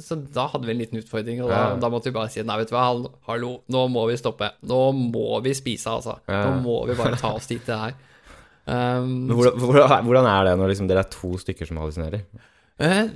[0.03, 1.79] så da hadde vi en liten utfordring, og da, Ja.
[1.79, 2.89] da måtte vi bare si nei, vet du hva,
[3.29, 4.51] hallo, nå må vi stoppe.
[4.67, 6.17] Nå må vi spise, altså.
[6.27, 7.95] Nå må vi bare ta oss dit det er.
[8.69, 12.25] Um, Men hvordan, hvordan, er det når liksom dere er to stykker som hallusinerer?
[12.79, 13.07] eh,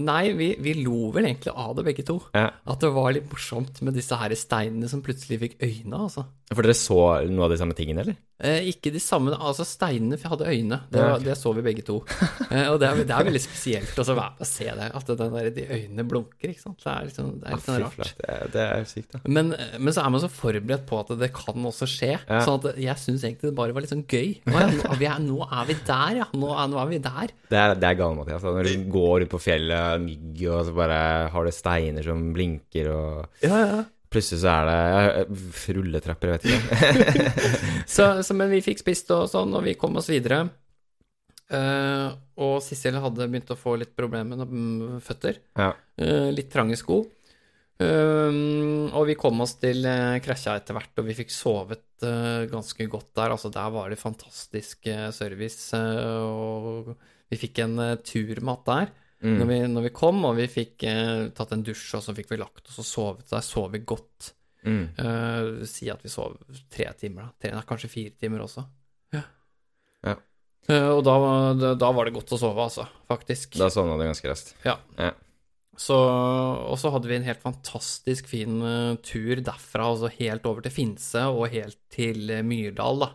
[0.00, 2.16] nei, vi, vi lo vel egentlig av det begge to.
[2.34, 2.48] Ja.
[2.64, 6.24] At det var litt morsomt med disse her steinene som plutselig fikk øyne, altså.
[6.54, 6.98] For dere så
[7.30, 8.16] noe av de samme tingene, eller?
[8.42, 10.80] Eh, ikke de samme Altså, steinene hadde øyne.
[10.90, 11.24] Det, Ja, okay.
[11.28, 12.00] det så vi begge to.
[12.52, 14.04] Eh, og det er, det er veldig spesielt å
[14.44, 16.82] se det, at den der, de øynene blunker, ikke sant.
[16.82, 18.10] Det er liksom, det er litt sånn rart.
[18.18, 19.20] det, er- det er sykt, da.
[19.32, 22.10] Men, men så er man så forberedt på at det kan også skje.
[22.28, 22.42] Ja.
[22.44, 24.34] Sånn at jeg syns egentlig det bare var litt sånn gøy.
[24.44, 24.58] Nå,
[24.90, 26.28] er vi er, nå er vi der, ja.
[26.36, 27.32] Nå er, nå er vi der.
[27.48, 28.44] Det er, det er galt, Mathias.
[28.44, 31.00] Når du går ut på fjellet, mygg, og så bare
[31.32, 33.82] har du steiner som blinker, og Ja, ja.
[34.12, 35.24] Plutselig så er det ja,
[35.76, 37.30] rulletrapper, jeg vet ikke.
[37.94, 40.44] Så, så, men vi fikk spist og sånn, og vi kom oss videre.
[41.52, 45.42] Uh, og Sissel hadde begynt å få litt problemer med føtter.
[45.58, 45.72] Ja.
[46.00, 47.02] Uh, litt trange sko.
[47.82, 48.36] Eh,
[48.92, 52.86] og vi kom oss til uh, Krasja etter hvert, og vi fikk sovet uh, ganske
[52.90, 53.34] godt der.
[53.34, 56.92] Altså, der var det fantastisk uh, service, eh, og
[57.32, 58.92] vi fikk en turmat der.
[59.22, 59.36] Mm.
[59.38, 62.32] Når, vi, når vi kom, og vi fikk eh, tatt en dusj, og så fikk
[62.32, 63.28] vi lagt oss og sovet.
[63.30, 64.32] Der sov vi godt.
[64.62, 64.84] Mm.
[64.94, 66.36] Uh, si at vi sov
[66.70, 67.32] tre timer, da.
[67.42, 68.64] Tre, kanskje fire timer også.
[69.14, 69.24] Ja.
[70.06, 70.16] Ja.
[70.70, 71.16] Uh, og da,
[71.74, 72.86] da, var det godt å sove, altså.
[73.10, 73.58] Faktisk.
[73.62, 74.54] Da sovna du ganske raskt.
[74.66, 74.78] Ja.
[74.98, 75.12] Ja.
[75.78, 80.66] Så, og så hadde vi en helt fantastisk fin uh, tur derfra, altså helt over
[80.66, 83.12] til Finse og helt til Myrdal, da.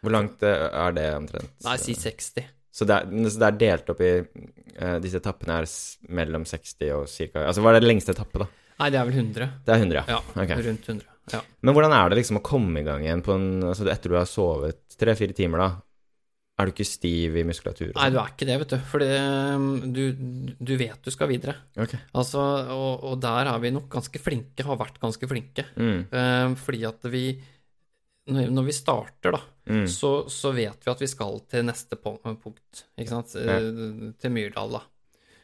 [0.00, 1.52] Hvor langt er det omtrent?
[1.66, 2.48] Nei, si 60.
[2.70, 5.68] Så det er, så det er delt opp i uh, Disse etappene er
[6.14, 7.44] mellom 60 og ca.
[7.48, 8.50] Altså, hva er det lengste etappe, da?
[8.80, 9.48] Nei, det er vel 100.
[9.66, 10.04] Det er 100, ja.
[10.16, 10.62] Ja, okay.
[10.68, 11.06] rundt 100.
[11.34, 11.42] Ja.
[11.66, 14.16] Men hvordan er det liksom å komme i gang igjen på en Altså etter du
[14.18, 15.70] har sovet tre-fire timer, da?
[16.60, 17.92] Er du ikke stiv i muskulatur?
[17.96, 18.80] Nei, du er ikke det, vet du.
[18.90, 19.00] For
[19.96, 20.02] du,
[20.60, 21.54] du vet du skal videre.
[21.80, 21.94] Ok.
[22.20, 22.42] Altså,
[22.74, 25.64] og, og der er vi nok ganske flinke, har vært ganske flinke.
[25.80, 26.02] Mm.
[26.12, 27.24] Eh, fordi at vi
[28.30, 29.84] Når vi starter, da, Mm.
[29.86, 33.34] så, så vet vi at vi skal til neste punkt, ikke sant?
[33.38, 33.58] ja.
[34.18, 34.80] Til Myrdal, da.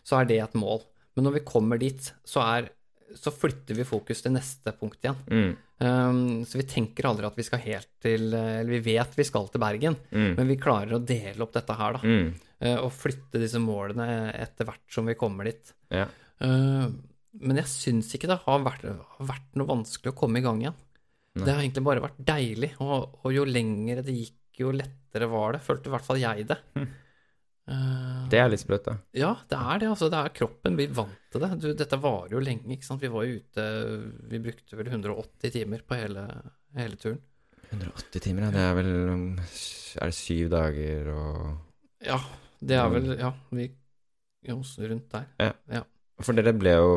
[0.03, 0.81] Så er det et mål.
[1.15, 2.71] Men når vi kommer dit, så er
[3.17, 5.17] så flytter vi fokus til neste punkt igjen.
[5.31, 5.53] Mm.
[5.79, 6.19] Um,
[6.49, 9.61] så vi tenker aldri at vi skal helt til Eller vi vet vi skal til
[9.63, 10.35] Bergen, Mm.
[10.37, 12.01] men vi klarer å dele opp dette her, da.
[12.03, 12.35] Mm.
[12.61, 15.73] eh, Og flytte disse målene etter hvert som vi kommer dit.
[15.91, 16.07] Ja.
[16.41, 16.89] Uh,
[17.39, 20.61] Men jeg syns ikke det har vært, har vært noe vanskelig å komme i gang
[20.65, 20.75] igjen.
[21.45, 25.57] Det har egentlig bare vært deilig, og, og jo lengre det gikk, jo lettere var
[25.57, 25.65] det.
[25.67, 26.57] Følte i hvert fall jeg det.
[26.79, 26.87] Mm.
[28.31, 28.93] Det er litt sprøtt, da.
[29.19, 29.89] ja, det er det.
[29.91, 31.49] altså det er Kroppen blir vant til det.
[31.63, 32.69] Du, dette varer jo lenge.
[32.77, 33.03] ikke sant?
[33.03, 33.65] Vi var jo ute
[34.31, 36.23] Vi brukte vel 180 timer på hele,
[36.79, 37.19] hele turen.
[37.73, 38.53] 180 timer, ja.
[38.55, 39.27] Det er vel um,
[39.99, 41.41] Er det syv dager og
[42.07, 42.21] Ja,
[42.63, 43.67] det er vel Ja, vi
[44.47, 45.27] jo, rundt der.
[45.43, 45.81] Ja,
[46.23, 46.91] For dere ble jo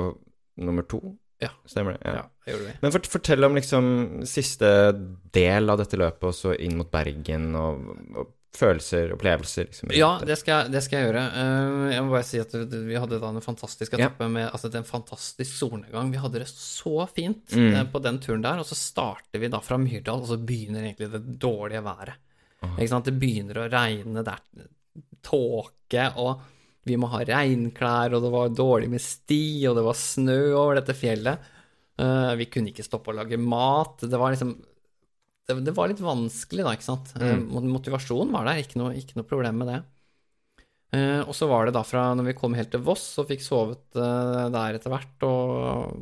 [0.62, 1.02] nummer to?
[1.40, 1.50] Ja.
[1.66, 2.02] Stemmer det?
[2.04, 2.74] Ja, det gjorde vi.
[2.82, 3.86] Men fort, fortell om liksom
[4.28, 4.70] siste
[5.32, 7.86] del av dette løpet, og så inn mot Bergen, og,
[8.20, 9.92] og følelser, opplevelser, liksom.
[9.96, 11.22] Ja, det skal, det skal jeg gjøre.
[11.40, 14.10] Eh, Jeg må bare si at vi hadde da en fantastisk Ja.
[14.28, 16.12] med altså, det en fantastisk solnedgang.
[16.12, 17.74] Vi hadde det så fint Mm.
[17.76, 18.60] eh, på den turen der.
[18.60, 22.18] Og så starter vi da fra Myrdal, og så begynner egentlig det dårlige været.
[22.64, 22.76] Oh.
[22.76, 24.68] Det begynner å regne, det er
[25.24, 26.42] tåke, og
[26.88, 30.80] vi må ha regnklær, og det var dårlig med sti, og det var snø over
[30.80, 31.52] dette fjellet.
[32.00, 34.06] Eh, vi kunne ikke stoppe å lage mat.
[34.06, 34.56] Det var liksom
[35.50, 37.14] det, det var litt vanskelig, da, ikke sant.
[37.20, 37.70] Eh, Mm.
[37.74, 39.80] Motivasjonen var der, ikke noe, ikke noe problem med det.
[40.90, 43.44] Uh, og så var det da fra når vi kom helt til Voss og fikk
[43.46, 46.00] sovet uh, der etter hvert, og,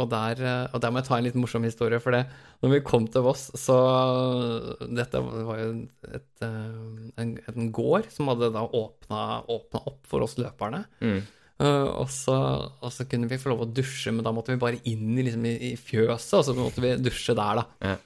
[0.00, 2.22] og, der, eh, og der må jeg ta en litt morsom historie, for det
[2.62, 3.76] når vi kom til Voss, så
[4.80, 5.68] Dette var jo
[6.08, 10.84] et, eh, en, en gård som hadde da åpna, åpna opp for oss løperne.
[11.04, 11.20] Mm.
[11.62, 12.36] Eh, og, så,
[12.80, 15.26] og så kunne vi få lov å dusje, men da måtte vi bare inn i,
[15.28, 17.92] liksom, i, i fjøset, og så måtte vi dusje der, da.
[17.92, 18.00] Ja.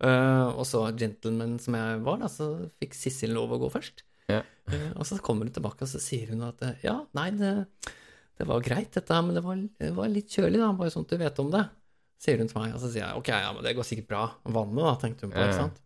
[0.00, 2.46] Uh, og så gentleman som jeg var, da, så
[2.80, 4.00] fikk Sissel lov å gå først.
[4.32, 4.38] Ja.
[4.70, 7.50] Uh, og så kommer hun tilbake, og så sier hun at ja, nei, det,
[8.40, 11.04] det var greit dette, her, men det var, det var litt kjølig, da, bare sånn
[11.04, 11.62] at du vet om det.
[12.20, 14.22] Sier hun til meg, og så sier jeg ok, ja, men det går sikkert bra.
[14.48, 15.82] Vannet, da, tenkte hun på, ikke sant.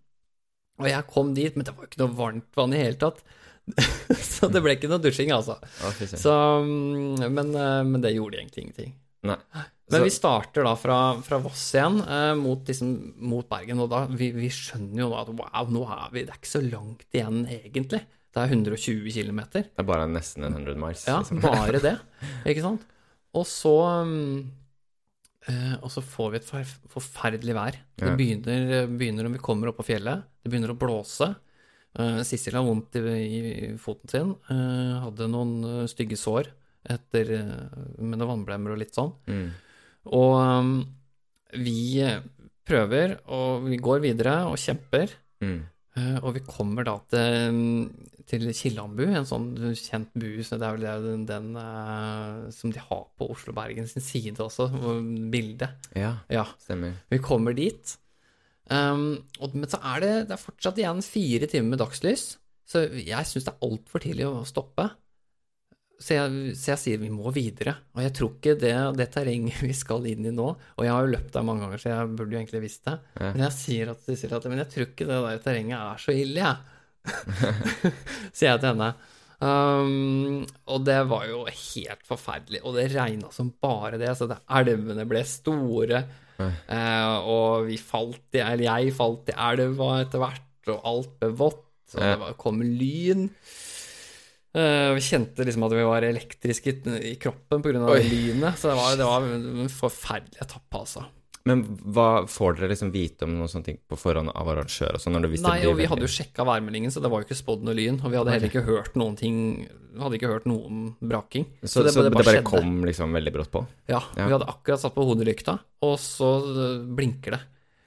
[0.83, 3.23] Og jeg kom dit, men det var jo ikke noe varmt vann i hele tatt.
[4.35, 5.57] så det ble ikke noe dusjing, altså.
[6.21, 6.35] Så,
[6.67, 8.95] mm, men, eh, men det gjorde egentlig ingenting.
[9.25, 9.39] Nei.
[9.93, 12.93] Men vi starter da fra, fra Voss igjen eh, mot, liksom,
[13.29, 16.35] mot Bergen, og da vi, vi skjønner jo da at wow, nå er vi, det
[16.35, 18.05] er ikke så langt igjen egentlig.
[18.35, 19.41] Det er 120 km.
[19.55, 21.05] Det er bare nesten 100 miles.
[21.07, 21.41] Ja, liksom.
[21.45, 21.95] bare det,
[22.51, 22.83] ikke sant?
[23.35, 23.73] Og så
[24.07, 24.51] mm,
[25.51, 26.51] eh, Og så får vi et
[26.93, 27.79] forferdelig vær.
[27.99, 28.17] Det Ja.
[28.19, 30.25] begynner, begynner når vi kommer opp på fjellet.
[30.43, 31.35] Det begynner å blåse.
[31.95, 33.03] Uh, Sissel har vondt i,
[33.71, 34.33] i foten sin.
[34.51, 36.49] eh, hadde noen eh, stygge sår
[36.91, 39.13] etter, eh, med noen vannblemmer og litt sånn.
[39.31, 39.53] Mm.
[40.11, 40.73] Og um,
[41.55, 42.03] vi
[42.67, 45.15] prøver, og vi går videre og kjemper.
[45.41, 45.63] Mm.
[45.97, 47.89] Eh, og vi kommer da til,
[48.31, 50.43] til Kilandbu, en sånn kjent bu.
[50.47, 54.39] Så det er vel den, den eh, som de har på Oslo Bergen sin side
[54.45, 54.71] også,
[55.33, 55.91] bildet.
[55.97, 56.97] Ja, Ja, stemmer.
[57.11, 57.97] vi kommer dit.
[58.71, 62.23] Um, og, men så er det, det er fortsatt igjen fire timer med dagslys,
[62.65, 64.87] så jeg syns det er altfor tidlig å stoppe.
[66.01, 67.77] Så jeg, så jeg, sier vi må videre.
[67.95, 71.07] Og jeg tror ikke det, det terrenget vi skal inn i nå Og jeg har
[71.07, 72.99] jo løpt der mange ganger, så jeg burde jo egentlig visst det.
[73.21, 73.31] Ja.
[73.31, 76.17] Men jeg sier at, sier at, men jeg tror ikke det der terrenget er så
[76.17, 76.71] ille, jeg.
[78.37, 78.95] sier jeg til henne.
[79.45, 82.63] Um, og det var jo helt forferdelig.
[82.65, 84.13] Og det regna som bare det.
[84.19, 86.05] Så det, elvene ble store.
[86.39, 91.31] Uh, og vi falt i Eller jeg falt i elva etter hvert, og alt ble
[91.45, 91.63] vått.
[91.95, 93.29] Og det var, kom lyn.
[94.55, 97.83] Uh, vi kjente liksom at vi var elektriske i, kroppen pga.
[97.99, 98.59] lynet.
[98.61, 101.07] Så det var, det var en forferdelig etappe, altså.
[101.45, 101.61] Men
[101.93, 104.97] hva får dere liksom vite om noen sånne ting på forhånd av arrangør?
[104.97, 107.67] Når det, Nei, og vi hadde jo sjekka værmeldingen, så det var jo ikke spådd
[107.67, 107.99] noe lyn.
[108.01, 109.41] Og vi hadde heller ikke hørt noen ting
[110.01, 111.47] hadde ikke hørt noen braking.
[111.63, 113.65] Så, så det, så det, bare, det bare kom liksom veldig brått på?
[113.91, 114.27] Ja, ja.
[114.27, 116.31] Vi hadde akkurat satt på hodelykta, og så
[116.97, 117.43] blinker det.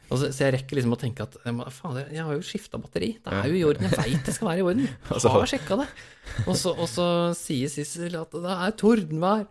[0.08, 1.36] Så, så, jeg rekker liksom å tenke at
[1.76, 3.12] faen, jeg har jo skifta batteri.
[3.24, 3.89] Det er jo i orden.
[3.89, 4.88] Jeg veit det skal være i orden.
[5.12, 5.88] Jeg har sjekka det.
[6.45, 9.45] Og så, og så sier Sissel at det er tordenvær.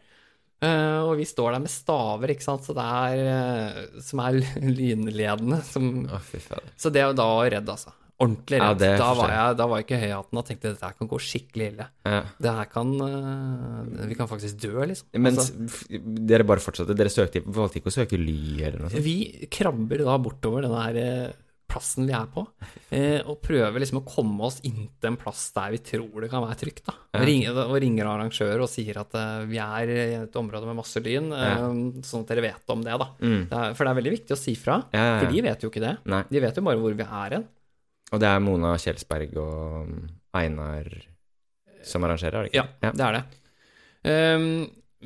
[0.64, 4.38] Uh, og vi står der med staver, ikke sant, så det er, uh, som er
[4.64, 5.60] lynledende.
[5.68, 6.30] Som, oh,
[6.80, 7.92] så det er da å redde redd, altså.
[8.16, 8.80] Ordentlig redd.
[8.80, 11.66] Ja, da, var jeg, da var jeg ikke høyhatten og tenkte dette kan gå skikkelig
[11.68, 11.86] ille.
[12.08, 12.20] Ja.
[12.40, 15.10] Det her kan uh, Vi kan faktisk dø, liksom.
[15.20, 16.96] Men altså, dere bare fortsatte?
[16.96, 19.04] Dere søkte, valgte ikke å søke ly eller noe sånt?
[19.04, 21.34] Vi krabber da bortover denne her
[21.66, 22.44] plassen vi er på,
[22.94, 26.30] eh, og prøver liksom å komme oss inn til en plass der vi tror det
[26.32, 26.84] kan være trygt.
[26.86, 26.94] da.
[27.10, 27.18] Ja.
[27.18, 29.16] Og, ringer, og ringer arrangører og sier at
[29.50, 31.58] vi er i et område med masse lyn, ja.
[32.06, 32.96] sånn at dere vet om det.
[33.02, 33.10] da.
[33.20, 33.42] Mm.
[33.50, 35.84] Det for det er veldig viktig å si fra, ja, for de vet jo ikke
[35.84, 35.92] det.
[36.14, 36.22] Nei.
[36.30, 37.46] De vet jo bare hvor vi er hen.
[38.14, 39.92] Og det er Mona Kjelsberg og
[40.36, 40.90] Einar
[41.86, 42.66] som arrangerer, er det ikke?
[42.82, 43.22] Ja, det er det.
[44.06, 44.46] Um,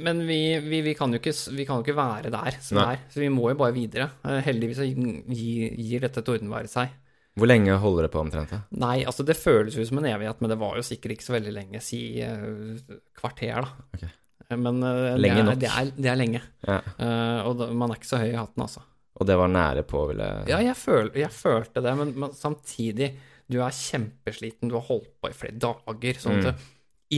[0.00, 2.94] men vi, vi, vi, kan ikke, vi, kan jo ikke, være der som Nei.
[2.94, 4.06] er, så vi må jo bare videre.
[4.24, 6.94] Eh, heldigvis gir, gir dette tordenværet seg.
[7.38, 8.52] Hvor lenge holder det på omtrent?
[8.54, 8.62] da?
[8.80, 11.34] Nei, altså Det føles jo som en evighet, men det var jo sikkert ikke så
[11.36, 11.82] veldig lenge.
[11.84, 12.78] Si uh,
[13.18, 13.88] kvarter, da.
[13.98, 14.14] Okay.
[14.56, 16.42] Men uh, det, er, det, er, det er lenge.
[16.66, 16.80] Ja.
[16.96, 18.86] Uh, og da, man er ikke så høy i hatten, altså.
[19.20, 22.32] Og det var nære på, vil jeg Ja, jeg, føl, jeg følte det, men, men,
[22.36, 23.12] samtidig
[23.50, 26.20] Du er kjempesliten, du har holdt på i flere dager.
[26.22, 26.68] sånn at mm.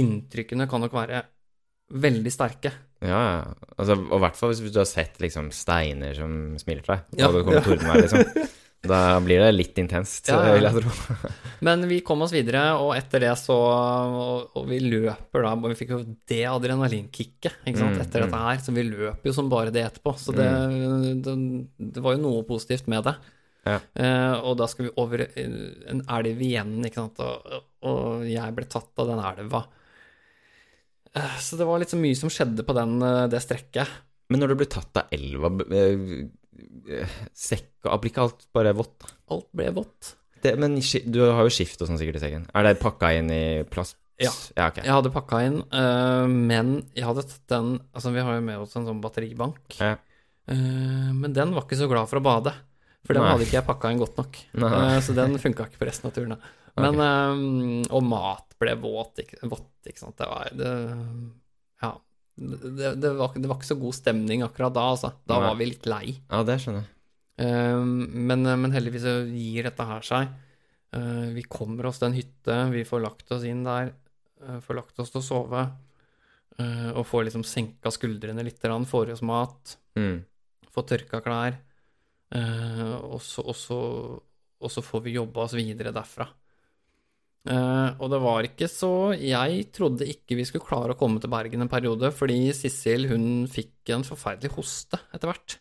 [0.01, 1.21] inntrykkene kan nok være
[1.93, 2.73] veldig sterke.
[3.05, 3.43] Ja,
[3.77, 7.21] altså, og i hvert fall hvis du har sett liksom steiner som smiler til deg,
[7.21, 7.91] ja, og det kommer ja.
[7.91, 8.49] her, liksom.
[8.83, 10.55] Da blir det litt intenst, ja, ja.
[10.57, 11.19] vil jeg tro.
[11.67, 15.69] Men vi kom oss videre, og etter det så Og, og vi løper da, og
[15.71, 17.69] vi fikk jo det adrenalinkicket mm,
[18.03, 18.27] etter mm.
[18.27, 20.17] dette her, så vi løper jo som bare det etterpå.
[20.19, 21.23] Så det, mm.
[21.23, 21.37] det,
[21.95, 23.15] det var jo noe positivt med det.
[23.63, 23.79] Ja.
[23.95, 28.67] Uh, og da skal vi over en elv igjen, ikke sant, og, og jeg ble
[28.71, 29.63] tatt av den elva.
[31.15, 34.01] Uh, så det var litt så mye som skjedde på den, eh, det strekket.
[34.33, 35.53] Men når du ble tatt av elva,
[37.37, 39.07] sekk og Blir ikke alt bare vått?
[39.33, 40.15] Alt ble vått.
[40.43, 42.47] Det, men du har jo skift og sånn sikkert i sekken.
[42.51, 43.97] Er det pakka inn i plast?
[44.23, 44.31] Ja.
[44.57, 44.85] ja okay.
[44.87, 48.61] Jeg hadde pakka inn, uh, men jeg hadde tatt den Altså, vi har jo med
[48.63, 49.79] oss en sånn batteribank.
[49.79, 49.97] Ja.
[50.51, 52.55] Uh, men den var ikke så glad for å bade.
[53.03, 53.31] For den Nei.
[53.35, 54.43] hadde ikke jeg pakka inn godt nok.
[54.59, 56.37] Uh, så den funka ikke på resten av turen.
[56.73, 57.89] Men, okay.
[57.93, 60.17] og mat ble våt, ikke, vått, ikke sant.
[60.17, 60.71] Det var det.
[62.35, 65.13] Det, det, var, det, var, ikke så god stemning akkurat da, altså.
[65.29, 65.49] Da Nei.
[65.49, 66.07] var vi litt lei.
[66.31, 66.91] Ja, det skjønner jeg.
[67.43, 70.33] Um, men, men, heldigvis så gir dette her seg.
[70.93, 73.95] Uh, vi kommer oss til en hytte, vi får lagt oss inn der,
[74.45, 75.65] uh, får lagt oss til å sove.
[76.61, 80.19] Uh, og får liksom senka skuldrene litt, får i oss mat, mm.
[80.73, 81.61] får tørka klær.
[82.33, 86.25] Så, og, så, får vi jobba oss videre derfra.
[87.43, 91.31] Uh, og det var ikke så Jeg trodde ikke vi skulle klare å komme til
[91.33, 95.57] Bergen en periode, fordi Sissel hun fikk en forferdelig hoste etter hvert.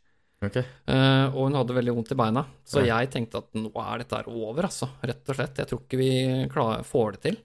[0.46, 0.66] Okay.
[0.90, 2.44] Uh, og hun hadde veldig vondt i beina.
[2.66, 3.00] Så ja.
[3.00, 4.92] jeg tenkte at nå er dette over, altså.
[5.06, 5.62] Rett og slett.
[5.62, 6.12] Jeg tror ikke vi
[6.54, 7.40] klar, får det til.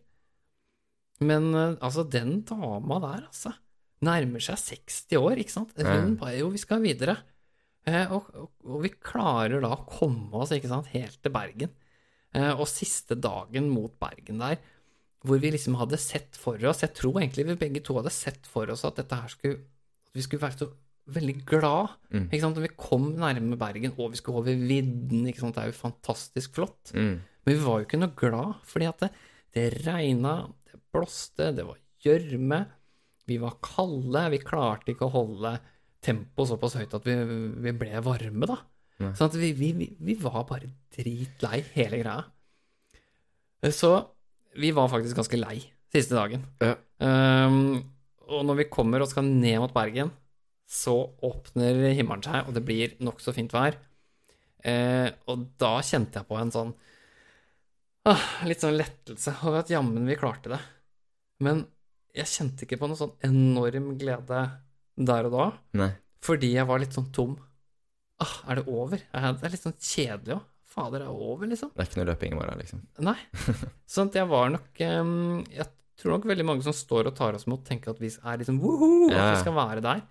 [1.24, 3.54] Men uh, altså, den dama der, altså.
[4.04, 5.72] Nærmer seg 60 år, ikke sant.
[5.80, 7.16] Hun bare Jo, vi skal videre.
[7.86, 11.70] Og, og, og, vi klarer da å komme oss, ikke sant, helt til Bergen.
[12.36, 14.58] Eh, og siste dagen mot Bergen der,
[15.26, 18.44] hvor vi liksom hadde sett for oss Jeg tror egentlig vi begge to hadde sett
[18.46, 19.56] for oss at dette her skulle
[20.06, 20.68] At vi skulle være så
[21.16, 22.26] veldig glad mm.
[22.28, 22.58] ikke sant?
[22.58, 25.26] når vi kom nærme Bergen, og vi skulle over vidden.
[25.26, 25.54] ikke sant?
[25.54, 26.92] Det er jo fantastisk flott.
[26.94, 27.20] Mm.
[27.22, 29.10] Men vi var jo ikke noe glad, fordi at det,
[29.54, 30.32] det regna,
[30.66, 32.58] det blåste, det var gjørme.
[33.30, 34.24] Vi var kalde.
[34.34, 35.54] Vi klarte ikke å holde
[36.02, 37.16] tempoet såpass høyt at vi,
[37.62, 38.58] vi ble varme, da.
[38.96, 42.22] Sånn at vi, vi, vi, var bare dritlei hele greia.
[43.72, 43.90] Så
[44.56, 45.58] vi var faktisk ganske lei
[45.92, 46.46] siste dagen.
[46.62, 46.76] Ja.
[47.00, 47.82] Um,
[48.26, 50.10] og når vi kommer og skal ned mot Bergen,
[50.66, 53.76] så åpner himmelen seg, og det blir nokså fint vær.
[54.66, 56.70] Uh, og da kjente jeg på en sånn
[58.08, 60.60] uh, Litt sånn lettelse over at jammen vi klarte det.
[61.44, 61.66] Men
[62.16, 64.40] jeg kjente ikke på noe sånn enorm glede
[64.96, 65.90] der og da, Nei.
[66.24, 67.36] fordi jeg var litt sånn tom.
[68.22, 69.00] Ah, er det over?
[69.12, 70.44] Er Det er litt sånn kjedelig òg.
[70.76, 71.70] Fader, det er over, liksom.
[71.72, 72.82] Det er ikke noe løping i morgen, liksom.
[73.06, 73.16] Nei.
[73.94, 75.64] Sånn at jeg var nok um, Jeg
[75.96, 78.58] tror nok veldig mange som står og tar oss imot, tenker at vi er liksom
[78.60, 80.02] woho, at vi skal være der.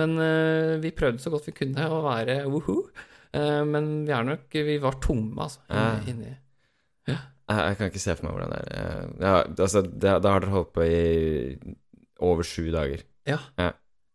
[0.00, 2.78] Men uh, vi prøvde så godt vi kunne å være woho.
[3.36, 5.60] Uh, men vi er nok Vi var tomme, altså.
[5.68, 5.88] Ja.
[6.08, 6.32] Inni,
[7.10, 7.18] Ja.
[7.46, 8.70] Jeg, kan ikke se for meg hvordan det er.
[8.80, 11.76] Eh, Ja, altså, da har dere holdt på i
[12.24, 13.04] over sju dager.
[13.28, 13.36] Ja.
[13.60, 13.68] Ja.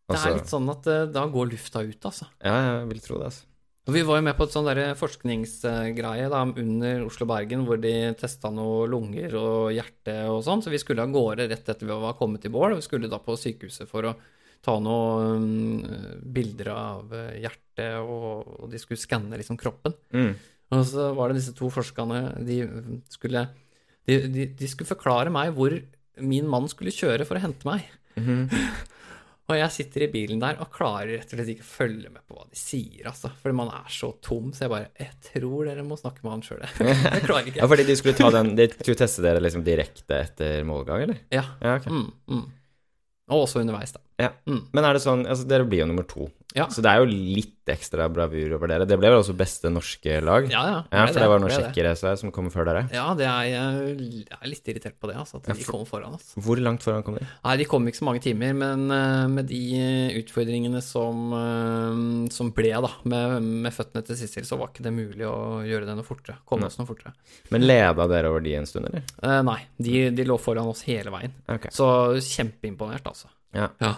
[0.09, 2.27] Det Altså, er litt sånn at eh, da går lufta ut, altså.
[2.43, 3.47] Ja, jeg vil tro det, altså.
[3.89, 4.67] Og vi var jo med på et sånn
[4.99, 10.79] forskningsgreie da, under Oslo-Bergen, hvor de testa noe lunger og hjerte og sånn, så vi
[10.81, 12.75] skulle av gårde rett etter vi var kommet i mål.
[12.75, 14.13] og Vi skulle da på sykehuset for å
[14.61, 15.81] ta noen
[16.21, 19.97] bilder av eh, hjertet, og, de skulle skanne liksom kroppen.
[20.13, 20.35] Mm.
[20.77, 22.61] Og så var det disse to forskerne, de
[23.11, 23.47] skulle,
[24.07, 25.73] de, de, de skulle forklare meg hvor
[26.21, 27.89] min mann skulle kjøre for å hente meg.
[28.19, 28.45] Mhm.
[29.51, 32.23] Og jeg sitter i bilen der og klarer rett og slett ikke å følge med
[32.23, 33.31] på hva de sier, altså.
[33.41, 36.45] Fordi man er så tom, så jeg bare Jeg tror dere må snakke med han
[36.45, 36.95] sjøl, jeg.
[37.17, 37.69] Jeg klarer Ja, ikke.
[37.73, 41.19] fordi de skulle ta den De skulle teste dere liksom direkte etter målgang, eller?
[41.35, 41.43] Ja.
[41.59, 41.91] Ja, okay.
[41.91, 42.45] Mm, mm.
[43.31, 44.01] Og også underveis, da.
[44.19, 44.31] Ja.
[44.49, 44.63] Mm.
[44.75, 46.29] Men er det sånn Altså, dere blir jo nummer to.
[46.57, 46.67] Ja.
[46.71, 48.85] Så det er jo litt ekstra bravur over dere.
[48.89, 50.47] Det ble vel også beste norske lag?
[50.51, 50.79] Ja, ja.
[50.91, 52.81] Ja, for det var noen tsjekkere som kom før dere.
[52.91, 55.39] Ja, det er, jeg er litt irritert på det, altså.
[55.39, 56.33] At Ja, de kom foran oss.
[56.35, 57.23] Hvor langt foran kom de?
[57.45, 59.61] Nei, de kom ikke så mange timer, men eh, med de
[60.19, 62.03] utfordringene som, eh,
[62.35, 65.87] som ble, da, med, med føttene til Sissel, så var ikke det mulig å gjøre
[65.87, 66.41] det noe fortere.
[66.49, 67.15] Komme oss noe fortere.
[67.53, 69.07] Men leda dere over de en stund, eller?
[69.23, 71.35] Eh, nei, de, de lå foran oss hele veien.
[71.47, 71.71] Okay.
[71.75, 71.87] Så
[72.27, 73.31] kjempeimponert, altså.
[73.55, 73.71] Ja.
[73.83, 73.95] Ja.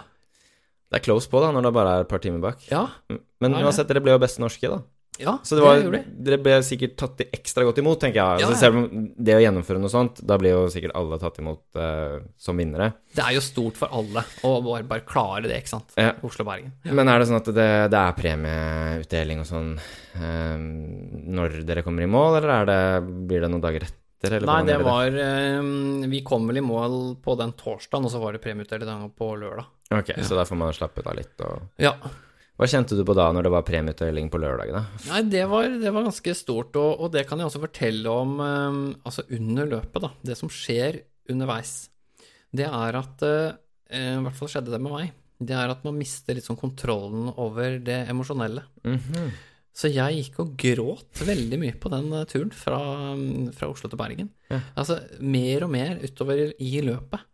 [0.94, 2.60] Det er close på, da, når det bare er et par timer bak.
[2.70, 3.66] Ja, Men Ja, ja.
[3.66, 4.76] uansett, dere ble jo beste norske, da.
[5.18, 6.02] ja Så det var, det de.
[6.28, 8.44] dere ble sikkert tatt ekstra godt imot, tenker jeg.
[8.44, 8.60] Altså, ja.
[8.62, 12.14] selv om det å gjennomføre noe sånt, da blir jo sikkert alle tatt imot eh,
[12.38, 12.92] som vinnere.
[13.14, 15.98] Det er jo stort for alle å bare, bare klare det, ikke sant.
[15.98, 16.14] Ja.
[16.22, 16.70] Oslo-Bergen.
[16.94, 20.56] Men er det sånn at det, det er premieutdeling og sånn eh,
[21.34, 22.80] når dere kommer i mål, eller er det,
[23.26, 23.98] blir det noen dager etter?
[24.32, 25.58] Eller Nei, det var eh,
[26.10, 29.66] Vi kom vel i mål på den torsdagen, og så var det premieutdeling på lørdag.
[29.94, 31.34] Ok, Så da får man slappet av litt.
[31.44, 31.66] Og...
[31.82, 31.94] Ja.
[32.54, 34.70] Hva kjente du på da, når det var premieutdeling på lørdag?
[34.74, 34.84] da?
[35.10, 38.36] Nei, det var, det var ganske stort, og, og det kan jeg også fortelle om
[38.44, 40.12] eh, altså under løpet, da.
[40.30, 41.74] Det som skjer underveis,
[42.54, 43.56] det er at eh,
[43.90, 45.12] I hvert fall skjedde det med meg.
[45.44, 48.62] Det er at man mister litt sånn kontrollen over det emosjonelle.
[48.86, 49.34] Mhm.
[49.74, 52.78] Så jeg gikk og gråt veldig mye på den eh, turen fra,
[53.56, 54.30] fra Oslo til Bergen.
[54.52, 54.60] Ja.
[54.78, 57.24] Altså mer og mer utover i løpet.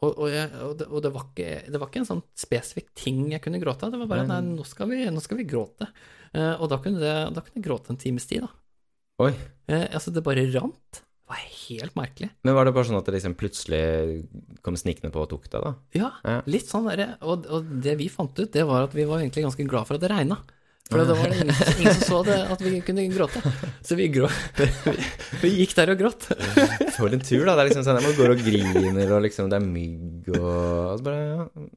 [0.00, 2.94] Og, og, jeg, og, det, og det, var ikke, det var ikke en sånn spesifikk
[2.96, 3.92] ting jeg kunne gråte av.
[3.92, 5.90] Det var bare nei, nå skal vi, nå skal vi gråte.
[6.32, 8.52] Uh, og da kunne, det, da kunne jeg gråte en times tid, da.
[9.26, 9.34] Oi.
[9.68, 11.02] Uh, altså, det bare rant.
[11.02, 12.30] Det var helt merkelig.
[12.46, 13.82] Men var det bare sånn at det liksom plutselig
[14.64, 15.74] kom snikende på og tok deg, da?
[15.98, 16.38] Ja, Ja.
[16.48, 19.44] litt sånn derre og, og det vi fant ut, det var at vi var egentlig
[19.46, 20.40] ganske glad for at det regna.
[20.90, 23.40] For da var det ingen, ingen som så det, at vi kunne gråte.
[23.86, 24.26] Så vi, grå,
[25.42, 26.26] vi, gikk der og gråt.
[26.96, 27.54] For en tur, da.
[27.54, 31.06] Det er liksom sånn, Man går og griner, og liksom det er mygg og altså
[31.06, 31.68] bare ja,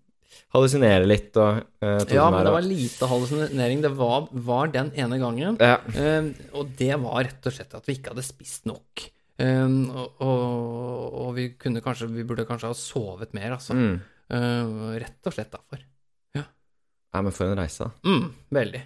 [0.53, 3.82] Hallusinere litt og uh, Ja, men det var lite hallusinering.
[3.82, 5.57] Det var, var den ene gangen.
[5.61, 5.80] ja.
[5.97, 9.07] Um, og det var rett og slett at vi ikke hadde spist nok.
[9.41, 13.74] Um, og, og, og vi kunne kanskje Vi burde kanskje ha sovet mer, altså.
[13.74, 13.95] Mm.
[14.30, 15.82] Uh, rett og slett derfor.
[16.38, 16.45] ja,
[17.22, 18.09] men for en reise, da.
[18.09, 18.84] Mm, veldig.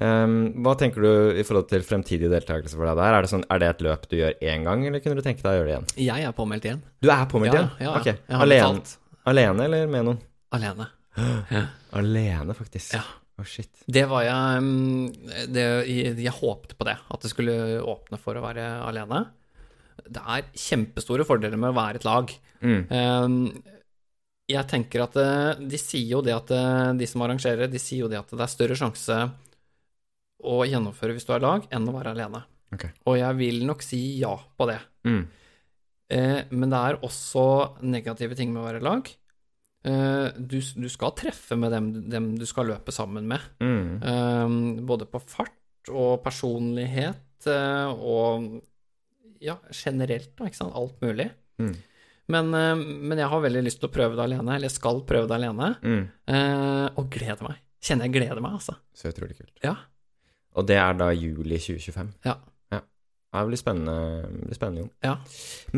[0.00, 3.16] Um, hva tenker du i forhold til fremtidig deltakelse for deg der?
[3.18, 5.42] Er det, sånn, er det et løp du gjør én gang, eller kunne du tenke
[5.44, 5.88] deg å gjøre det igjen?
[6.06, 6.80] Jeg er påmeldt igjen.
[7.04, 7.70] Du er påmeldt Ja, igjen?
[7.84, 8.06] ja, Ok.
[8.06, 8.94] jeg har Alene,
[9.34, 10.22] alene eller med noen?
[10.56, 10.88] Alene.
[11.50, 11.64] Ja.
[11.98, 12.94] Alene, faktisk.
[12.94, 13.02] Ja.
[13.40, 13.82] Å, shit.
[13.88, 18.44] Det var jeg mm, det, jeg, håpte på det, at det skulle åpne for å
[18.44, 19.24] være alene.
[20.06, 22.32] Det er kjempestore fordeler med å være et lag.
[22.60, 22.80] Mm.
[22.88, 23.36] Um,
[24.50, 28.04] Jeg tenker at eh, de sier jo det at eh, de som arrangerer, de sier
[28.04, 29.18] jo det at det er større sjanse
[30.44, 32.44] å gjennomføre hvis du er lag, enn å være alene.
[32.74, 32.92] Okay.
[33.10, 34.78] Og jeg vil nok si ja på det.
[35.08, 35.22] Mm.
[36.10, 37.44] Eh, men det er også
[37.86, 39.10] negative ting med å være lag.
[39.86, 43.44] Eh, du, du skal treffe med dem, dem du skal løpe sammen med.
[43.62, 43.84] Mm.
[44.02, 45.56] Eh, både på fart
[45.90, 48.60] og personlighet eh, og
[49.40, 50.74] ja, generelt, da, ikke sant.
[50.76, 51.30] Alt mulig.
[51.62, 51.72] Mm.
[52.30, 52.74] Men, eh,
[53.10, 55.38] men jeg har veldig lyst til å prøve det alene, eller jeg skal prøve det
[55.40, 56.02] alene, Mm.
[56.30, 57.56] eh, og gleder meg.
[57.80, 58.76] Kjenner jeg gleder meg, altså.
[58.94, 59.54] Så utrolig kult.
[59.64, 59.72] Ja.
[60.58, 62.08] Og det er da juli 2025?
[62.26, 62.36] Ja.
[62.72, 62.80] Ja.
[63.38, 63.94] det blir spennende,
[64.26, 64.90] det blir spennende, Jon.
[65.06, 65.12] Ja.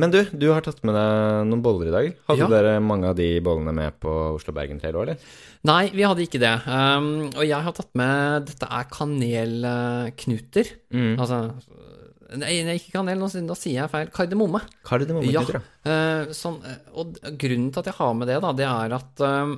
[0.00, 2.06] Men du, du har tatt med deg noen boller i dag.
[2.30, 2.48] Hadde Ja.
[2.48, 4.08] dere mange av de bollene med på
[4.38, 5.18] Oslo-Bergen Trail òg, eller?
[5.68, 6.54] Nei, vi hadde ikke det.
[6.64, 10.72] Um, og jeg har tatt med Dette er kanelknuter.
[10.94, 11.12] Mm.
[11.20, 11.42] Altså
[12.32, 13.28] Nei, ikke kanel, nå
[13.60, 14.08] sier jeg feil.
[14.08, 14.62] Kardemomme.
[14.88, 15.64] Kardemommeknuter, ja.
[15.84, 19.20] Eh, sånn, eh, og grunnen til at jeg har med det, da, det er at
[19.26, 19.52] eh,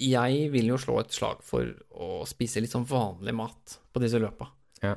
[0.00, 4.20] jeg vil jo slå et slag for å spise litt sånn vanlig mat på disse
[4.22, 4.48] løpa.
[4.82, 4.94] Ja.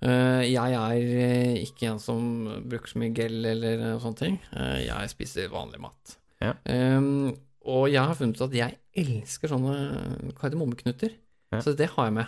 [0.00, 2.22] Eh, jeg er eh, ikke en som
[2.70, 4.38] bruker så mye gel eller eh, sånne ting.
[4.54, 6.16] Eh, jeg spiser vanlig mat.
[6.40, 6.52] Ja.
[6.70, 7.34] Um,
[7.68, 11.16] og jeg har funnet ut at jeg elsker sånne kardemommeknuter,
[11.52, 11.60] Ja.
[11.64, 12.26] så det har jeg med.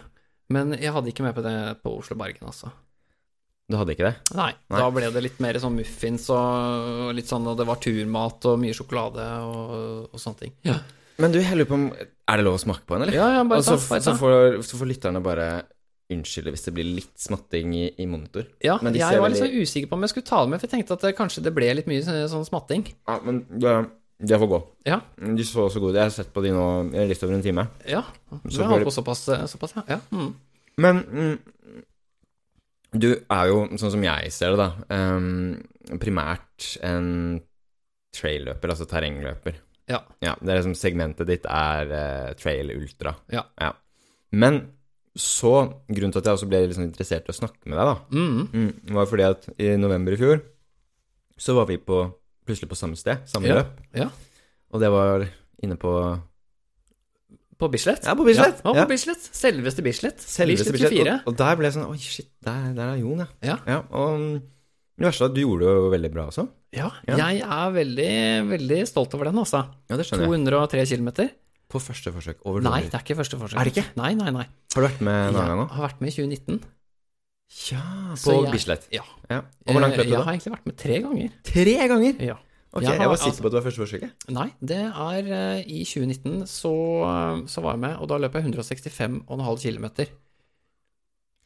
[0.51, 2.73] Men jeg hadde ikke med på det på Oslo Bergen, altså.
[3.71, 4.35] Du hadde ikke det?
[4.35, 4.79] Nei, Nei.
[4.83, 8.59] da ble det litt mer sånn muffins og litt sånn, og det var turmat og
[8.59, 10.57] mye sjokolade og, og sånne ting.
[10.67, 10.81] Ja,
[11.21, 13.17] Men du, jeg lurer på om Er det lov å smake på en, eller?
[13.17, 13.87] ja, ja bare så, ta.
[13.95, 14.35] Bare så, får,
[14.67, 15.47] så får lytterne bare
[16.11, 18.49] unnskylde hvis det blir litt smatting i, i monitor.
[18.65, 20.67] Ja, jeg var litt veldig- sånn usikker på om jeg skulle ta det med, for
[20.67, 22.83] jeg tenkte at det, kanskje det ble litt mye sånn, sånn smatting.
[23.07, 23.75] Ja, men det,
[24.19, 24.61] det får gå.
[24.91, 24.99] Ja,
[25.39, 26.01] De så så gode.
[26.01, 26.67] Jeg har sett på de nå
[27.07, 27.69] litt over en time.
[27.87, 28.03] ja.
[28.43, 29.85] Du Så har holdt på såpass, såpass ja.
[29.95, 30.01] ja.
[30.11, 30.35] Mm.
[30.83, 31.39] Men mm,
[32.99, 35.55] du er jo, sånn som jeg ser det, da, um,
[36.03, 37.39] primært en
[38.17, 39.61] trail-løper, altså terrengløper.
[39.91, 40.01] Ja.
[40.23, 43.17] Ja, det er liksom segmentet ditt er uh, trail ultra.
[43.35, 43.45] Ja.
[44.33, 44.63] Men
[45.19, 45.53] så,
[45.91, 48.49] grunnen til at jeg også ble sånn interessert i å snakke med deg, da, Mm.
[48.55, 50.41] mm, var fordi at i november i fjor
[51.41, 52.05] så var vi på,
[52.47, 53.59] plutselig på samme sted, samme Ja.
[53.63, 53.81] løp.
[53.99, 54.09] Ja.
[54.71, 55.27] Og det var
[55.63, 55.93] inne på
[57.61, 58.07] På Bislett?
[58.07, 58.63] Ja, på Bislett.
[58.65, 58.85] Ja, Ja.
[58.87, 59.21] på Bislett.
[59.37, 60.17] Selveste Bislett.
[60.23, 61.05] Selveste Bislett Bislett.
[61.05, 61.15] 24.
[61.27, 63.59] Og, og der ble jeg sånn Oi, shit, der, der er Jon, ja.
[63.67, 63.83] Ja.
[63.91, 64.39] og mm,
[65.01, 66.45] det verste er at du gjorde det jo veldig bra også.
[66.77, 67.17] Ja, Ja.
[67.17, 68.11] jeg er veldig,
[68.51, 69.63] veldig stolt over den, altså.
[69.91, 70.45] Ja, det skjønner jeg.
[70.45, 71.31] 203 km.
[71.71, 72.37] På første forsøk.
[72.45, 73.57] Over Nei, det er ikke første forsøk.
[73.59, 73.87] Er det ikke?
[73.97, 74.45] Nei, nei, nei.
[74.75, 75.73] Har du vært med en annen gang Jeg òg?
[75.79, 76.61] har vært med i 2019.
[77.71, 77.83] Ja,
[78.15, 78.87] på jeg- Bislett.
[78.93, 79.03] Ja.
[79.31, 79.39] Ja.
[79.67, 80.17] Og hvor langt løp du, da?
[80.19, 81.31] Jeg har egentlig vært med tre ganger.
[81.43, 82.21] Tre ganger?
[82.23, 82.37] Ja.
[82.73, 84.11] Ok, Jeg jeg, har var altså- sikker på at det var første forsøket.
[84.31, 86.75] Nei, det er uh, i 2019 så,
[87.51, 90.07] så var jeg med, og da løp jeg 165,5 km.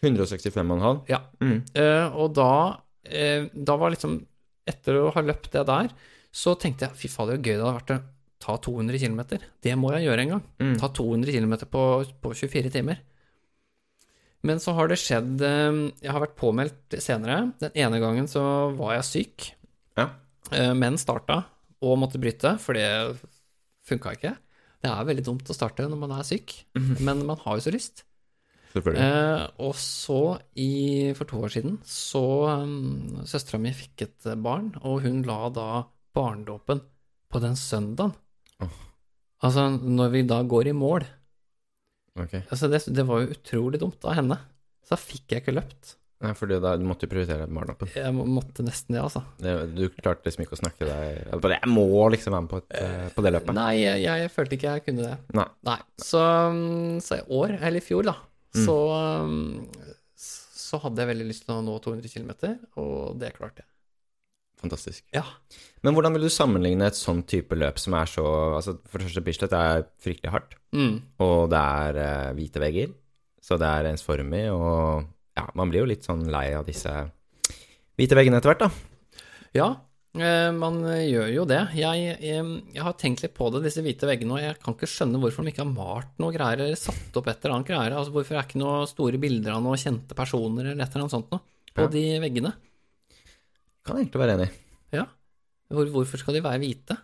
[0.02, 1.04] 165,5.
[1.08, 1.20] Ja.
[1.40, 1.62] Mm.
[1.76, 4.20] Uh, og da, eh, da var liksom
[4.64, 5.90] Etter å ha løpt det der,
[6.32, 7.98] så tenkte jeg fy fader, så gøy det hadde vært å
[8.40, 9.18] ta 200 km.
[9.60, 10.44] Det må jeg gjøre en gang.
[10.56, 10.70] Mm.
[10.80, 11.82] Ta 200 km på,
[12.24, 13.02] på 24 timer.
[14.44, 17.52] Men så har det skjedd eh, Jeg har vært påmeldt senere.
[17.60, 18.42] Den ene gangen så
[18.76, 19.50] var jeg syk,
[20.00, 20.08] Ja.
[20.52, 21.42] eh, men starta
[21.84, 22.88] og måtte bryte, for det
[23.84, 24.32] funka ikke.
[24.80, 26.56] Det er veldig dumt å starte når man er syk,
[27.04, 28.06] men man har jo så lyst.
[28.74, 29.04] Selvfølgelig.
[29.06, 30.20] Eh, og så,
[30.58, 32.22] i, for to år siden, så
[32.64, 35.66] um, Søstera mi fikk et eh, barn, og hun la da
[36.14, 36.82] barnedåpen
[37.30, 38.14] på den søndagen.
[38.62, 38.74] Oh.
[39.46, 41.06] Altså, når vi da går i mål.
[42.18, 42.42] Okay.
[42.50, 44.38] Altså, det, det var jo utrolig dumt av henne.
[44.84, 45.94] Så da fikk jeg ikke løpt.
[46.24, 49.20] Nei, fordi da, du måtte prioritere barndåpen Jeg må- måtte nesten det, altså.
[49.42, 52.60] Det- Du klarte liksom ikke å snakke deg bare, Jeg må liksom være med på,
[52.62, 53.54] et, eh, på det løpet.
[53.58, 55.18] Nei, jeg, jeg følte ikke jeg kunne det.
[55.34, 55.46] Nei.
[55.68, 55.78] Nei.
[56.00, 58.14] Så, um, så i år, eller i fjor, da,
[58.54, 58.64] Mm.
[58.66, 58.76] så,
[59.26, 59.68] um,
[60.16, 62.30] så hadde jeg veldig lyst til å nå 200 km,
[62.80, 63.68] og det klarte jeg.
[64.64, 65.02] Fantastisk.
[65.12, 65.24] Ja.
[65.84, 68.22] Men hvordan vil du sammenligne et sånn type løp som er så
[68.56, 71.02] altså For det første, Bislett er fryktelig hardt, Mm.
[71.22, 72.94] og det er uh, hvite vegger,
[73.44, 75.04] så det er ensformig, og
[75.36, 76.90] ja, man blir jo litt sånn lei av disse
[77.98, 78.70] hvite veggene etter hvert, da.
[79.54, 79.68] Ja,
[80.14, 81.60] man gjør jo det.
[81.74, 82.42] Jeg, jeg,
[82.76, 85.42] jeg har tenkt litt på det, disse hvite veggene, og jeg kan ikke skjønne hvorfor
[85.42, 87.96] de ikke har malt noe greier eller satt opp et eller annet greier.
[87.98, 91.16] Altså, hvorfor er ikke noen store bilder av noen kjente personer eller et eller annet
[91.16, 91.42] sånt noe
[91.74, 91.90] på Ja.
[91.96, 92.52] de veggene?
[93.84, 94.50] Kan jeg egentlig være enig.
[94.94, 95.08] Ja.
[95.74, 96.96] Hvor, hvorfor skal de være hvite?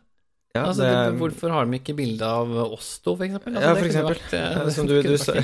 [0.51, 3.55] Ja, altså, det, det, hvorfor har de ikke bilde av oss to, for eksempel?
[3.55, 4.16] Altså, ja, for eksempel.
[4.18, 5.36] vært, eh, Ja, som du, du sa.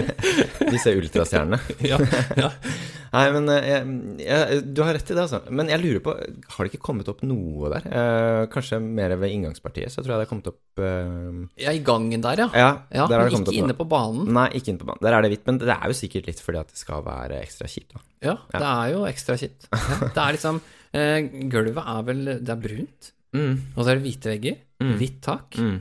[0.74, 1.58] Disse ultrastjernene.
[1.90, 1.98] ja,
[2.40, 2.48] ja.
[3.10, 3.90] Nei, men eh, jeg,
[4.24, 5.42] jeg, du har rett i det, altså.
[5.52, 6.14] Men jeg lurer på,
[6.54, 7.90] har det ikke kommet opp noe der?
[7.90, 11.84] Eh, kanskje mer ved inngangspartiet, så tror jeg det har kommet opp eh, ja, i
[11.84, 12.48] gangen der, ja.
[12.54, 12.72] Ja,
[13.02, 14.24] ja der men kommet ikke inne på banen.
[14.40, 15.04] Nei, ikke inne på banen.
[15.04, 17.44] Der er det hvitt, men det er jo sikkert litt fordi at det skal være
[17.44, 18.04] ekstra kjipt, da.
[18.30, 19.68] Ja, det er jo ekstra kjipt.
[19.68, 20.64] Det er liksom
[20.96, 21.16] eh,
[21.52, 24.94] Gulvet er vel Det er brunt, og så er det hvite vegger, Mm.
[24.96, 25.56] hvitt tak.
[25.60, 25.74] Mm.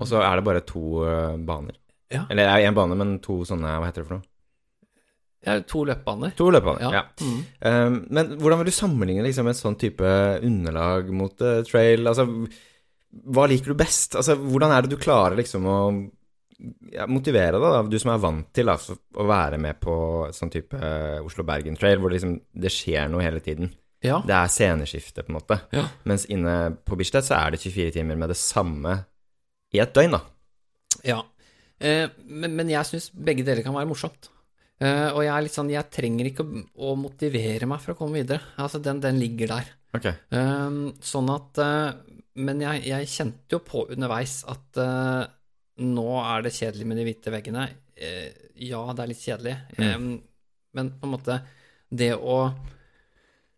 [0.00, 1.78] Og så er det bare to uh, baner.
[2.12, 2.26] Ja.
[2.28, 4.26] Eller det er én bane, men to sånne Hva heter det for noe?
[5.46, 6.34] Ja, to løpebaner.
[6.36, 6.82] To løpebaner.
[6.84, 6.90] Ja.
[7.00, 7.02] Ja.
[7.24, 7.38] Mm.
[7.64, 10.10] Um, men hvordan vil du sammenligne liksom, et sånn type
[10.44, 12.04] underlag mot uh, trail?
[12.12, 12.26] Altså,
[13.32, 14.18] hva liker du best?
[14.20, 15.78] Altså, hvordan er det du klarer liksom å
[16.92, 18.76] ja, motivere deg, da, du som er vant til da,
[19.16, 19.94] å være med på
[20.36, 23.72] sånn type eh, Oslo-Bergen Trail, hvor det, liksom, det skjer noe hele tiden.
[24.04, 24.20] Ja.
[24.24, 25.58] Det er sceneskifte, på en måte.
[25.76, 25.84] Ja.
[26.08, 28.96] Mens inne på Bislett så er det 24 timer med det samme
[29.74, 30.22] i et døgn, da.
[31.06, 31.20] ja.
[31.80, 34.28] Eh, men, men jeg syns begge deler kan være morsomt.
[34.80, 37.98] Eh, og jeg er litt sånn Jeg trenger ikke å, å motivere meg for å
[37.98, 38.52] komme videre.
[38.60, 39.70] Altså, den, den ligger der.
[39.96, 40.16] Okay.
[40.36, 41.88] Eh, sånn at eh,
[42.40, 45.22] Men jeg, jeg kjente jo på underveis at eh,
[45.80, 47.64] nå er det kjedelig med de hvite veggene.
[47.96, 48.28] Eh,
[48.68, 49.96] ja, det er litt kjedelig, eh,
[50.76, 51.38] men på en måte
[51.88, 52.36] Det å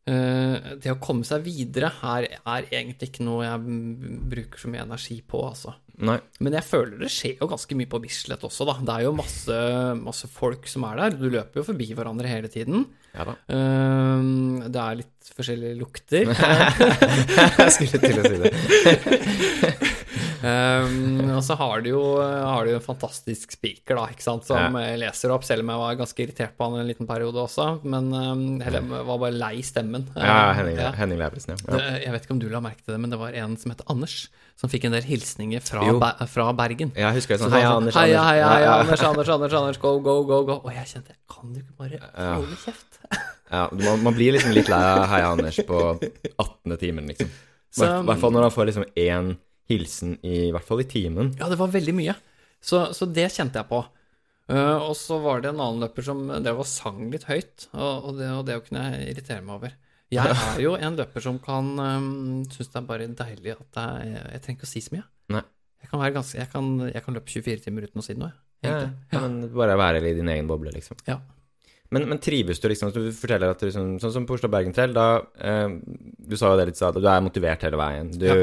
[0.04, 3.76] det å komme seg videre her er egentlig ikke noe jeg
[4.32, 5.76] bruker så mye energi på, altså.
[6.02, 6.16] Nei.
[6.42, 8.74] Men jeg føler det skjer jo ganske mye på Bislett også, da.
[8.82, 9.58] Det er jo masse,
[10.00, 11.18] masse folk som er der.
[11.20, 12.86] Du løper jo forbi hverandre hele tiden.
[13.12, 13.36] Ja da.
[13.52, 16.32] Ehm, det er litt forskjellige lukter.
[17.62, 19.98] Jeg skulle til å si det.
[20.42, 24.76] Ehm, og så har du jo har du en fantastisk speaker, da, ikke sant, som
[24.78, 24.94] ja.
[25.00, 27.66] leser opp, selv om jeg var ganske irritert på han en liten periode også.
[27.86, 30.08] Men um, heller var bare lei stemmen.
[30.16, 30.90] Ja, Henning, Ja.
[30.98, 31.58] Henning Lauritzen, ja.
[31.68, 31.76] ja.
[31.78, 33.70] Det- Jeg vet ikke om du la merke til det, men det var en som
[33.74, 34.16] het Anders,
[34.58, 36.00] som fikk en del hilsninger fra, Jo.
[36.28, 36.92] Fra Bergen.
[36.96, 37.94] Jeg husker det sånn Heia, sånn, Anders.
[37.94, 38.30] heia, Anders.
[38.32, 38.72] heia, heia.
[38.82, 40.58] Anders, Anders, Anders, Anders, go, go, go, go.
[40.64, 42.02] Og jeg kjente, kan du ikke bare
[42.36, 42.98] holde kjeft?
[43.52, 46.76] Ja, man, man blir liksom litt lei av Heia Anders på 18.
[46.80, 47.28] timen, liksom.
[47.72, 49.34] I hvert fall når han får liksom én
[49.72, 51.32] hilsen i, i hvert fall i timen.
[51.40, 52.14] Ja, det var veldig mye.
[52.62, 53.82] Så, så det kjente jeg på.
[54.52, 58.08] Uh, og så var det en annen løper som drev og sang litt høyt, og,
[58.10, 59.74] og, det, og det kunne jeg irritere meg over.
[60.12, 62.08] Jeg er jo en løper som kan um,
[62.52, 65.04] synes det er bare deilig at jeg, jeg trenger ikke å si så mye.
[65.32, 65.44] Nei.
[65.82, 68.34] Jeg kan, være ganske, jeg, kan, jeg kan løpe 24 timer uten å si noe.
[68.62, 68.76] Ja,
[69.10, 71.00] ja, men bare være i din egen boble, liksom.
[71.08, 71.16] Ja.
[71.92, 74.72] Men, men trives du liksom Du forteller at du liksom, Sånn som på Oslo Bergen
[74.72, 75.74] Trail, da eh,
[76.24, 78.12] Du sa jo det litt, sa, du er motivert hele veien.
[78.14, 78.38] Du Ja.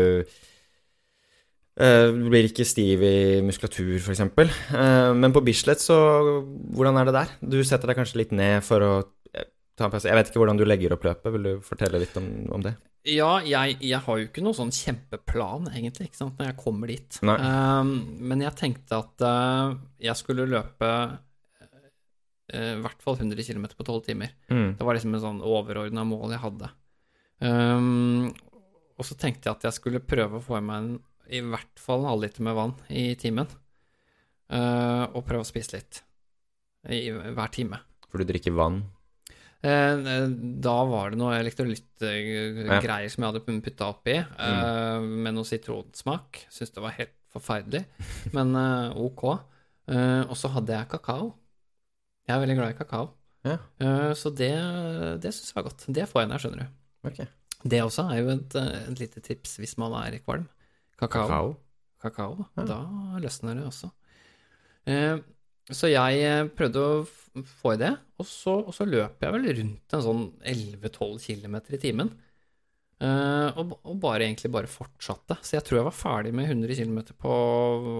[1.79, 4.51] Eh, du blir ikke stiv i muskulatur, eksempel.
[4.75, 5.97] Eh, men på Bislett, så
[6.75, 7.33] Hvordan er det der?
[7.41, 8.91] Du setter deg kanskje litt ned for å
[9.33, 9.47] eh,
[9.79, 10.09] ta en pause.
[10.11, 11.33] Jeg vet ikke hvordan du legger opp løpet.
[11.35, 12.75] Vil du fortelle litt om, om det?
[13.07, 16.91] Ja, jeg, jeg har jo ikke noe sånn kjempeplan, egentlig, ikke sant, når jeg kommer
[16.91, 17.19] dit.
[17.23, 17.93] Um,
[18.27, 21.15] men jeg tenkte at uh, jeg skulle løpe uh,
[22.51, 24.35] i hvert fall 100 km på 12 timer.
[24.51, 24.75] Mm.
[24.75, 26.71] Det var liksom en sånn overordna mål jeg hadde.
[27.39, 28.27] Um,
[28.99, 30.91] og så tenkte jeg at jeg skulle prøve å få i meg en,
[31.29, 33.49] i hvert fall en halvliter med vann i timen.
[34.49, 36.01] Uh, og prøve å spise litt
[36.89, 37.81] i, hver time.
[38.09, 38.81] For du drikker vann.
[39.61, 40.29] Eh,
[40.63, 45.07] Da var det noe elektrolyttgreier som jeg hadde putta oppi, mm.
[45.25, 46.45] med noe sitronsmak.
[46.53, 47.83] Syns det var helt forferdelig,
[48.33, 49.25] men eh, ok.
[49.91, 51.33] Eh, Og så hadde jeg kakao.
[52.29, 53.11] Jeg er veldig glad i kakao.
[53.45, 53.57] Ja.
[53.81, 54.53] Eh, Så det,
[55.21, 55.85] det syns jeg var godt.
[55.87, 56.79] Det får jeg når jeg skjønner du.
[57.09, 57.27] Okay.
[57.59, 60.47] Det også er jo et, eh, et lite tips hvis man er kvalm.
[60.99, 61.25] Kakao.
[61.29, 61.55] Kakao.
[62.03, 62.45] Kakao.
[62.59, 62.67] Ja.
[62.67, 63.91] Da løsner det også.
[64.89, 65.17] Eh,
[65.69, 69.51] så jeg eh, prøvde å få i det, og så, og så løp jeg vel
[69.59, 72.09] rundt en sånn 11-12 km i timen.
[72.99, 75.37] Eh, og, og bare egentlig bare fortsatte.
[75.45, 77.35] Så jeg tror jeg var ferdig med 100 km på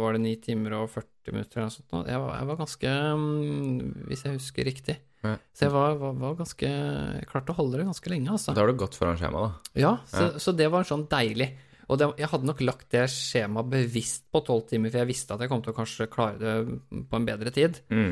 [0.02, 2.10] var det 9 timer og 40 minutter eller noe sånt.
[2.10, 3.78] Jeg var, jeg var ganske mm,
[4.10, 4.98] Hvis jeg husker riktig.
[5.24, 5.38] Ja.
[5.56, 8.56] Så jeg var, var, var ganske Jeg klarte å holde det ganske lenge, altså.
[8.56, 9.80] Da har du gått foran skjemaet, da.
[9.80, 11.54] Ja, så, så det var sånn deilig.
[11.90, 15.34] Og det, jeg hadde nok lagt det skjemaet bevisst på tolv timer, for jeg visste
[15.34, 17.80] at jeg kom til å kanskje klare det på en bedre tid.
[17.90, 18.12] Mm.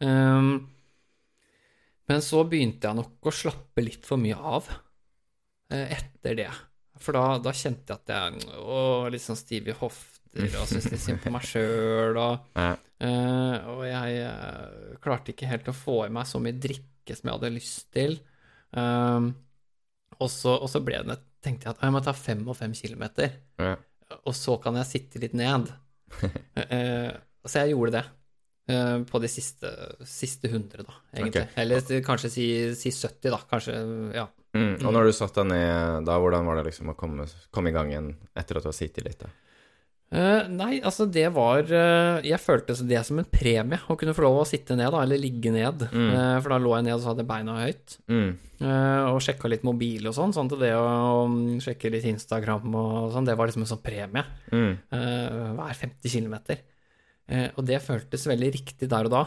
[0.00, 0.52] Um,
[2.10, 6.48] men så begynte jeg nok å slappe litt for mye av uh, etter det.
[7.00, 8.80] For da, da kjente jeg at jeg å,
[9.12, 12.16] litt sånn stiv i hofter og syntes litt synd på meg sjøl.
[12.20, 12.72] Og, Ja.
[13.04, 17.30] eh, og jeg uh, klarte ikke helt å få i meg så mye drikke som
[17.30, 18.18] jeg hadde lyst til.
[18.76, 19.32] Um,
[20.20, 22.72] og, så, og så ble det, tenkte jeg at jeg må ta fem og fem
[22.76, 23.74] kilometer, Ja.
[24.24, 25.70] og så kan jeg sitte litt ned.
[26.60, 27.12] Eh,
[27.46, 28.02] så jeg gjorde det.
[28.74, 29.70] eh, På de siste,
[30.06, 31.44] siste 100, da, egentlig.
[31.46, 31.62] Okay.
[31.62, 32.46] Eller kanskje si,
[32.76, 33.38] si 70, da.
[33.50, 33.76] Kanskje,
[34.14, 34.26] ja.
[34.52, 34.74] Mm.
[34.84, 37.24] Og når du satt deg ned da, hvordan var det liksom å komme,
[37.54, 39.22] komme i gang igjen etter at du har sittet litt?
[39.22, 39.30] da?
[40.10, 44.24] Eh, nei, altså det var uh, Jeg følte det som en premie å kunne få
[44.24, 45.84] lov å sitte ned, da, eller ligge ned.
[45.86, 46.08] Mm.
[46.10, 47.98] Uh, for da lå jeg ned og så hadde beina høyt.
[48.10, 48.30] Mm.
[48.60, 50.34] og sjekka litt mobil og sånn.
[50.36, 50.88] Sånn til det å
[51.30, 54.26] um, sjekke litt Instagram og sånn, det var liksom en sånn premie.
[54.50, 54.72] Mm.
[54.90, 56.36] hver 50 km.
[57.54, 59.24] og det føltes veldig riktig der og da.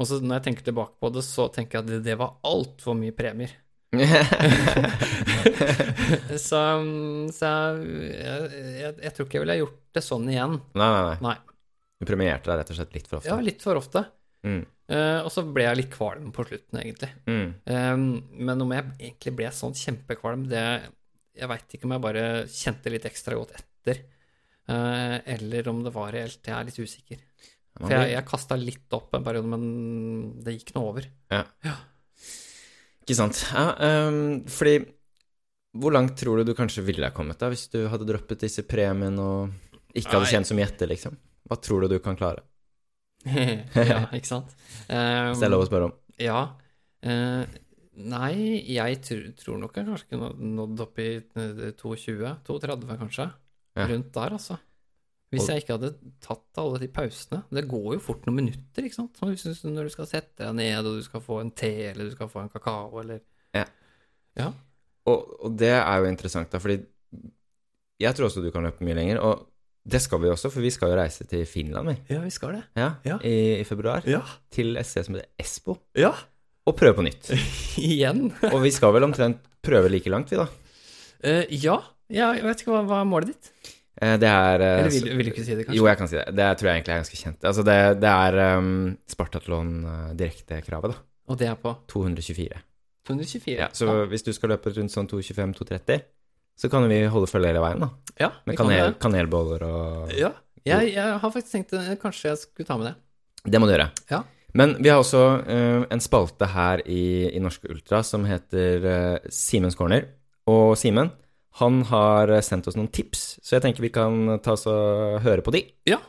[0.00, 2.36] Og så når jeg tenker tilbake på det, så tenker jeg at det, det var
[2.48, 3.50] altfor mye premier.
[6.46, 6.60] så
[7.36, 8.46] så jeg,
[8.80, 10.54] jeg, jeg tror ikke jeg ville gjort det sånn igjen.
[10.80, 11.34] Nei, nei, nei.
[12.00, 13.30] Du premierte deg rett og slett litt for ofte.
[13.30, 14.00] Ja, litt for ofte.
[14.42, 14.62] Mm.
[14.90, 17.10] Uh, og så ble jeg litt kvalm på slutten, egentlig.
[17.30, 17.52] Mm.
[17.68, 18.08] Um,
[18.48, 20.64] men om jeg egentlig ble sånn kjempekvalm, det
[21.32, 24.02] Jeg veit ikke om jeg bare kjente litt ekstra godt etter.
[24.68, 26.42] Uh, eller om det var reelt.
[26.44, 27.22] Jeg er litt usikker.
[27.78, 29.62] For jeg, jeg kasta litt opp en periode, men
[30.44, 31.06] det gikk nå over.
[33.12, 33.42] Ikke sant.
[33.52, 33.66] Ja,
[34.08, 34.78] um, fordi
[35.76, 38.64] Hvor langt tror du du kanskje ville ha kommet da, hvis du hadde droppet disse
[38.68, 41.16] premiene og ikke hadde kjent så mye etter, liksom?
[41.48, 42.44] Hva tror du du kan klare?
[43.92, 44.52] ja, ikke sant?
[44.88, 45.94] Um, Hvis det er lov å spørre om.
[46.20, 46.40] Ja.
[47.04, 47.44] Uh,
[48.12, 48.34] nei,
[48.72, 53.28] jeg tr tror nok jeg kanskje kunne nådd opp i 22, 32 kanskje.
[53.78, 53.88] Ja.
[53.88, 54.58] Rundt der, altså.
[55.32, 55.90] Hvis jeg ikke hadde
[56.20, 57.42] tatt alle de pausene.
[57.48, 59.20] Det går jo fort noen minutter, ikke sant.
[59.22, 62.28] Når du skal sette deg ned, og du skal få en te, eller du skal
[62.32, 63.22] få en kakao, eller
[63.56, 63.64] Ja.
[64.36, 64.50] Ja.
[65.08, 66.78] Og, og det er jo interessant, da, fordi
[68.02, 69.20] jeg tror også du kan løpe mye lenger.
[69.24, 69.48] Og
[69.82, 71.96] det skal vi også, for vi skal jo reise til Finland, vi.
[72.14, 72.62] Ja, vi skal det.
[72.78, 73.16] Ja, Ja.
[73.26, 74.04] I, I februar.
[74.06, 74.20] Ja.
[74.54, 75.78] Til et sted som heter Espo.
[75.98, 76.12] Ja.
[76.68, 77.32] Og prøve på nytt.
[77.82, 78.28] Igjen.
[78.52, 80.46] Og vi skal vel omtrent prøve like langt, vi, da.
[81.24, 81.80] Uh, ja.
[82.12, 82.32] ja.
[82.38, 83.52] Jeg vet ikke hva, hva er målet ditt?
[84.02, 85.78] Eh, Det er eh, Eller vil, vil du ikke si det, kanskje?
[85.78, 86.26] Jo, jeg kan si det.
[86.38, 87.44] Det tror jeg egentlig er ganske kjent.
[87.50, 88.72] Altså, det, det er um,
[89.10, 91.04] Spartatlon uh, direktekravet, da.
[91.30, 92.62] Og det er på 224.
[93.06, 93.54] 224.
[93.58, 96.02] Ja, så hvis du skal løpe rundt sånn 225-230,
[96.58, 97.88] så kan vi holde følge hele veien, da.
[98.20, 100.34] ja, Med kan kanel, kanelboller og Ja.
[100.62, 102.92] Jeg, jeg har faktisk tenkt eh, kanskje jeg skulle ta med det.
[103.50, 103.88] Det må du gjøre.
[104.12, 104.20] Ja.
[104.54, 109.30] Men vi har også uh, en spalte her i, i Norske Ultra som heter uh,
[109.32, 110.06] Simens corner.
[110.46, 111.10] Og Simen,
[111.60, 115.44] han har sendt oss noen tips, så jeg tenker vi kan ta oss og høre
[115.44, 115.66] på de.
[115.90, 116.00] Ja.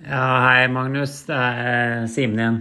[0.00, 1.22] Ja, hei Magnus.
[1.28, 2.60] Det er Simen igjen.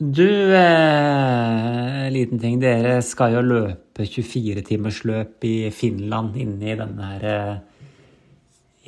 [0.00, 2.56] Du, eh, liten ting.
[2.62, 7.58] Dere skal jo løpe 24-timersløp i Finland inne i denne her eh,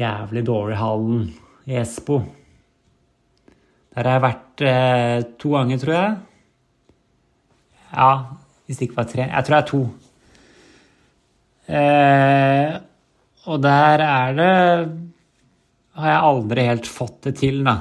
[0.00, 1.26] jævlig dårlige hallen
[1.68, 2.22] i Espo.
[3.92, 6.16] Der har jeg vært eh, to ganger, tror jeg.
[7.92, 8.12] Ja,
[8.66, 9.28] hvis det ikke var tre.
[9.28, 9.82] Jeg tror det er to.
[11.72, 12.76] Eh,
[13.46, 14.52] og der er det
[15.92, 17.76] har jeg aldri helt fått det til, da.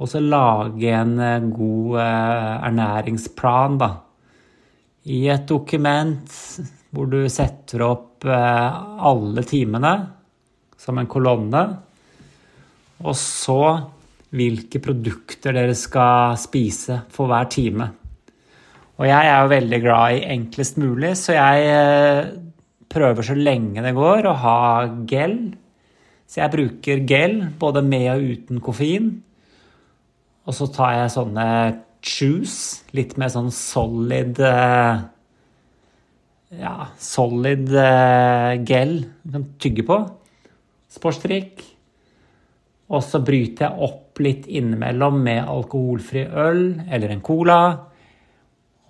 [0.00, 3.90] Og så lage en eh, god eh, ernæringsplan, da.
[5.10, 6.36] I et dokument
[6.90, 9.94] hvor du setter opp eh, alle timene
[10.80, 11.62] som en kolonne.
[13.00, 13.62] Og så
[14.36, 17.88] hvilke produkter dere skal spise for hver time.
[19.00, 22.32] Og jeg er jo veldig glad i enklest mulig, så jeg eh,
[22.90, 24.60] prøver så lenge det går å ha
[25.08, 25.36] gel.
[26.30, 29.12] Så jeg bruker gel både med og uten koffein.
[30.46, 31.46] Og så tar jeg sånne
[32.00, 32.54] chews,
[32.96, 35.02] litt mer sånn solid eh,
[36.60, 39.98] Ja, solid eh, gel du kan tygge på.
[40.90, 41.62] Sportsdrikk.
[42.90, 47.60] Og så bryter jeg opp litt innimellom med alkoholfri øl eller en cola.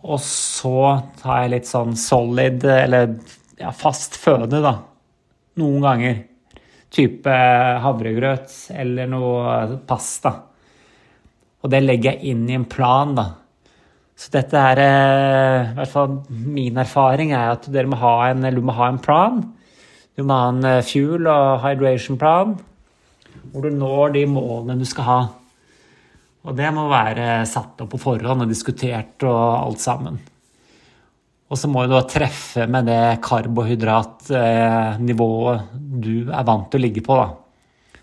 [0.01, 0.79] Og så
[1.21, 3.19] tar jeg litt sånn solid, eller
[3.61, 4.74] ja, fast føde, da.
[5.61, 6.20] Noen ganger.
[6.91, 7.35] Type
[7.85, 10.32] havregrøt eller noe pasta.
[11.61, 13.27] Og det legger jeg inn i en plan, da.
[14.20, 18.61] Så dette er I hvert fall min erfaring er at dere må ha en, du
[18.65, 19.39] må ha en plan.
[20.16, 22.59] Du må ha en eh, fuel- og hydration-plan
[23.51, 25.20] hvor du når de målene du skal ha.
[26.45, 30.19] Og det må være satt opp på forhånd og diskutert og alt sammen.
[31.51, 37.03] Og så må du da treffe med det karbohydratnivået du er vant til å ligge
[37.03, 37.29] på, da.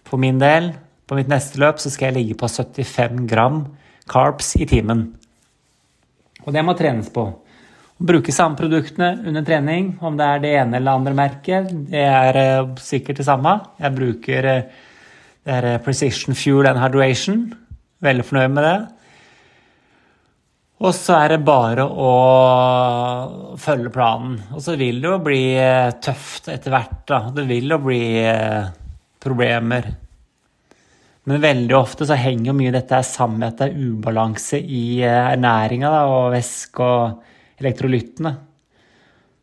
[0.08, 0.74] For min del,
[1.08, 3.66] på mitt neste løp, så skal jeg ligge på 75 gram
[4.08, 5.16] carbs i timen.
[6.44, 7.34] Og det må trenes på.
[7.98, 12.38] Bruke samme produktene under trening, om det er det ene eller andre merket, det er
[12.38, 13.54] eh, sikkert det samme.
[13.82, 14.64] Jeg bruker eh,
[15.48, 17.54] det er eh, Precision Fuel and Hydration.
[18.04, 18.78] Veldig fornøyd med det.
[20.78, 22.10] Og så er det bare å
[23.58, 24.36] følge planen.
[24.54, 27.22] Og så vil det jo bli eh, tøft etter hvert, da.
[27.34, 28.68] Det vil jo bli eh,
[29.24, 29.88] problemer.
[31.28, 34.84] Men veldig ofte så henger jo mye dette sammen med at det er ubalanse i
[35.02, 38.36] eh, ernæringa og væske og elektrolyttene.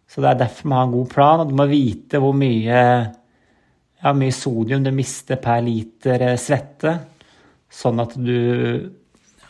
[0.06, 2.80] Så det er derfor man har en god plan, og du må vite hvor mye,
[3.10, 6.94] ja, mye sodium du mister per liter svette,
[7.66, 8.36] sånn at du,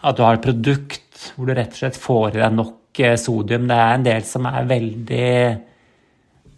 [0.01, 1.04] at du har et produkt
[1.35, 3.69] hvor du rett og slett får i deg nok eh, sodium.
[3.71, 5.29] Det er en del som er veldig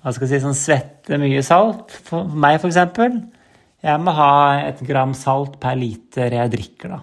[0.03, 1.97] Hva skal jeg si, sånn svetter mye salt.
[2.07, 2.79] For meg, f.eks.
[3.87, 4.33] Jeg må ha
[4.67, 7.01] et gram salt per liter jeg drikker, da.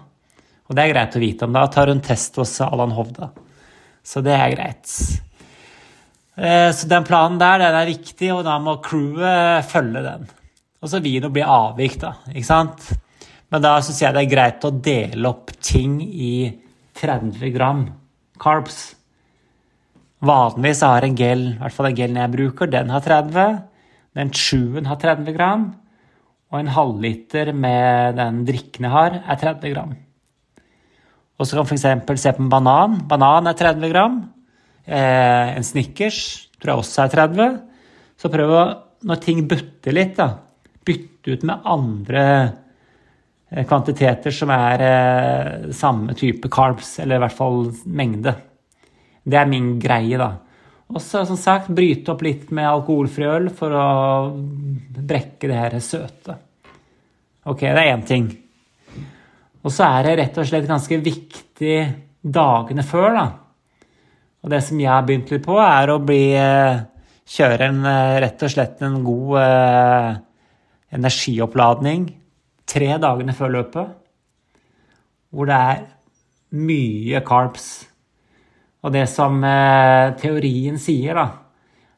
[0.64, 1.52] Og det er greit å vite om.
[1.54, 3.28] Da tar hun test hos Allan Hovda.
[4.04, 4.94] Så det er greit.
[6.36, 10.26] Eh, så den planen der, den er viktig, og da må crewet følge den.
[10.84, 12.16] Og så vil det bli avvik, da.
[12.32, 12.88] Ikke sant?
[13.52, 16.34] Men da syns jeg det er greit å dele opp ting i
[17.00, 17.86] 30 gram
[18.40, 18.94] carbs.
[20.24, 23.58] Vanligvis har en gel, i hvert fall den gelen jeg bruker, den har 30.
[24.14, 25.66] Den sjuen har 30 gram.
[26.52, 29.94] Og en halvliter med den drikken jeg har, er 30 gram.
[31.34, 32.22] Og så kan du f.eks.
[32.22, 33.00] se på en banan.
[33.10, 34.20] Banan er 30 gram.
[34.86, 37.56] Eh, en Snickers tror jeg også er 30.
[38.20, 38.64] Så prøv å,
[39.04, 40.30] når ting butter litt, da,
[40.86, 42.24] bytte ut med andre
[43.62, 48.34] kvantiteter som er eh, samme type carbs, eller i hvert fall mengde.
[49.24, 50.32] Det er min greie, da.
[50.90, 53.86] Og så som sagt bryte opp litt med alkoholfri øl for å
[54.34, 56.36] brekke det her søte.
[57.48, 58.26] Ok, det er én ting.
[59.64, 61.78] Og så er det rett og slett ganske viktig
[62.20, 63.26] dagene før, da.
[64.44, 66.82] Og det som jeg har begynt litt på, er å bli eh,
[67.24, 70.08] Kjøre en, eh, rett og slett en god eh,
[70.98, 72.02] energioppladning
[72.68, 73.94] tre dagene før løpet.
[75.34, 75.82] Hvor det er
[76.54, 77.68] mye carbs.
[78.84, 81.26] Og det som eh, teorien sier, da,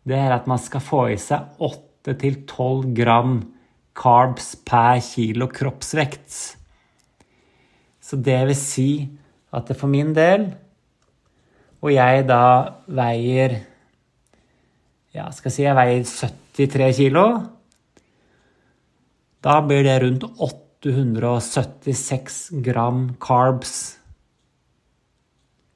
[0.06, 3.40] det er at man skal få i seg 8-12 gram
[3.97, 6.36] carbs per kilo kroppsvekt.
[8.01, 8.90] Så det vil si
[9.56, 10.51] at det for min del,
[11.82, 12.44] og jeg da
[12.86, 13.60] veier
[15.16, 17.22] Ja, skal si jeg veier 73 kilo,
[19.47, 23.74] da blir det rundt 876 gram carbs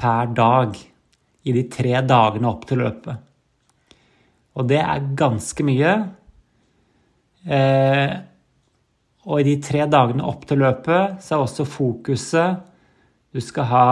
[0.00, 0.74] per dag
[1.42, 3.16] i de tre dagene opp til løpet.
[4.58, 5.92] Og det er ganske mye.
[7.46, 8.10] Eh,
[9.30, 12.66] og i de tre dagene opp til løpet så er også fokuset
[13.30, 13.86] Du skal ha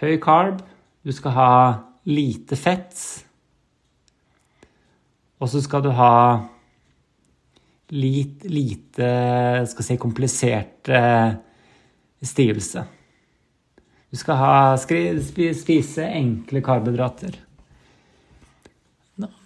[0.00, 0.62] høy carb,
[1.04, 1.52] du skal ha
[2.08, 2.96] lite fett,
[5.38, 6.48] og så skal du ha
[7.92, 9.08] litt lite
[9.68, 11.32] skal si, komplisert eh,
[12.24, 12.84] stivelse.
[14.12, 17.36] Du skal ha, spise enkle karbohydrater.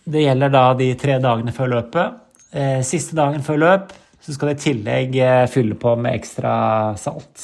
[0.07, 2.21] Det gjelder da de tre dagene før løpet.
[2.55, 6.53] Eh, siste dagen før løp så skal du i tillegg eh, fylle på med ekstra
[6.99, 7.43] salt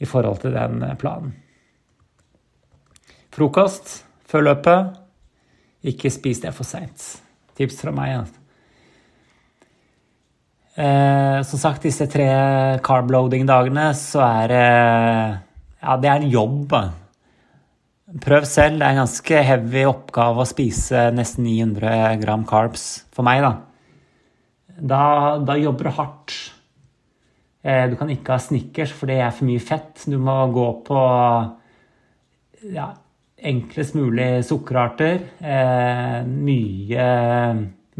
[0.00, 1.36] i forhold til den planen.
[3.30, 4.98] Frokost før løpet.
[5.86, 7.04] Ikke spis det for seint.
[7.56, 8.18] Tips fra meg.
[8.24, 8.39] Altså.
[10.78, 12.28] Eh, som sagt, disse tre
[12.86, 14.66] carb-loading-dagene, så er det
[15.80, 16.74] Ja, det er en jobb.
[18.20, 18.78] Prøv selv.
[18.78, 23.52] Det er en ganske heavy oppgave å spise nesten 900 gram carbs for meg, da.
[24.80, 26.34] Da, da jobber du hardt.
[27.62, 30.04] Eh, du kan ikke ha Snickers, for det er for mye fett.
[30.06, 31.00] Du må gå på
[32.72, 32.90] ja,
[33.36, 35.20] enklest mulig sukkerarter.
[35.40, 37.08] Eh, mye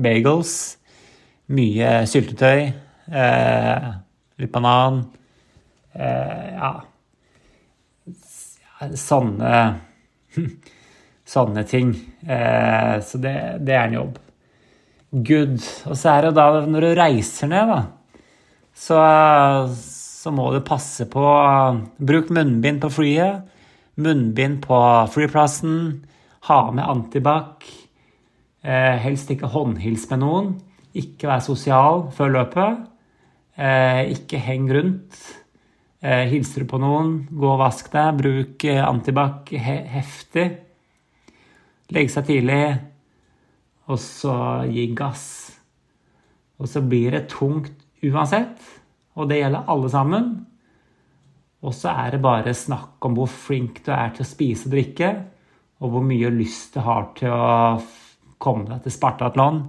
[0.00, 0.79] bagels.
[1.50, 2.68] Mye syltetøy.
[3.10, 3.86] Eh,
[4.38, 5.02] litt banan.
[5.92, 6.70] Eh, ja
[8.96, 9.54] Sånne
[11.30, 11.92] Sanne ting.
[12.26, 13.34] Eh, så det,
[13.66, 14.18] det, er en jobb.
[15.10, 15.58] Good.
[15.90, 17.80] Og så er det da når du reiser ned, da,
[18.74, 18.98] så,
[19.70, 21.26] så må du passe på
[21.98, 23.46] Bruk munnbind på flyet.
[24.00, 24.80] Munnbind på
[25.12, 25.76] flyplassen.
[26.48, 27.68] Ha med antibac.
[28.64, 30.50] Eh, helst ikke håndhils med noen.
[30.96, 32.80] Ikke vær sosial før løpet.
[33.60, 35.18] Eh, ikke heng rundt.
[36.00, 38.18] Eh, hilser du på noen, gå og vask deg.
[38.18, 40.46] Bruk eh, antibac he heftig.
[41.90, 42.62] Legge seg tidlig,
[43.90, 44.34] og så
[44.70, 45.26] gi gass.
[46.60, 47.74] Og så blir det tungt
[48.06, 48.62] uansett,
[49.18, 50.30] og det gjelder alle sammen.
[51.60, 54.76] Og så er det bare snakk om hvor flink du er til å spise og
[54.76, 55.10] drikke,
[55.80, 57.80] og hvor mye lyst du har til å
[58.40, 59.64] komme deg til Spartatlon,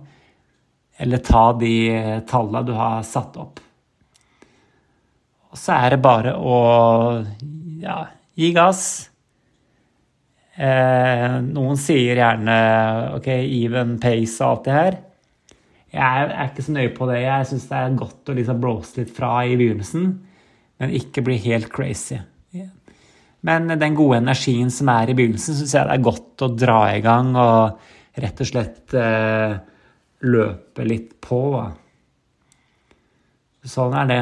[0.98, 1.74] eller ta de
[2.30, 3.62] tallene du har satt opp.
[5.52, 6.58] Og så er det bare å
[7.82, 7.98] ja,
[8.40, 8.84] gi gass.
[10.56, 12.58] Eh, noen sier gjerne
[13.18, 15.00] ok, even pace og alt det her.
[15.92, 17.22] Jeg er ikke så nøye på det.
[17.26, 20.12] Jeg syns det er godt å liksom blåse litt fra i begynnelsen,
[20.80, 22.22] men ikke bli helt crazy.
[23.42, 26.82] Men den gode energien som er i begynnelsen, syns jeg det er godt å dra
[26.94, 29.56] i gang og rett og slett eh,
[30.26, 31.42] løpe litt på.
[33.68, 34.22] Sånn er det.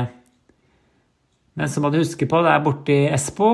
[1.60, 3.54] Men så må du huske på, det er borti Espo.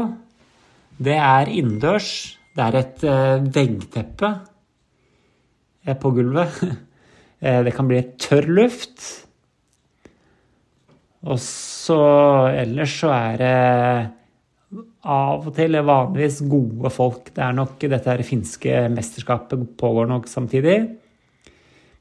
[0.97, 2.09] det er innendørs.
[2.55, 4.29] Det er et uh, veggteppe
[5.89, 6.59] uh, på gulvet.
[7.43, 9.01] uh, det kan bli tørr luft.
[11.25, 11.97] Og så
[12.53, 13.55] ellers så er det
[15.05, 17.31] av og til vanligvis gode folk.
[17.33, 20.77] Det er nok dette finske mesterskapet pågår nok samtidig.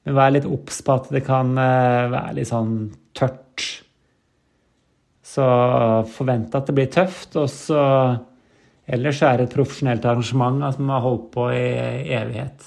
[0.05, 2.77] Men vær litt obs på at det kan være litt sånn
[3.17, 3.65] tørt.
[5.25, 5.45] Så
[6.13, 7.39] forvent at det blir tøft.
[7.41, 7.81] Og så
[8.85, 12.67] Ellers er det et profesjonelt arrangement som har holdt på i evighet.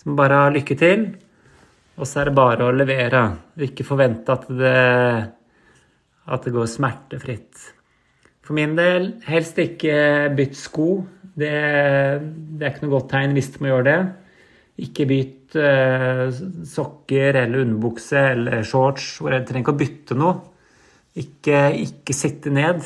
[0.00, 1.06] Så må bare ha lykke til.
[1.94, 3.22] Og så er det bare å levere.
[3.62, 4.74] Ikke forvente at det,
[6.26, 7.68] at det går smertefritt.
[8.44, 9.94] For min del, helst ikke
[10.36, 10.88] bytt sko.
[11.34, 14.00] Det, det, er ikke noe godt tegn hvis du må gjøre det.
[14.84, 19.20] Ikke bytt sokker eller underbukse eller shorts.
[19.20, 20.34] Hvor jeg trenger ikke å bytte noe.
[21.14, 22.82] Ikke, ikke sitte ned.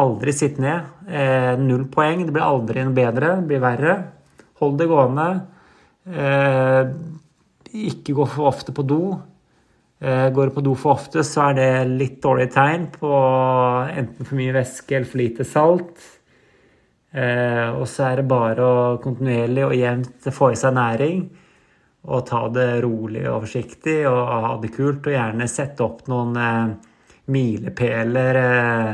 [0.00, 0.88] Aldri sitt ned.
[1.08, 2.24] Eh, null poeng.
[2.26, 3.36] Det blir aldri noe bedre.
[3.40, 3.96] Det blir verre.
[4.62, 5.30] Hold det gående.
[6.10, 6.94] Eh,
[7.90, 9.02] ikke gå for ofte på do.
[10.00, 13.10] Eh, går du på do for ofte, så er det litt dårlig tegn på
[13.92, 16.06] enten for mye væske eller for lite salt.
[17.12, 21.24] Eh, og så er det bare å kontinuerlig og jevnt få i seg næring.
[22.08, 25.04] Og ta det rolig og forsiktig og ha det kult.
[25.04, 26.72] Og gjerne sette opp noen eh,
[27.30, 28.90] milepæler eh,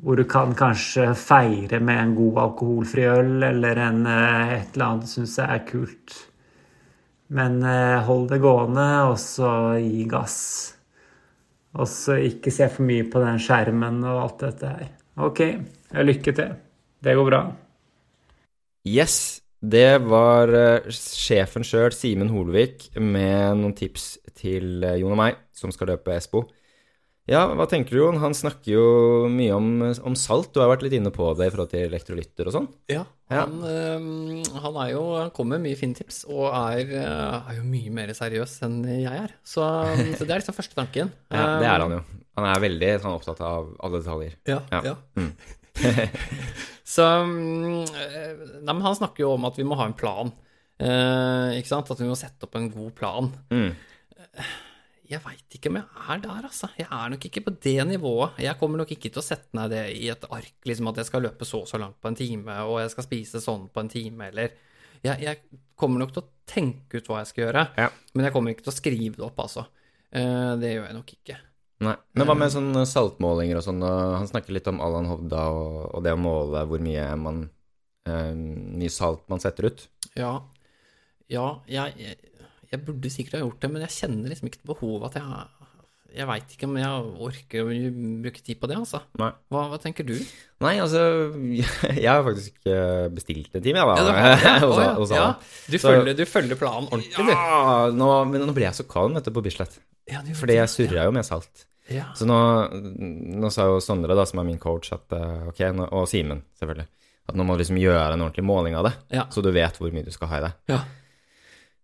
[0.00, 4.86] hvor du kan kanskje feire med en god alkoholfri øl eller en, eh, et eller
[4.86, 6.16] annet du syns er kult.
[7.28, 10.38] Men eh, hold det gående, og så gi gass.
[11.78, 14.88] Og så ikke se for mye på den skjermen og alt dette her.
[15.20, 15.44] OK,
[16.00, 16.56] lykke til.
[17.00, 17.44] Det går bra.
[18.88, 19.39] Yes.
[19.60, 25.36] Det var uh, sjefen sjøl, Simen Holvik, med noen tips til uh, Jon og meg,
[25.52, 26.46] som skal løpe Espo.
[27.30, 28.18] Ja, hva tenker du, Jon?
[28.22, 28.86] Han snakker jo
[29.30, 29.66] mye om,
[30.08, 30.48] om, salt.
[30.54, 32.70] Du har vært litt inne på det i forhold til elektrolytter og sånn?
[32.90, 33.76] Ja, han, ja.
[34.00, 37.92] Øh, han, er jo, han kommer med mye fine tips, og er, er, jo mye
[38.00, 39.36] mer seriøs enn jeg er.
[39.46, 39.62] Så,
[40.16, 41.12] så det er liksom første tanken.
[41.28, 42.02] ja, det er han jo.
[42.40, 44.36] Han er veldig sånn, opptatt av alle detaljer.
[44.48, 44.82] Ja, ja.
[44.90, 44.98] ja.
[45.20, 45.32] Mm.
[46.90, 50.32] så Nei, men han snakker jo om at vi må ha en plan.
[50.80, 51.92] Eh, ikke sant?
[51.92, 53.30] At vi må sette opp en god plan.
[53.52, 53.70] Mm.
[55.10, 56.70] Jeg veit ikke om jeg er der, altså.
[56.78, 58.38] Jeg er nok ikke på det nivået.
[58.44, 61.08] Jeg kommer nok ikke til å sette ned det i et ark, liksom at jeg
[61.08, 63.82] skal løpe så og så langt på en time, og jeg skal spise sånn på
[63.82, 64.54] en time, eller
[65.02, 67.88] jeg, jeg, kommer nok til å tenke ut hva jeg skal gjøre, ja.
[68.14, 69.66] men jeg kommer ikke til å skrive det opp, altså.
[70.12, 71.38] Eh, det gjør jeg nok ikke.
[71.80, 71.94] Nei.
[72.12, 73.80] Men hva med sånne saltmålinger og sånn?
[73.82, 77.46] Han snakker litt om Allan Hovda og, og, det å måle hvor mye, man,
[78.08, 79.86] eh, mye salt man setter ut.
[80.18, 80.34] Ja.
[81.30, 82.18] Ja, jeg,
[82.68, 85.48] jeg burde sikkert ha gjort det, men jeg kjenner liksom ikke behovet at jeg
[86.10, 87.74] jeg veit ikke om jeg orker å
[88.24, 88.98] bruke tid på det, altså.
[89.14, 90.16] Hva, hva, tenker du?
[90.64, 91.04] Nei, altså
[92.02, 92.66] Jeg har faktisk
[93.14, 94.16] bestilt en time, jeg, da.
[94.18, 95.28] Ja, ja, hos, ja, hos ja.
[95.70, 97.30] Du, så, følger, du, følger, planen ordentlig, du.
[97.30, 99.78] Ja, nå, men nå ble jeg så kald vet du, på Bislett.
[100.10, 101.69] Ja, Fordi jeg surra jo med salt.
[102.14, 102.38] Så nå,
[103.40, 106.44] nå, sa jo Sondre, da, som er min coach, at, eh, ok, nå, og Simen,
[106.60, 106.86] selvfølgelig,
[107.30, 108.94] at nå må du liksom gjøre en ordentlig måling av det,
[109.34, 110.54] så du vet hvor mye du skal ha i det.
[110.74, 110.80] Ja.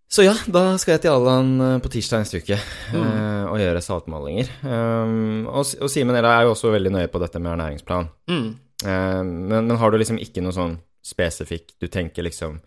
[0.06, 2.94] Så ja, da skal jeg til Allan eh, på tirsdag neste uke mm.
[2.94, 4.52] uh, og gjøre saltmålinger.
[4.62, 8.06] Um, og, og Simen er jo også veldig nøye på dette med ernæringsplan.
[8.30, 8.46] Mm.
[8.84, 12.60] Uh, men, men, har du liksom ikke noe sånn spesifikk du tenker liksom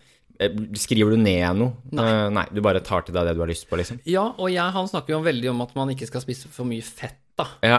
[0.80, 1.74] Skriver du ned noe?
[1.92, 2.04] Nei.
[2.06, 2.46] Uh, nei.
[2.56, 4.00] Du bare tar til deg det du har lyst på, liksom?
[4.08, 6.86] Ja, og jeg, han snakker jo veldig om at man ikke skal spise for mye
[6.86, 7.46] fett, da.
[7.64, 7.78] Ja.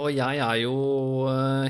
[0.00, 0.76] og jeg er jo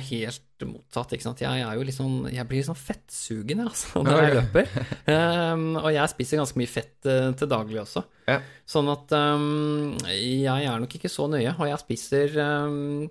[0.07, 1.15] helt motsatt.
[1.15, 1.43] ikke sant?
[1.43, 4.70] Jeg er jo sånn, jeg blir litt sånn fettsugen altså, når jeg løper.
[5.07, 8.05] Um, og jeg spiser ganske mye fett uh, til daglig også.
[8.29, 8.39] Ja.
[8.69, 13.11] Sånn at um, jeg er nok ikke så nøye, og jeg spiser um,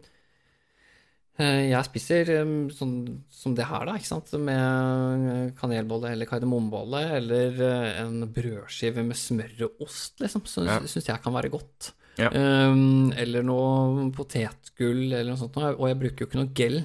[1.42, 2.30] jeg spiser
[2.76, 2.94] sånn
[3.34, 7.62] som det her, da, ikke sant, med kanelbolle eller kardemommebolle eller
[8.04, 10.78] en brødskive med smør og ost, liksom, så ja.
[10.86, 11.92] syns jeg kan være godt.
[12.20, 12.30] Ja.
[12.30, 15.56] Um, eller noe potetgull eller noe sånt.
[15.58, 16.82] Og jeg bruker jo ikke noe gel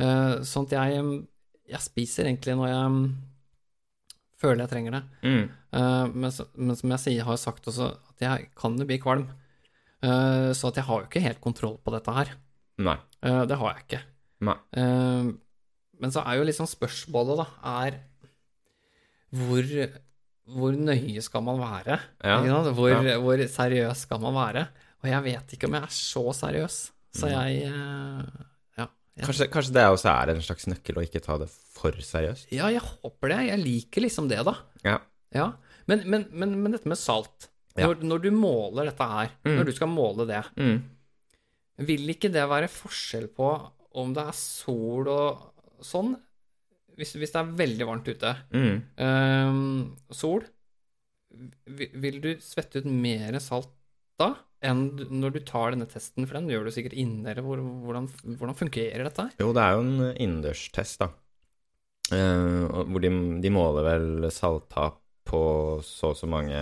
[0.00, 1.00] Uh, sånn at jeg,
[1.68, 3.00] jeg, spiser egentlig når jeg
[4.40, 5.02] føler jeg trenger det.
[5.26, 5.42] Mm.
[5.76, 9.26] Uh, men, men, som jeg sier, har sagt også, at jeg kan jo bli kvalm.
[10.00, 12.32] Uh, så at jeg har jo ikke helt kontroll på dette her.
[12.80, 12.96] Nei.
[13.20, 14.02] det har jeg ikke.
[14.48, 14.56] Nei.
[16.00, 17.98] men så er jo liksom spørsmålet, da, er
[19.36, 19.66] hvor,
[20.56, 21.98] hvor nøye skal man være?
[22.24, 22.38] Ja.
[22.72, 23.18] Hvor, ja.
[23.20, 24.64] hvor, seriøs skal man være?
[25.04, 26.78] Og jeg vet ikke om jeg er så seriøs.
[27.20, 27.34] Så mm.
[27.34, 27.74] jeg
[29.20, 32.50] Kanskje, kanskje, det også er en slags nøkkel å ikke ta det for seriøst?
[32.54, 33.40] Ja, jeg håper det.
[33.50, 34.54] Jeg liker liksom det, da.
[34.86, 34.96] Ja.
[35.36, 35.48] ja.
[35.90, 39.52] Men, men, men, men, dette med salt når, når, du måler dette her, mm.
[39.58, 40.78] når du skal måle det, mm.
[41.86, 43.50] Vil ikke det være forskjell på
[44.00, 46.12] om det er sol og sånn
[47.00, 48.80] hvis, hvis det er veldig varmt ute, Mm.
[49.00, 49.60] eh,
[50.12, 50.42] sol,
[51.70, 53.70] vil du svette ut mer salt
[54.20, 54.82] da enn
[55.22, 56.26] når du tar denne testen?
[56.28, 59.36] For den gjør du sikkert inne, eller hvor, hvordan, hvordan fungerer dette her?
[59.40, 61.08] Jo, det er jo en innendørstest, da.
[62.12, 65.00] uh, hvor de, de måler vel salttap
[65.30, 65.40] på
[65.86, 66.58] så og så mange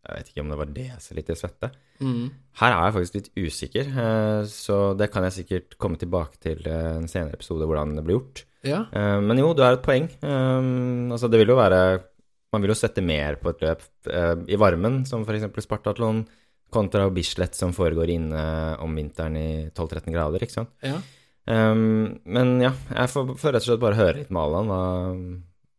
[0.00, 1.68] Jeg vet ikke om det var desiliter svette.
[2.00, 2.30] Mm.
[2.60, 6.64] Her er jeg faktisk litt usikker, eh, så det kan jeg sikkert komme tilbake til
[6.72, 8.44] en senere episode, hvordan det ble gjort.
[8.64, 8.82] Ja.
[8.92, 10.08] Eh, Men jo, du har et poeng.
[10.22, 12.02] Eh, Altså, det vil jo være
[12.52, 15.44] Man vil jo svette mer på et løp eh, i varmen, som f.eks.
[15.62, 16.24] Spartatlon,
[16.72, 18.42] kontra Bislett, som foregår inne
[18.82, 20.70] om vinteren i 12-13 grader, ikke sant.
[20.82, 20.96] ja.
[21.50, 24.68] Men ja, jeg får, får rett og slett bare høre litt med Allan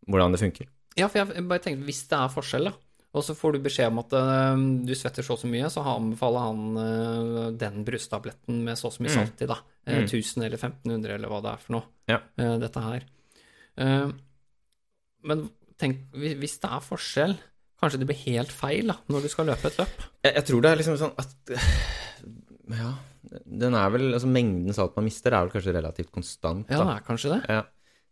[0.10, 0.68] hvordan det funker.
[1.00, 2.74] Ja, for jeg bare tenkte, hvis det er forskjell, da,
[3.14, 5.84] og så får du beskjed om at uh, du svetter så og så mye, så
[5.84, 9.18] anbefaler han uh, den brustabletten med så og så mye Mm.
[9.20, 9.58] salt i, da.
[9.88, 10.06] Uh, Mm.
[10.08, 11.84] 1000 eller 1500 eller hva det er for noe.
[12.08, 12.20] Ja.
[12.38, 13.04] eh, dette her.
[13.82, 14.12] Eh,
[15.28, 15.44] men
[15.82, 17.36] tenk, hvis det er forskjell,
[17.82, 20.04] kanskje det blir helt feil da, når du skal løpe et løp?
[20.24, 21.56] Jeg, jeg tror det er liksom sånn at
[22.82, 22.92] Ja,
[23.46, 26.94] den er vel Altså, mengden salt man mister, er vel kanskje relativt konstant, Ja, det
[26.96, 27.42] er kanskje det.
[27.50, 27.64] Ja.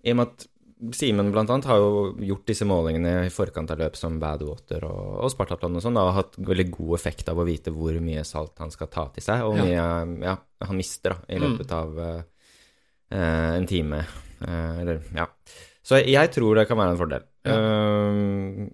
[0.04, 0.48] I og med at
[0.96, 5.18] Simen blant annet har jo gjort disse målingene i forkant av løp som Badwater og,
[5.26, 8.56] og Spartatland og sånn, og hatt veldig god effekt av å vite hvor mye salt
[8.64, 11.44] han skal ta til seg, og hvor mye ja, han mister da, i Mm.
[11.50, 14.06] løpet av eh, en time.
[14.40, 15.26] Uh, eller, ja.
[15.84, 17.24] Så jeg tror det kan være en fordel.
[17.44, 18.20] Eh,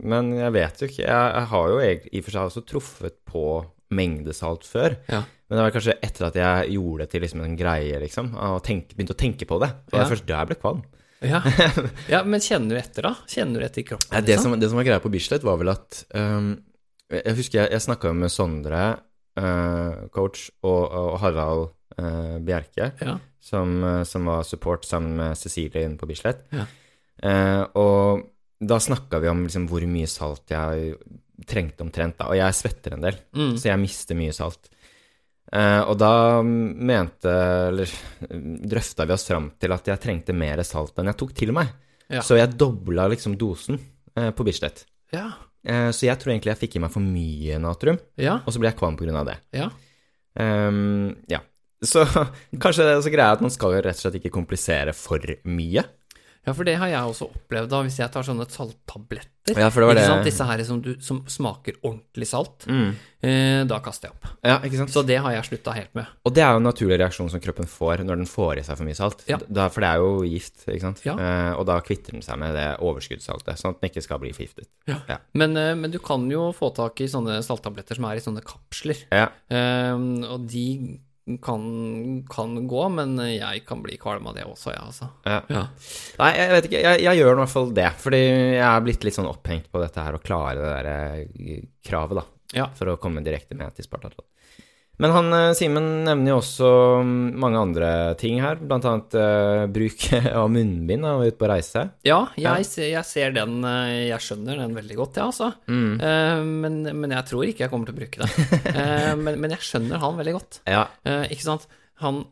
[0.05, 1.05] men jeg vet jo ikke.
[1.07, 3.43] Jeg, jeg har jo jeg, i og for seg også truffet på
[3.95, 4.97] mengdesalt før.
[5.09, 5.21] Ja.
[5.47, 8.61] Men det var kanskje etter at jeg gjorde det til liksom en greie, liksom, og
[8.65, 9.69] tenk, begynte å tenke på det.
[9.87, 10.11] Det var Ja.
[10.11, 10.83] først da jeg ble kvalm.
[11.23, 11.39] Ja.
[12.13, 13.13] ja, men kjenner du etter, da?
[13.31, 14.11] Kjenner du etter i kroppen?
[14.11, 14.51] Ja, det, liksom?
[14.55, 16.51] som, det som var greia på Bislett, var vel at um,
[17.13, 18.83] Jeg husker jeg, jeg snakka med Sondre,
[19.39, 21.67] uh, coach, og, og Harald
[21.99, 23.17] uh, Bjerke, Ja.
[23.39, 26.45] som, uh, som var support sammen med Cecilie inne på Bislett.
[26.55, 26.65] Ja.
[27.23, 28.25] Uh, og
[28.65, 30.95] da snakka vi om liksom, hvor mye salt jeg
[31.47, 32.29] trengte omtrent, da.
[32.31, 33.55] Og jeg svetter en del, Mm.
[33.59, 34.69] så jeg mister mye salt.
[35.53, 37.31] Eh, og da mente,
[37.69, 37.91] eller
[38.71, 41.69] drøfta vi oss fram til at jeg trengte mer salt enn jeg tok til meg.
[42.09, 42.21] Ja.
[42.25, 43.79] Så jeg dobla liksom dosen
[44.17, 44.83] eh, på Bislett.
[45.13, 45.29] Ja.
[45.65, 48.39] Eh, så jeg tror egentlig jeg fikk i meg for mye natrium, Ja.
[48.45, 49.23] og så ble jeg kvalm pga.
[49.31, 49.37] det.
[49.57, 49.69] Ja.
[50.37, 51.39] Um, ja.
[51.85, 52.03] Så
[52.61, 55.21] kanskje det er så greia at man skal jo rett og slett ikke komplisere for
[55.49, 55.83] mye.
[56.45, 59.57] Ja, for det har jeg også opplevd da, hvis jeg tar sånne salttabletter.
[59.57, 60.25] Ja, for det var det-?
[60.27, 62.67] Disse her som, du, som smaker ordentlig salt.
[62.69, 62.91] Mm.
[63.25, 64.27] Eh, da kaster jeg opp.
[64.45, 64.93] Ja, ikke sant?
[64.93, 66.09] Så det har jeg slutta helt med.
[66.25, 68.77] Og det er jo en naturlig reaksjon som kroppen får når den får i seg
[68.77, 69.25] for mye salt.
[69.29, 69.39] Ja.
[69.45, 71.01] Da, for det er jo gift, ikke sant.
[71.07, 71.17] Ja.
[71.17, 74.35] Eh, og da kvitter den seg med det overskuddssaltet, sånn at den ikke skal bli
[74.37, 74.69] forgiftet.
[74.89, 75.01] Ja.
[75.09, 75.19] Ja.
[75.33, 78.45] Men, eh, men du kan jo få tak i sånne salttabletter som er i sånne
[78.45, 79.01] kapsler.
[79.09, 79.31] Ja.
[79.49, 79.97] Eh,
[80.29, 80.67] og de
[81.41, 81.61] kan,
[82.29, 85.07] kan gå, men jeg kan bli kvalm av det også, jeg, altså.
[85.25, 85.39] Ja.
[85.49, 85.63] Ja.
[86.21, 86.83] Nei, jeg vet ikke.
[86.85, 87.87] Jeg, jeg gjør i hvert fall det.
[88.03, 91.63] Fordi jeg er blitt litt sånn opphengt på dette her å klare det der eh,
[91.85, 92.25] kravet, da.
[92.55, 92.67] Ja.
[92.77, 94.27] For å komme direkte med til Spartatlon.
[95.01, 96.67] Men han eh, Simen nevner jo også
[97.03, 97.87] mm, mange andre
[98.21, 100.05] ting her, blant annet eh, bruk
[100.41, 101.83] av munnbind da, ute på reise.
[102.07, 102.53] Ja, jeg, Ja.
[102.69, 105.49] Ser, jeg ser den eh, Jeg skjønner den veldig godt, jeg, altså.
[105.67, 105.97] Mm.
[105.99, 108.71] Uh, men, men jeg tror ikke jeg kommer til å bruke det.
[108.71, 110.61] uh, men, men jeg skjønner han veldig godt.
[110.69, 110.85] Ja.
[111.27, 111.67] Ikke sant?
[112.03, 112.23] Han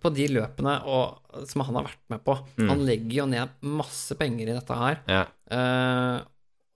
[0.00, 1.20] På de løpene og,
[1.50, 2.68] som han har vært med på, Mm.
[2.72, 5.00] han legger jo ned masse penger i dette her.
[5.10, 5.24] ja.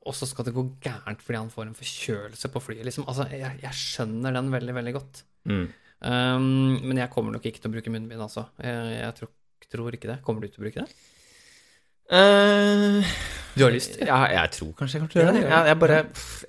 [0.04, 3.06] Eh, og så skal det gå gærent fordi han får en forkjølelse på flyet, liksom.
[3.08, 5.24] Altså, jeg, jeg skjønner den veldig, veldig godt.
[5.48, 5.64] Mm.
[6.04, 6.46] Um,
[6.84, 8.46] men jeg kommer nok ikke til å bruke munnbind, altså.
[8.60, 9.30] Jeg, jeg tror,
[9.72, 10.18] tror ikke det.
[10.26, 10.92] Kommer du til å bruke det?
[12.12, 13.00] Uh,
[13.56, 13.96] Du har lyst?
[14.02, 15.46] ja, jeg tror kanskje jeg kommer til å gjøre det.
[15.48, 15.96] Jeg, jeg bare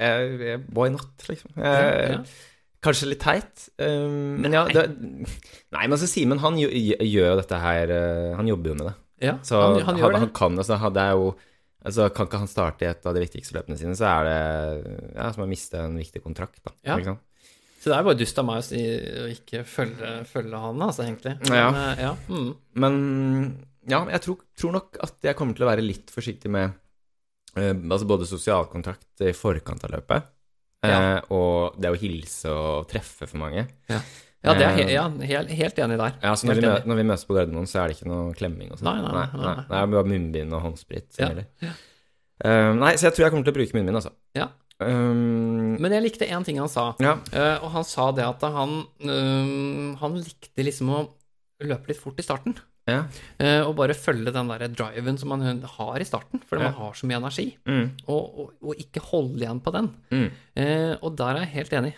[0.04, 1.54] jeg, Why not, liksom?
[1.56, 2.20] Ja.
[2.86, 7.58] Kanskje litt teit, um, men ja det, Nei, men altså, Simen, han gjør, jo dette
[7.64, 8.96] her uh, Han jobber jo med det.
[9.30, 10.20] Ja, Så han, han det.
[10.26, 11.32] Han kan, altså, han- det er jo
[11.86, 14.96] Altså, Kan ikke han starte i et av de viktigste løpene sine, så er det
[15.16, 16.58] ja, som å miste en viktig kontrakt.
[16.66, 16.74] da.
[16.88, 17.16] Ja.
[17.80, 21.36] Så det er bare dust av meg å, ikke følge, følge han, altså, egentlig.
[21.52, 21.68] Ja.
[21.70, 21.92] Men, ja.
[22.08, 22.14] ja.
[22.32, 22.48] Mm.
[22.82, 22.96] Men
[23.86, 26.74] ja, jeg tror, tror nok at jeg kommer til å være litt forsiktig med
[27.54, 30.32] eh, altså både sosial kontrakt i forkant av løpet,
[30.88, 31.20] eh, Ja.
[31.30, 33.68] og det å hilse og treffe for mange.
[34.46, 36.14] Ja, det er he Eh, ja, helt, helt enig der.
[36.24, 38.72] Ja, så når vi, når vi møtes på Gardermoen, så er det ikke noe klemming
[38.72, 38.90] og sånn.
[38.92, 39.66] Nei, nei, nei, nei.
[39.70, 41.10] Det er bare munnbind og håndsprit.
[41.20, 41.32] Ja.
[42.46, 44.14] Eh, nei, så jeg tror jeg kommer til å bruke munnbind, altså.
[44.38, 44.50] Ja.
[44.76, 47.14] Um, Men jeg likte én ting han sa, ja.
[47.32, 50.98] uh, og han sa det at han, eh, han likte liksom å
[51.64, 52.58] løpe litt fort i starten.
[52.92, 53.06] ja.
[53.40, 56.72] Uh, og bare følge den der driven som man har i starten, fordi Ja.
[56.74, 57.48] man har så mye energi.
[57.66, 59.88] Mm, Og, og, og ikke holde igjen på den.
[60.12, 60.28] mm.
[60.60, 61.94] Uh, og der er jeg helt enig.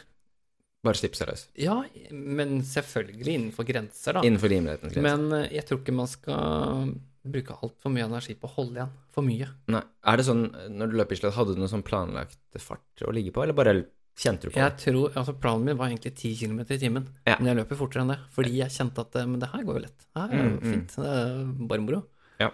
[0.85, 1.47] Bare slippe seg løs.
[1.57, 1.79] Ja,
[2.13, 4.21] men selvfølgelig innenfor grenser, da.
[4.27, 5.07] Innenfor rimelighetens grenser.
[5.07, 6.91] Men eh, jeg tror ikke man skal
[7.27, 8.91] bruke altfor mye energi på å holde igjen.
[9.11, 9.47] For mye.
[9.73, 9.81] Nei.
[10.07, 10.45] Er det sånn,
[10.77, 13.73] når du løp Bislett, hadde du noe sånn planlagt fart å ligge på, eller bare
[14.17, 14.83] kjente du på Jeg det?
[14.85, 17.35] tror, altså Planen min var egentlig 10 km i timen, Ja.
[17.39, 18.19] men jeg løper fortere enn det.
[18.37, 19.97] Fordi jeg kjente at eh, Men det her går jo lett.
[20.07, 20.71] Det her er jo Mm, mm.
[20.71, 20.95] fint.
[20.95, 22.03] Det er bare moro.
[22.39, 22.51] Ja.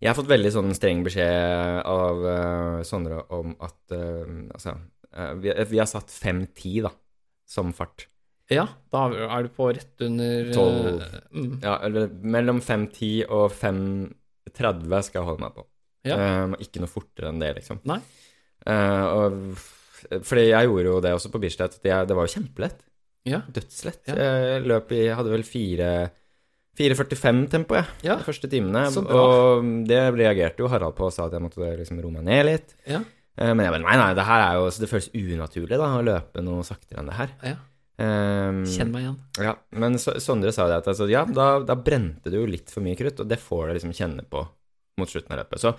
[0.00, 4.76] Jeg har fått veldig sånn streng beskjed av uh, Sondre om at uh, Altså,
[5.16, 6.92] uh, vi, vi har satt 5-10, da,
[7.46, 8.08] som fart.
[8.50, 11.00] Ja, da er du på rett under eh, Tolv.
[11.34, 15.64] Mm, Ja, eller mellom 5-10 og 5-30 skal jeg holde meg på.
[16.06, 16.18] Ja.
[16.44, 17.80] Um, ikke noe fortere enn det, liksom.
[17.90, 17.98] Nei.
[18.66, 19.32] Uh, og,
[20.26, 21.74] fordi jeg gjorde jo det også på Bislett.
[21.82, 22.78] Det, det var jo kjempelett.
[23.26, 23.40] ja.
[23.50, 24.04] Dødslett.
[24.12, 24.14] Ja.
[24.14, 28.86] Jeg løp i hadde vel 4.45 tempo, jeg, Ja, de første timene.
[28.92, 29.22] så bra.
[29.26, 32.46] Og det reagerte jo Harald på og sa at jeg måtte liksom roe meg ned
[32.52, 32.76] litt.
[32.86, 33.00] Ja.
[33.38, 35.88] Eh, Men jeg bare nei, nei, det her er jo så Det føles unaturlig da,
[35.98, 37.32] å løpe noe saktere enn det her.
[37.44, 37.56] ja.
[37.98, 39.14] Um, Kjenn meg igjen.
[39.40, 42.84] ja, men Sondre sa det at altså, ja, da, da brente du jo litt for
[42.84, 44.42] mye krutt, og det får du liksom kjenne på
[45.00, 45.62] mot slutten av løpet.
[45.62, 45.72] Så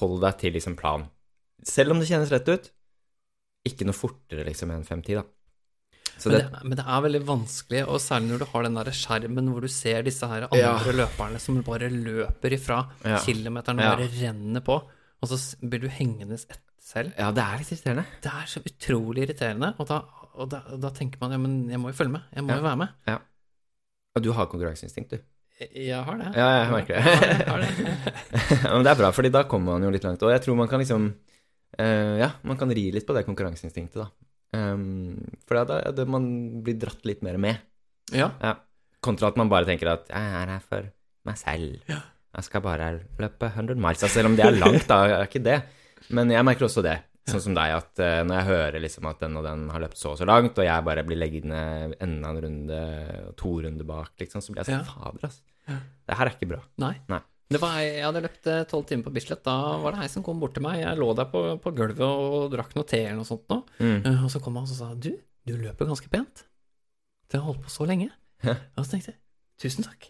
[0.00, 1.06] hold deg til liksom plan.
[1.64, 2.68] Selv om det kjennes rett ut,
[3.68, 5.24] ikke noe fortere liksom enn 5-10, da.
[6.18, 8.76] Så Men det, det, men det er veldig vanskelig, og særlig når du har den
[8.76, 10.74] der skjermen hvor du ser disse her andre Ja.
[11.00, 12.82] løperne som bare løper ifra.
[13.04, 13.16] Ja.
[13.24, 13.94] Kilometerne Ja.
[13.96, 14.76] bare renner på,
[15.22, 17.12] og så blir du hengende etter selv.
[17.18, 18.04] ja, det er litt irriterende.
[18.24, 20.00] Det er så utrolig irriterende, og da,
[20.34, 22.24] og da, da tenker man ja, men jeg må jo følge med.
[22.34, 22.58] Jeg må Ja.
[22.58, 23.20] jo være med.
[24.12, 25.22] Og du har konkurranseinstinkt, du.
[25.62, 26.30] Jeg, har det.
[26.36, 27.02] Ja, jeg merker det.
[27.06, 27.68] Jeg har det.
[27.78, 28.72] Jeg har det.
[28.74, 30.24] Men det er bra, fordi da kommer man jo litt langt.
[30.26, 31.04] Og jeg tror man kan liksom
[31.78, 34.08] uh, Ja, man kan ri litt på det konkurranseinstinktet, da.
[34.52, 35.14] Um,
[35.48, 36.26] for da det man
[36.66, 37.62] blir dratt litt mer med.
[38.12, 38.32] Ja.
[38.42, 38.56] Ja.
[39.00, 40.90] Kontra at man bare tenker at jeg er her for
[41.30, 41.78] meg selv.
[41.88, 42.00] Ja.
[42.36, 42.90] Jeg skal bare
[43.22, 44.02] løpe 100 miles.
[44.02, 45.60] Altså, selv om det er langt, da er ikke det.
[46.10, 46.96] Men jeg merker også det,
[47.28, 50.00] sånn som deg, at uh, når jeg hører liksom at den og den har løpt
[50.00, 51.60] så og så langt, og jeg bare blir leggende
[52.02, 52.80] enda en runde,
[53.38, 54.88] to runder bak, liksom, så blir jeg sånn.
[54.90, 55.78] Fader, altså.
[56.08, 56.62] Det her er ikke bra.
[56.82, 56.96] Nei.
[57.12, 57.20] Nei.
[57.52, 59.42] Det var, jeg hadde løpt eh, tolv timer på Bislett.
[59.44, 60.78] Da var det ei som kom bort til meg.
[60.80, 63.58] Jeg lå der på, på gulvet og drakk noe te eller noe sånt nå.
[63.76, 63.98] Mm.
[64.08, 65.10] Eh, Og så kom han og sa du,
[65.44, 66.46] du løper ganske pent.
[67.28, 68.08] Du har holdt på så lenge.
[68.42, 68.56] Ja.
[68.76, 69.20] Og så tenkte jeg
[69.62, 70.08] tusen takk.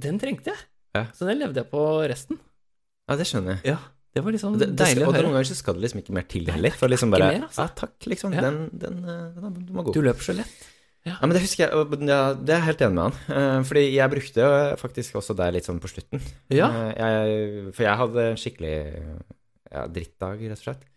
[0.00, 0.64] Den trengte jeg.
[0.96, 1.04] Ja.
[1.14, 2.40] Så den levde jeg på resten.
[3.08, 3.74] Ja, det skjønner jeg.
[3.76, 3.78] Ja,
[4.16, 6.26] Det var liksom Det, det, deilig og noen ganger så skal det liksom ikke mer
[6.30, 6.72] til heller.
[6.74, 7.66] er For liksom bare mer, altså.
[7.66, 8.34] Ja, takk, liksom.
[8.34, 8.44] Ja.
[8.48, 9.94] Den, den, eh, den, den var god.
[9.94, 10.66] Du løper så lett.
[11.06, 13.18] Ja, men det husker jeg, ja, det er jeg helt enig med han.
[13.38, 14.48] Eh, fordi jeg brukte
[14.80, 16.24] faktisk også det litt sånn på slutten.
[16.52, 16.68] Ja.
[16.68, 18.74] Eh, jeg, for jeg hadde en skikkelig
[19.70, 20.88] ja, drittdag, rett og slett.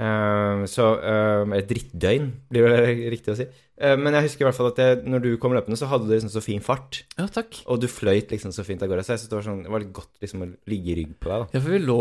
[0.00, 3.46] Eh, så uh, Et drittdøgn, blir det riktig å si.
[3.80, 6.06] Uh, men jeg husker i hvert fall at jeg, når du kom løpende, så hadde
[6.08, 7.02] du liksom så fin fart.
[7.18, 7.58] Ja, takk.
[7.72, 9.04] Og du fløyt liksom så fint av gårde.
[9.04, 11.12] Så jeg synes det var, sånn, det var litt godt liksom å ligge i rygg
[11.20, 11.58] på deg, da.
[11.58, 11.98] Ja, for vi lå,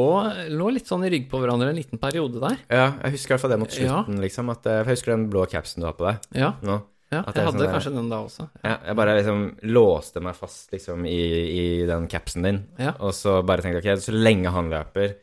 [0.59, 2.55] lå litt sånn i rygg på hverandre en liten periode der.
[2.71, 3.81] Ja, jeg husker i hvert fall det mot Ja.
[3.99, 4.53] slutten, liksom.
[4.55, 6.79] At, eh, jeg husker den blå capsen du har på deg Ja, nå.
[7.11, 8.47] ja jeg, jeg hadde sånn kanskje den da også.
[8.63, 9.45] Ja, jeg bare liksom
[9.75, 11.19] låste meg fast liksom i,
[11.59, 12.95] i den capsen din, Ja.
[12.99, 15.15] og så bare tenkte jeg ok, så lenge han løper,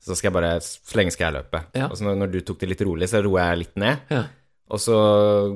[0.00, 1.64] så skal jeg bare, så lenge skal jeg løpe.
[1.76, 1.86] Ja.
[1.92, 4.22] Og så når, når du tok det litt rolig, så roer jeg litt ned, Ja.
[4.70, 4.94] og så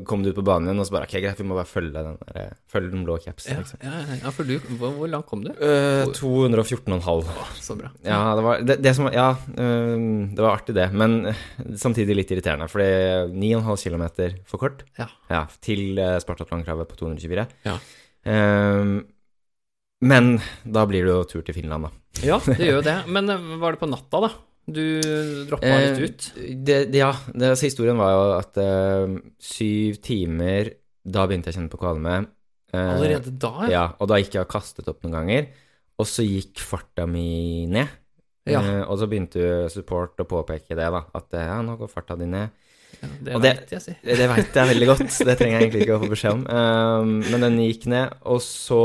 [0.04, 1.92] kom du ut på banen igjen, og så bare, ok, greit, vi må bare følge
[1.94, 3.78] den, der, følge den blå capsen, Ja, liksom.
[3.86, 5.52] ja, ja, for du, hvor, hvor langt kom du?
[5.54, 7.30] Uh, 214,5.
[7.62, 7.92] Så bra.
[8.04, 11.42] Ja, det var, det, det som, ja, øhm, det var artig det, men øh,
[11.78, 12.90] samtidig litt irriterende, fordi
[13.32, 14.04] 9,5 km
[14.50, 15.06] for kort, Ja.
[15.30, 17.46] ja, til uh, Spartathlon-kravet på 224.
[17.70, 17.78] Ja.
[18.26, 18.98] Ehm,
[20.05, 21.93] men da blir det jo tur til Finland, da.
[22.24, 22.98] Ja, det gjør jo det.
[23.10, 24.31] Men eh, var det på natta, da?
[24.64, 24.81] Du
[25.48, 26.28] droppa Eh, litt ut?
[26.64, 30.70] Det, det, ja, det, altså, historien var jo at øh, syv timer,
[31.05, 32.14] da begynte jeg å kjenne på kvalme.
[32.72, 33.85] Eh, Allerede da, Ja, ja.
[34.01, 35.51] og da gikk jeg og kastet opp noen ganger,
[36.01, 37.93] og så gikk farta mi ned.
[38.48, 38.60] Ja.
[38.64, 42.16] Eh, og så begynte support å påpeke det, da, at eh, ja, nå går farta
[42.20, 42.48] di ned.
[43.02, 43.94] Ja, det Og det- vet jeg, si.
[44.06, 46.44] Det veit jeg veldig godt, det trenger jeg egentlig ikke å få beskjed om.
[46.48, 48.81] Um, men den gikk ned, og så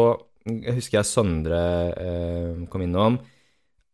[0.47, 1.59] jeg husker jeg Sondre
[1.99, 3.19] eh, kom innom,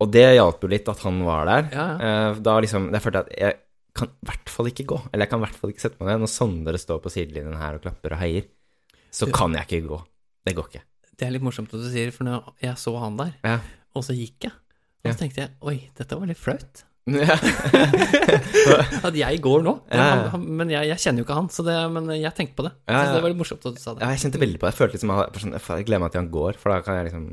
[0.02, 1.70] og det hjalp jo litt at han var der.
[1.74, 2.10] Ja, ja.
[2.32, 3.58] Eh, da liksom, jeg følte at jeg
[3.96, 6.10] kan i hvert fall ikke gå, eller jeg kan i hvert fall ikke sette meg
[6.12, 6.26] ned.
[6.26, 8.50] Når Sondre står på sidelinjen her og klapper og heier,
[9.16, 10.02] så kan jeg ikke gå.
[10.46, 10.84] Det går ikke.
[11.16, 13.60] Det er litt morsomt at du sier, for når jeg så han der, Ja.
[13.96, 14.52] og så gikk jeg,
[15.06, 16.84] og så tenkte jeg oi, dette var litt flaut.
[17.06, 17.36] Ja.
[19.08, 19.74] At jeg går nå.
[19.94, 20.06] Ja, ja.
[20.06, 22.66] Han, han, men jeg, jeg kjenner jo ikke han, så det, men jeg tenkte på
[22.66, 22.72] det.
[22.90, 23.12] Ja, Så ja.
[23.14, 24.02] det var litt morsomt at du sa det.
[24.02, 24.72] Ja, jeg kjente veldig på det.
[24.74, 26.98] Jeg følte liksom at jeg, sånn, jeg gleder meg til han går, for da kan
[26.98, 27.28] jeg liksom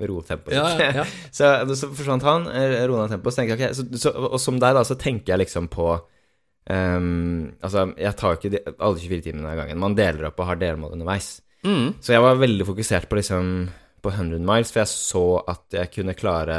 [0.00, 1.04] roe tempoet Ja, ja, ja.
[1.36, 4.38] så, så forsvant han, eh, roa ned tempoet, så tenkte jeg ok, så, så, og
[4.40, 8.62] som deg da, så tenker jeg liksom på um, Altså, jeg tar jo ikke de,
[8.78, 9.82] alle 24 timene av gangen.
[9.84, 11.34] Man deler opp og har delmål underveis.
[11.66, 12.00] Mm.
[12.00, 13.52] Så jeg var veldig fokusert på liksom
[14.00, 16.56] på 100 miles, for jeg så at jeg kunne klare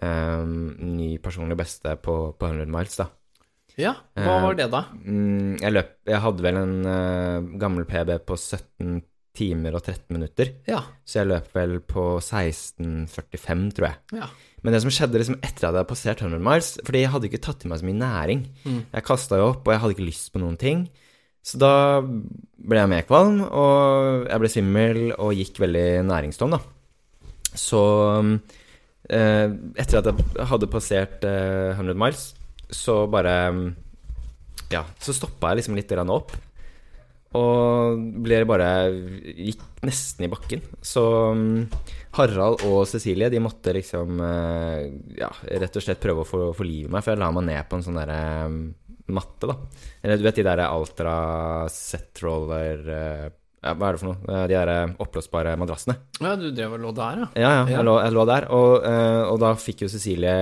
[0.00, 0.54] ehm,
[0.96, 3.08] ny personlig beste på, på 100 miles, da.
[3.80, 4.82] Ja, hva Eh, var det, da?
[5.00, 9.02] Mm, jeg løp Jeg hadde vel en uh, gammel PB på 17
[9.32, 10.50] timer og 13 minutter.
[10.68, 10.82] Ja.
[11.08, 13.96] Så jeg løp vel på 16,45, tror jeg.
[14.20, 14.28] ja.
[14.62, 17.26] Men det som skjedde liksom etter at jeg hadde passert 100 miles Fordi jeg hadde
[17.26, 18.42] ikke tatt i meg så mye næring.
[18.92, 20.84] Jeg kasta jo opp, og jeg hadde ikke lyst på noen ting.
[21.42, 21.72] Så da
[22.04, 26.60] ble jeg mer kvalm, og jeg ble svimmel og gikk veldig næringstom, da.
[27.58, 27.80] Så
[28.20, 28.30] eh,
[29.08, 32.30] etter at jeg hadde passert eh, 100 miles,
[32.72, 33.34] så bare
[34.72, 36.32] Ja, så stoppa jeg liksom litt opp.
[37.38, 38.68] Og ble bare
[39.32, 40.62] Gikk nesten i bakken.
[40.84, 41.02] Så
[41.36, 41.62] mm,
[42.18, 44.88] Harald og Cecilie de måtte liksom eh,
[45.18, 47.68] Ja, rett og slett prøve å få, liv i meg, for jeg la meg ned
[47.68, 48.22] på en sånn derre
[48.52, 48.62] mm,
[49.12, 49.56] matte, da.
[50.02, 51.14] Eller du vet de derre Altra
[51.72, 53.30] set-roller eh,
[53.62, 54.18] ja, Hva er det for noe?
[54.26, 55.96] Eh, De der oppblåsbare madrassene.
[56.20, 57.28] ja, du drev og lå der, ja.
[57.38, 58.48] Ja, ja, jeg lå, jeg lå der.
[58.50, 60.36] Og, eh, og da fikk jo Cecilie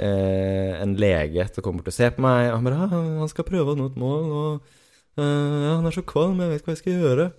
[0.00, 2.50] eh, en lege til å komme bort og se på meg.
[2.50, 4.52] Og han bare ah, 'Han skal prøve å nå et mål, og
[5.18, 7.32] uh, ja, han er så kvalm, jeg vet ikke hva jeg skal gjøre'.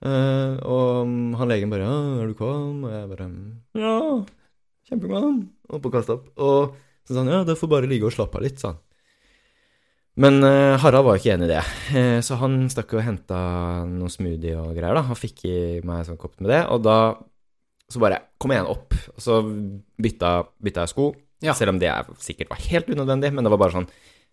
[0.00, 3.26] Uh, og mm, han legen bare 'Ja, er du kvalm?' Og jeg bare
[3.76, 3.96] 'Ja,
[4.88, 5.42] kjempekvalm'.
[5.70, 6.30] Og og kaste opp.
[6.38, 8.80] Og så sa han 'Ja, du får bare ligge og slappe av litt', sa han.
[10.20, 11.62] Men eh, Harald var jo ikke enig i det,
[11.96, 13.38] Eh, så han stakk og henta
[13.88, 14.94] noe smoothie og greier.
[14.98, 15.56] da, Han fikk i
[15.86, 16.96] meg en sånn kopp med det, og da
[17.90, 19.40] så bare kom jeg igjen opp, og så
[19.98, 20.28] bytta,
[20.62, 21.08] bytta jeg sko.
[21.42, 21.54] Ja.
[21.58, 23.88] Selv om det er- sikkert var helt unødvendig, men det var bare sånn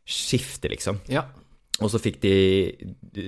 [0.05, 0.99] skifte, liksom.
[1.09, 1.23] Ja.
[1.81, 2.34] Og så fikk de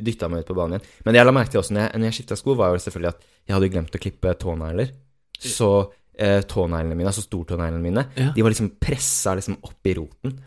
[0.04, 0.88] dytta meg ut på banen igjen.
[1.06, 2.82] Men det jeg la merke til også når jeg, når jeg skifta sko, var jo
[2.84, 4.92] selvfølgelig at jeg hadde glemt å klippe tånegler.
[5.40, 8.32] Så eh, tåneglene mine, altså stortåneglene mine, Ja.
[8.36, 10.40] de var liksom pressa liksom opp i roten.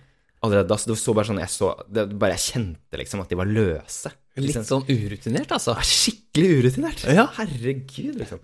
[0.43, 3.31] Allerede da, så det så bare sånn jeg så det, Bare jeg kjente liksom at
[3.31, 4.11] de var løse.
[4.33, 4.65] Litt Liksom.
[4.65, 5.75] sånn urutinert, altså.
[5.85, 7.03] Skikkelig urutinert.
[7.13, 7.27] Ja.
[7.37, 8.41] Herregud, liksom.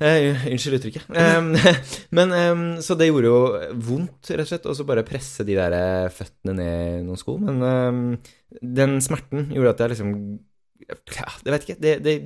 [0.00, 1.10] Eh, unnskyld uttrykket.
[1.12, 1.50] Em,
[2.16, 3.40] men em, Så det gjorde jo
[3.90, 7.20] vondt, rett og slett, å så bare presse de der eh, føttene ned i noen
[7.20, 7.36] sko.
[7.42, 8.16] Men
[8.80, 10.14] den smerten gjorde at jeg liksom
[10.88, 11.80] Ja, jeg vet ikke.
[11.84, 12.16] Det, det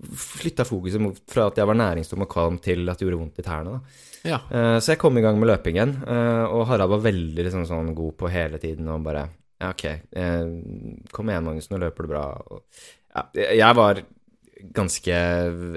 [0.00, 3.46] flytta fokuset fra at jeg var næringstom og kvalm, til at det gjorde vondt i
[3.46, 3.80] tærne.
[4.26, 4.40] Ja.
[4.52, 7.92] Uh, så jeg kom i gang med løpingen, uh, og Harald var veldig liksom, sånn
[7.96, 9.28] god på hele tiden og bare
[9.60, 9.84] Ja, ok,
[10.16, 12.24] uh, kom igjen, Magnus, nå løper du bra.
[12.48, 12.64] Og,
[13.12, 13.24] ja,
[13.60, 14.02] jeg var
[14.76, 15.14] ganske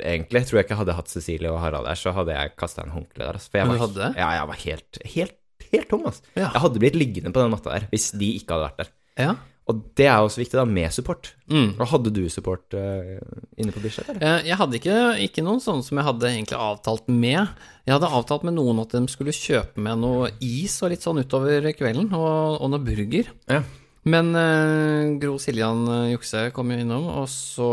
[0.03, 2.95] Egentlig tror jeg ikke hadde hatt Cecilie og Harald der, så hadde jeg kasta en
[2.95, 3.39] håndkle der.
[3.39, 4.11] Altså, for jeg var, hadde?
[4.19, 5.39] Ja, jeg var helt, helt,
[5.71, 6.27] helt tom, altså.
[6.35, 6.49] Ja.
[6.49, 8.93] Jeg hadde blitt liggende på den matta der hvis de ikke hadde vært der.
[9.23, 9.35] Ja.
[9.71, 11.29] Og det er også viktig, da, med support.
[11.47, 11.69] Mm.
[11.77, 13.13] Og hadde du support uh,
[13.55, 14.23] inne på Bislett, eller?
[14.27, 17.53] Eh, Jeg hadde ikke, ikke noen sånne som jeg hadde egentlig avtalt med.
[17.87, 21.21] Jeg hadde avtalt med noen at de skulle kjøpe med noe is og litt sånn
[21.23, 23.31] utover kvelden, og, og noe burger.
[23.47, 23.61] Ja.
[24.03, 27.71] Men uh, Gro Siljan Jukse kom jo innom, og så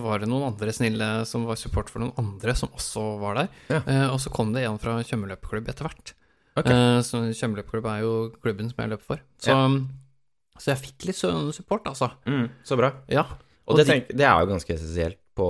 [0.00, 3.52] var det noen andre snille som var support for noen andre som også var der.
[3.68, 3.82] Ja.
[3.84, 6.16] Uh, og så kom det en fra Tjømmerløpeklubb etter hvert.
[6.56, 7.04] Okay.
[7.04, 9.26] Så Tjømmerløpeklubb er jo klubben som jeg løper for.
[9.44, 9.54] Så,
[10.58, 11.16] så jeg fikk litt
[11.56, 12.10] support, altså.
[12.26, 12.92] Mm, så bra.
[13.12, 13.24] Ja.
[13.68, 15.46] Og, det, de- tenk, det er jo ganske essensielt på,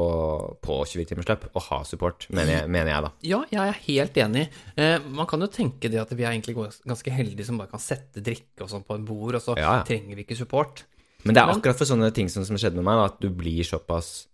[0.60, 3.10] på 24-timersløp å ha support, mener jeg, mener jeg da.
[3.24, 4.43] Ja, jeg er helt enig.
[4.76, 7.80] Eh, man kan jo tenke det at vi er egentlig ganske heldige som bare kan
[7.80, 9.85] sette drikke og sånn på en bord, og så Ja, ja.
[9.89, 10.85] trenger vi ikke support.
[11.24, 13.20] Men det er Men- akkurat for sånne ting som, som skjedde med meg, da, at
[13.20, 14.26] du blir såpass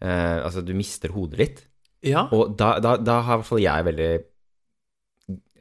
[0.00, 1.64] eh, Altså, du mister hodet litt.
[2.06, 4.12] Ja, Og da, da, da har i hvert fall jeg veldig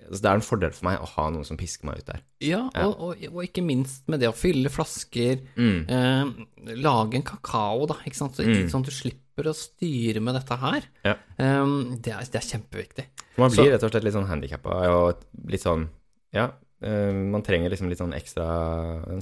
[0.08, 2.22] altså, Det er en fordel for meg å ha noen som pisker meg ut der.
[2.42, 5.90] ja, og, og, og ikke minst med det å fylle flasker, Mm.
[5.90, 8.70] eh, lage en kakao, da, ikke sant, så, Mm.
[8.70, 10.84] sånn at du slipper å styre med dette her.
[11.06, 11.16] Ja.
[11.38, 11.66] Eh,
[12.00, 13.06] det, er, det er kjempeviktig.
[13.38, 15.88] Man Så- blir rett og slett litt sånn handikappa og litt sånn
[16.34, 16.52] Ja,
[16.84, 18.46] eh, man trenger liksom litt sånn ekstra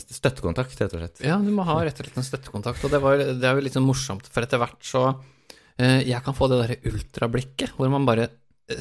[0.02, 1.22] støttekontakt, rett og slett.
[1.24, 3.62] Ja, du må ha rett og slett en støttekontakt, og det, var, det er jo
[3.64, 5.04] litt sånn morsomt, for etter hvert så
[5.80, 8.30] eh, Jeg kan få det derre ultrablikket, hvor man bare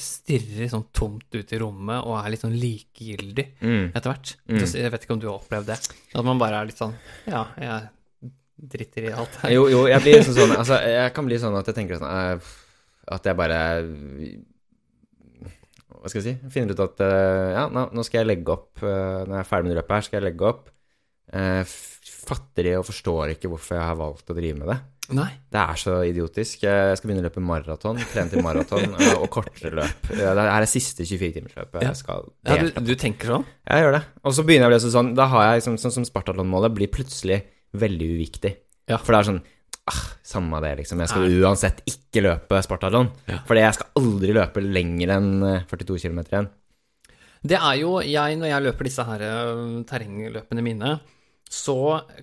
[0.03, 3.45] stirrer sånn tomt ut i rommet og er litt sånn likegyldig.
[3.63, 3.85] Mm.
[3.95, 4.33] etter hvert.
[4.51, 4.63] Mm.
[4.67, 5.77] Jeg vet ikke om du har opplevd det.
[6.15, 6.95] At man bare er litt sånn
[7.31, 8.33] Ja, jeg
[8.73, 9.53] driter i alt her.
[9.55, 12.09] Jo, jo, jeg blir liksom sånn Altså, jeg kan bli sånn at jeg tenker sånn
[12.09, 12.53] eh,
[13.13, 13.59] At jeg bare
[15.97, 16.51] Hva skal jeg si?
[16.55, 19.69] Finner ut at eh, Ja, nå, skal jeg legge opp eh, Når jeg er ferdig
[19.71, 20.67] med løpet her, skal jeg legge opp.
[22.27, 24.77] Fatter f- og forstår ikke hvorfor jeg har valgt å drive med det.
[25.15, 25.29] Nei.
[25.55, 26.65] Det er så idiotisk.
[26.67, 30.09] Jeg skal begynne å løpe maraton, trene til maraton eh, og kortere løp.
[30.11, 31.93] Det er det siste 24-timersløpet Ja.
[31.93, 33.45] jeg skal Ja, delta du, du tenker sånn?
[33.71, 34.03] jeg gjør det.
[34.27, 36.91] Og så begynner jeg å bli sånn Da har jeg sånn, sånn som Spartatlon-målet blir
[36.91, 37.43] plutselig
[37.77, 38.57] veldig uviktig.
[38.91, 38.99] Ja.
[38.99, 39.41] For det er sånn
[39.93, 40.99] ah, Samme det, liksom.
[41.05, 43.13] Jeg skal uansett ikke løpe Spartatlon.
[43.31, 43.41] Ja.
[43.47, 46.51] Fordi jeg skal aldri løpe lenger enn eh, 42 km igjen.
[47.47, 50.97] Det er jo jeg, når jeg løper disse her øh, terrengløpene mine,
[51.51, 51.77] så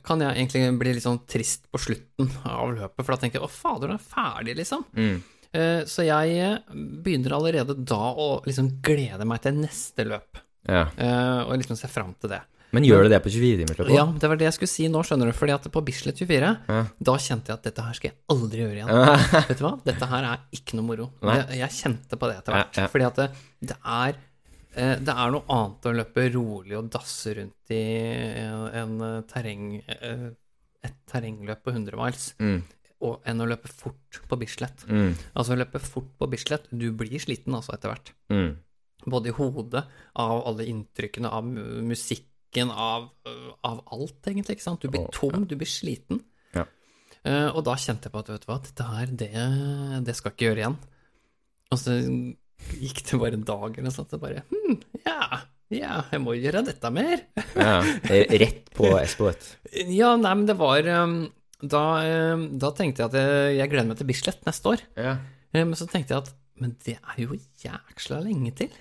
[0.03, 3.47] kan jeg egentlig bli litt sånn trist på slutten av løpet, for da tenker jeg
[3.47, 4.83] å fader, du er ferdig, liksom.
[4.97, 5.21] Mm.
[5.53, 10.87] Eh, Så jeg eh, begynner allerede da å liksom glede meg til neste løp, Ja.
[10.97, 12.41] eh, og liksom se fram til det.
[12.73, 13.93] Men gjør det det på 24-timersløpet?
[13.93, 15.33] Ja, det var det jeg skulle si nå, skjønner du.
[15.37, 16.79] Fordi at på Bislett 24, Ja.
[16.99, 19.45] da kjente jeg at dette her skal jeg aldri gjøre igjen.
[19.47, 19.73] Vet du hva?
[19.85, 21.11] Dette her er ikke noe moro.
[21.21, 22.79] Jeg, jeg kjente på det etter hvert.
[22.81, 22.87] Ja.
[22.89, 23.27] Fordi at det,
[23.61, 24.17] det er
[24.73, 27.81] det er noe annet å løpe rolig og dasse rundt i
[28.73, 30.29] en, eh, terreng eh,
[30.83, 32.63] et terrengløp på 100 miles Mm.
[33.25, 34.85] enn å løpe fort på Bislett.
[34.87, 35.13] Mm.
[35.35, 38.11] Altså løpe fort på Bislett, du blir sliten altså etter hvert.
[38.31, 38.57] Mm.
[39.05, 39.83] Både i hodet,
[40.15, 43.09] av alle inntrykkene, av musikken, av,
[43.63, 44.55] av alt, egentlig.
[44.57, 44.81] ikke sant?
[44.81, 46.21] Du blir Å, tom, du blir sliten.
[46.55, 46.63] Ja.
[47.25, 49.31] Eh, og da kjente jeg på at vet du hva, dette her, det,
[50.07, 50.77] det skal jeg ikke gjøre igjen.
[51.73, 51.97] Og så
[52.79, 55.41] gikk det bare en dag eller noe sånt, og bare hm, ja,
[55.73, 57.23] ja, jeg må gjøre dette mer.
[57.53, 57.79] Ja.
[58.09, 59.43] Eh, Rett på Espoet.
[59.93, 61.17] Ja, nei, men det var um,
[61.61, 61.83] da,
[62.33, 64.81] um, da tenkte jeg at jeg, jeg gleder meg til Bislett neste år.
[64.99, 65.13] Ja.
[65.53, 66.31] Eh, Men så tenkte jeg at
[66.61, 67.33] men det er jo
[67.63, 68.73] jæksla lenge til.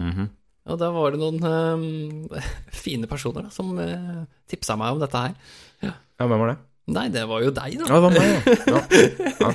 [0.00, 0.28] Mhm.
[0.68, 2.40] Og da var det noen um,
[2.84, 5.36] fine personer da, som uh, tipsa meg om dette her.
[5.84, 6.58] ja, hvem var det?
[6.92, 7.88] Nei, det var jo deg, da.
[7.88, 8.28] Ja, det var meg,
[8.68, 8.80] ja.
[9.44, 9.50] ja.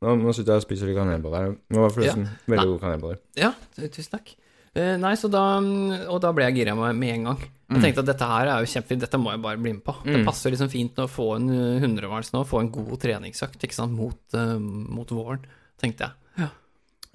[0.00, 0.06] Ja.
[0.08, 1.56] Nå, nå sitter jeg og spiser litt kanelboller.
[1.68, 2.68] Det var forresten veldig Nei.
[2.70, 3.18] gode kanelboller.
[3.36, 4.30] Ja, tusen takk.
[4.70, 7.40] Uh, nei, så da Og da ble jeg gira med, med en gang.
[7.70, 9.94] Jeg tenkte at dette her er jo kjempefint, dette må jeg bare bli med på.
[10.06, 10.24] Det Mm.
[10.26, 11.86] passer liksom fint å få en uh,
[12.32, 15.44] nå, få en god treningsøkt ikke sant, mot, uh, mot våren,
[15.78, 16.12] tenkte jeg.
[16.38, 16.48] Ja.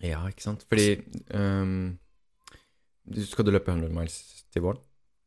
[0.03, 0.65] Ja, ikke sant.
[0.69, 1.01] Fordi
[1.33, 1.97] um,
[3.25, 4.19] Skal du løpe 100 miles
[4.53, 4.79] til våren?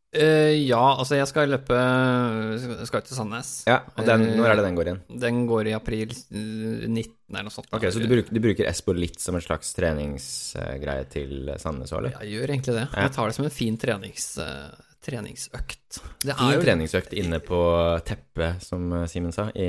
[0.08, 3.50] Eh, ja, altså jeg skal løpe Jeg skal til Sandnes.
[3.68, 5.00] Ja, og den, Eh, når er det den går igjen?
[5.20, 7.68] Den går i april eh, 19 eller noe sånt.
[7.76, 11.98] Ok, Så du bruker, du bruker Espo litt som en slags treningsgreie til Sandnes òg,
[12.00, 12.16] eller?
[12.22, 12.86] Jeg gjør egentlig det.
[12.88, 13.02] Ja.
[13.04, 14.68] Jeg tar det som en fin trenings, eh,
[15.04, 16.00] treningsøkt.
[16.24, 17.60] Det er Fin jo treningsøkt inne på
[18.08, 19.68] teppet, som eh, Simen sa, i,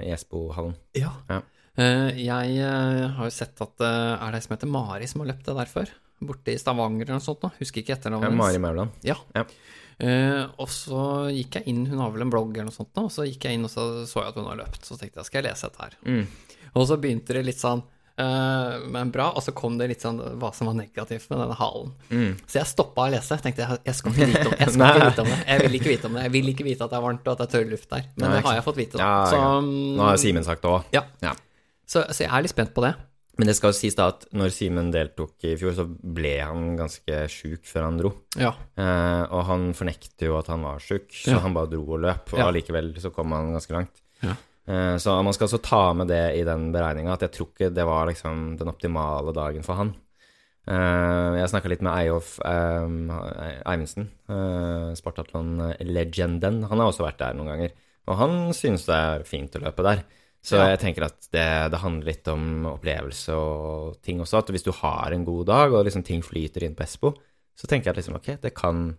[0.00, 0.78] i Espo-hallen.
[0.96, 1.12] Ja.
[1.28, 1.42] Ja.
[1.74, 5.24] Uh, jeg eh, har jo sett at uh, Er det ei som heter Mari som
[5.24, 5.90] har løpt det der før?
[6.20, 7.50] Borte i Stavanger eller noe sånt Da.
[7.58, 9.00] Husker ikke etternavnet etternavnet Mari Mauland.
[9.06, 9.16] Ja.
[9.34, 9.46] Ja.
[9.94, 11.00] Uh, og så
[11.30, 13.44] gikk jeg inn, hun har vel en blogg eller noe sånt da, og så gikk
[13.46, 14.82] jeg inn og så så jeg at hun har løpt.
[14.86, 15.98] Så tenkte jeg, skal jeg lese dette her?
[16.02, 16.72] Mm.
[16.74, 20.18] Og så begynte det litt sånn uh, men bra, og så kom det litt sånn
[20.40, 21.94] hva som var negativt med denne halen.
[22.10, 22.34] Mm.
[22.42, 23.38] Så jeg stoppa å lese.
[23.44, 25.40] Tenkte jeg, jeg skal ikke vite om, jeg skal ikke vite om det.
[25.46, 26.26] Jeg vil ikke vite om det.
[26.26, 28.06] Jeg vil ikke vite at det er varmt og at det er tørr luft der.
[28.16, 28.98] Men Nei, det har jeg fått vite.
[28.98, 29.08] Da.
[29.08, 30.94] Ja, så, um, Nå har Simen sagt det òg.
[30.94, 31.06] ja.
[31.22, 31.34] Ja.
[31.84, 32.94] Så, så jeg er litt spent på det.
[33.36, 36.76] Men det skal jo sies da at når Simen deltok i fjor, så ble han
[36.78, 38.12] ganske sjuk før han dro.
[38.38, 38.52] Ja.
[38.78, 41.40] Eh, og han fornekter jo at han var sjuk, så Ja.
[41.42, 42.32] han bare dro og løp.
[42.32, 42.52] Og Ja.
[43.00, 44.02] så kom han ganske langt.
[44.22, 44.36] Ja.
[44.68, 47.74] Eh, så man skal også ta med det i den beregninga, at jeg tror ikke
[47.74, 49.94] det var liksom den optimale dagen for han.
[50.66, 52.88] Eh, jeg snakka litt med Eyolf uh,
[53.66, 56.62] Eivindsen, uh, Spartatlon-legenden.
[56.70, 57.70] Han har også vært der noen ganger,
[58.08, 60.04] og han synes det er fint å løpe der.
[60.44, 60.66] Så Ja.
[60.74, 64.42] jeg tenker at det, det handler litt om opplevelse og ting også.
[64.42, 67.14] At hvis du har en god dag, og liksom ting flyter inn på Espo,
[67.56, 68.90] så tenker jeg at liksom, ok, det kan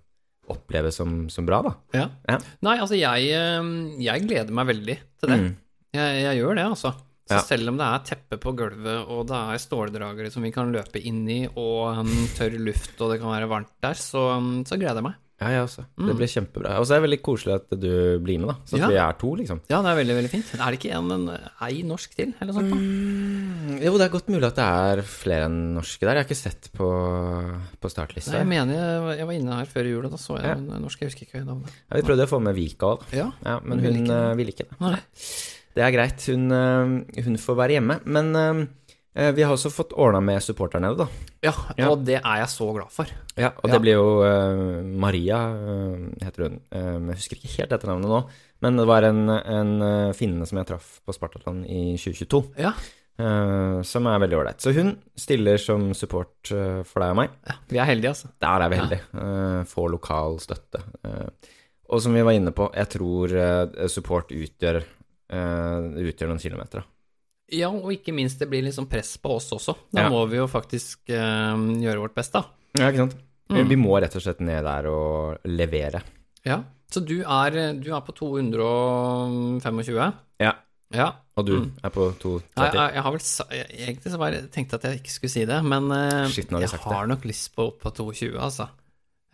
[0.49, 1.73] oppleves som, som bra, da.
[1.93, 2.07] Ja.
[2.29, 2.37] Ja.
[2.65, 3.69] Nei, altså, jeg, eh,
[4.05, 5.37] jeg gleder meg veldig til det.
[5.41, 5.51] Mm.
[5.97, 6.93] Jeg, jeg gjør det, altså.
[7.25, 7.41] Så Ja.
[7.41, 11.01] selv om det er teppe på gulvet, og det er ståldragere som vi kan løpe
[11.01, 14.27] inn i, og um, tørr luft, og det kan være varmt der, så,
[14.65, 15.15] så gleder jeg meg.
[15.35, 15.83] Ja, jeg også.
[15.99, 16.77] Det blir kjempebra.
[16.79, 18.55] Og så er det veldig koselig at du blir med, da.
[18.63, 18.83] Så at Mm.
[18.85, 18.87] Ja.
[18.87, 19.59] vi er to, liksom.
[19.67, 20.53] Ja, det er veldig, veldig fint.
[20.55, 21.25] Er det ikke en, en
[21.67, 22.71] ei norsk til, eller noe sånt?
[22.79, 26.15] Mm, jo, det er godt mulig at det er flere enn norske der.
[26.15, 26.87] Jeg har ikke sett på,
[27.83, 28.31] på startlista.
[28.31, 30.55] Nei, jeg mener jeg, jeg var inne her før jul, og da så jeg Ja.
[30.55, 31.75] en norsk, jeg husker ikke navnet.
[31.91, 33.27] Ja, vi prøvde å få med Vika òg, Ja.
[33.43, 34.21] ja, men Hun ville ikke.
[34.31, 34.79] eh, ville ikke det.
[34.79, 34.99] Nei.
[35.75, 36.25] Det er greit.
[36.31, 37.99] Hun, eh, hun får være hjemme.
[38.05, 38.67] Men eh,
[39.15, 41.07] vi har også fått ordna med supporter nede, da.
[41.45, 41.89] Ja, Ja.
[41.93, 43.07] og det er jeg så glad for.
[43.39, 43.73] Ja, og Ja.
[43.73, 46.57] det blir jo uh, Maria, uh, heter hun.
[46.73, 48.19] Uh, jeg husker ikke helt etternavnet nå.
[48.63, 52.39] Men det var en, en eh, finne som jeg traff på Spartatland i 2022.
[52.57, 52.71] Ja.
[53.19, 54.63] eh, som er veldig ålreit.
[54.63, 57.35] Så hun stiller som support eh, for deg og meg.
[57.45, 58.31] ja vi er heldige, altså.
[58.41, 59.01] Der er vi heldige.
[59.13, 60.81] Eh, får lokal støtte.
[61.03, 61.51] Eh,
[61.91, 64.79] og som vi var inne på, jeg tror eh, support utgjør,
[65.29, 66.81] eh, utgjør noen kilometer.
[66.81, 66.87] Da.
[67.53, 69.75] Ja, og ikke minst det blir sånn press på oss også.
[69.93, 70.09] Da Ja.
[70.09, 72.41] må vi jo faktisk uh, gjøre vårt beste.
[72.79, 73.15] Ja, ikke sant?
[73.51, 73.67] Mm.
[73.69, 76.01] Vi må rett og slett ned der og levere.
[76.45, 76.63] Ja.
[76.89, 80.13] Så du er, du er på 225?
[80.41, 80.53] Ja.
[80.93, 81.11] Ja.
[81.35, 81.71] Og du Mm.
[81.83, 82.73] er på Jeg, 230?
[82.73, 85.63] jeg, jeg har vel jeg, Egentlig så bare tenkte at jeg ikke skulle si det,
[85.65, 86.93] men uh, Shit, har jeg sagt det.
[86.93, 88.67] har nok lyst på på 220, altså.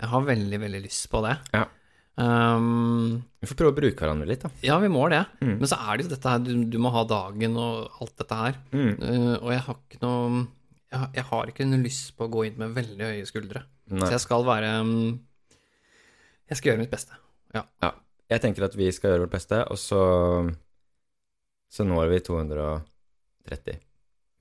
[0.01, 1.37] Jeg har veldig, veldig lyst på det.
[1.53, 1.65] Ja.
[2.19, 4.49] Um, Vi får prøve å bruke hverandre litt, da.
[4.65, 5.21] ja, vi må det.
[5.41, 5.53] Mm.
[5.61, 8.39] Men så er det jo dette her, du, du må ha dagen og alt dette
[8.41, 8.59] her.
[8.75, 8.91] Mm.
[8.99, 10.41] Uh, og jeg har ikke noe
[10.91, 13.63] jeg, jeg har ikke noe lyst på å gå inn med veldig høye skuldre.
[13.91, 14.05] Nei.
[14.07, 14.91] Så jeg skal være um,
[16.51, 17.15] Jeg skal gjøre mitt beste.
[17.55, 17.63] Ja.
[18.31, 20.01] Jeg tenker at vi skal gjøre vårt beste, og så
[21.71, 23.79] Så når vi 230.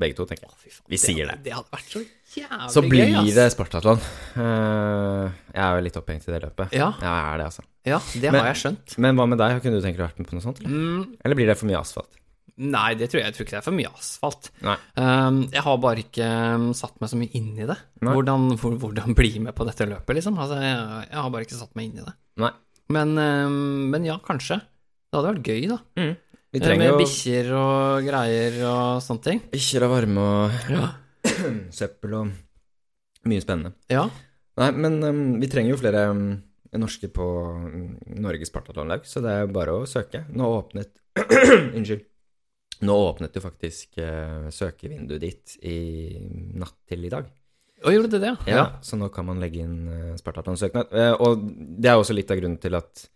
[0.00, 0.74] begge to, tenker jeg.
[0.90, 2.02] Vi sier hadde- Det hadde vært så
[2.34, 4.00] jævlig Så blir gøy, det Spartatlon.
[4.40, 6.72] Eh, jeg er jo litt opphengt i det løpet.
[6.76, 7.62] Ja, jeg er det, altså.
[7.86, 8.98] ja, det Men- har jeg skjønt.
[8.98, 9.60] Men hva med deg?
[9.62, 10.70] Kunne du tenke deg å vært med på noe sånt, eller?
[10.70, 12.16] Mm, Eller blir det for mye asfalt?
[12.60, 14.50] nei, det tror jeg, jeg tror ikke det er for mye asfalt.
[15.00, 17.76] Um, jeg har bare ikke um, satt meg så mye inn i det.
[18.04, 20.36] Hvordan, hvor, hvordan bli med på dette løpet, liksom.
[20.36, 22.52] Altså, jeg, jeg har bare ikke satt meg inn i det.
[22.90, 24.60] Men, um, men ja, kanskje.
[24.60, 25.78] Det hadde vært gøy, da.
[26.50, 29.40] Vi Eh, trenger Med jo bikkjer og greier og sånne ting.
[29.52, 30.88] bikkjer og varme og Ja.
[31.78, 32.32] søppel og
[33.30, 33.74] mye spennende.
[33.90, 34.08] ja.
[34.60, 36.24] Nei, men um, vi trenger jo flere um,
[36.76, 40.24] norske på um, Norges Spartatlonlag, så det er bare å søke.
[40.36, 40.90] Nå åpnet
[41.76, 42.02] Unnskyld.
[42.84, 45.78] Nå åpnet jo faktisk uh, søkevinduet ditt i
[46.60, 47.30] natt til i dag.
[47.86, 48.34] Og gjorde det det?
[48.50, 48.66] Ja, ja.
[48.84, 50.92] Så nå kan man legge inn uh, Spartatlon-søknad.
[50.92, 51.46] Uh, og
[51.80, 53.08] det er også litt av grunnen til at eh,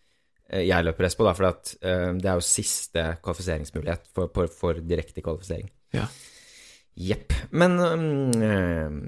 [0.53, 4.81] jeg løper Espo, da, for at uh, det er jo siste kvalifiseringsmulighet for, for, for
[4.85, 5.71] direkte kvalifisering.
[5.97, 6.09] Ja.
[6.95, 7.35] Jepp.
[7.51, 8.99] Men um, eh,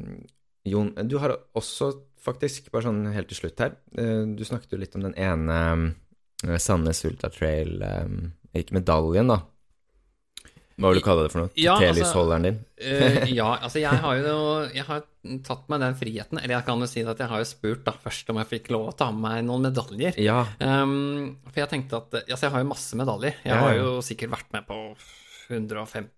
[0.66, 1.92] Jon, du har også
[2.26, 5.58] faktisk, bare sånn helt til slutt her uh, Du snakket jo litt om den ene
[5.70, 5.84] um,
[6.58, 8.16] Sandnes Ultra Trail um,
[8.58, 9.38] Ikke medaljen, da.
[10.76, 11.50] Hva vil du kalle det for noe?
[11.56, 12.56] Ja, altså- Telysholderen din?
[12.84, 14.38] uh, ja, altså jeg har jo
[14.74, 15.04] jeg har
[15.46, 16.38] tatt meg den friheten.
[16.42, 18.68] Eller jeg kan jo si at jeg har jo spurt da først om jeg fikk
[18.76, 20.18] lov å ta med meg noen medaljer.
[20.20, 20.42] Ja.
[20.60, 23.38] Um, for jeg tenkte at Altså, jeg har jo masse medaljer.
[23.42, 24.80] Jeg Ja, har jo sikkert vært med på
[25.48, 26.12] 150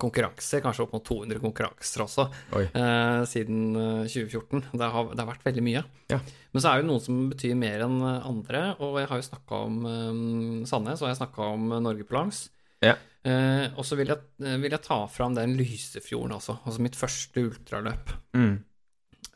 [0.00, 2.24] konkurranser, kanskje opp mot 200 konkurranser også,
[2.56, 4.62] eh, siden eh, 2014.
[4.72, 5.82] Det har, det har vært veldig mye.
[6.08, 6.20] Ja.
[6.54, 9.26] Men så er det jo noen som betyr mer enn andre, og jeg har jo
[9.28, 12.46] snakka om um, Sandnes, og jeg snakka om eh, Norge på langs.
[12.80, 12.96] Ja.
[13.24, 17.42] Eh, og så vil, eh, vil jeg ta fram den Lysefjorden også, altså mitt første
[17.50, 18.14] ultraløp.
[18.36, 18.54] Mm.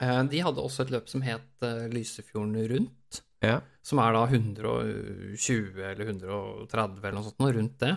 [0.01, 3.59] Eh, de hadde også et løp som het eh, Lysefjorden rundt Ja.
[3.85, 7.97] som er da 120 eller 130 eller noe sånt, noe rundt det.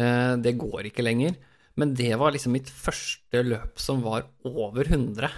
[0.00, 1.36] Eh, Det går ikke lenger.
[1.76, 5.30] Men det var liksom mitt første løp som var over 100.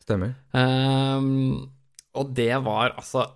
[0.00, 0.34] Stemmer.
[0.56, 1.68] Ehm,
[2.16, 3.26] og det var altså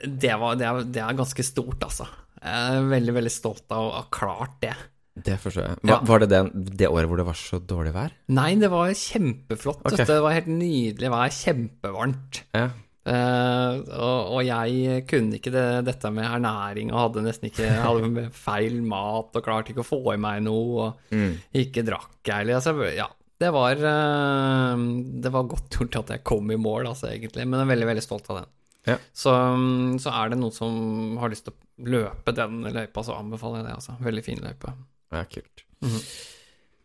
[0.00, 2.06] det, var, det, er, det er ganske stort, altså.
[2.40, 4.74] Jeg er veldig, veldig stolt av å ha klart det.
[5.20, 5.78] Det forstår jeg.
[5.82, 5.98] Hva, Ja.
[6.08, 6.42] Var det det,
[6.80, 8.12] det året hvor det var så dårlig vær?
[8.32, 9.82] Nei, det var kjempeflott.
[9.90, 10.06] Okay.
[10.08, 11.34] Det var helt nydelig vær.
[11.34, 12.44] Kjempevarmt.
[12.56, 12.68] Ja.
[13.10, 18.26] Uh, og, og jeg kunne ikke det, dette med ernæring og hadde nesten ikke hadde
[18.36, 21.32] feil mat og klarte ikke å få i meg noe og Mm.
[21.64, 23.08] ikke drakk jeg eller altså, Ja,
[23.40, 24.84] det var uh,
[25.24, 27.88] Det var godt gjort at jeg kom i mål, altså, egentlig, men jeg er veldig,
[27.94, 28.50] veldig stolt av den.
[28.88, 28.96] Ja.
[29.12, 33.18] Så, mm, så er det noen som har lyst til å løpe den løypa, så
[33.18, 33.96] anbefaler jeg det, altså.
[34.04, 34.72] Veldig fin løype.
[35.12, 35.64] Ja, kult.
[35.84, 36.00] Mhm.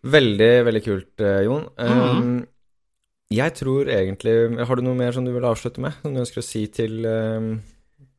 [0.06, 1.46] Veldig, veldig kult, Jon.
[1.46, 1.64] Jon.
[1.78, 2.20] -hmm.
[2.20, 2.48] Um,
[3.32, 5.94] jeg tror egentlig Har du noe mer som du vil avslutte med?
[6.02, 7.62] Som du ønsker å si til, um,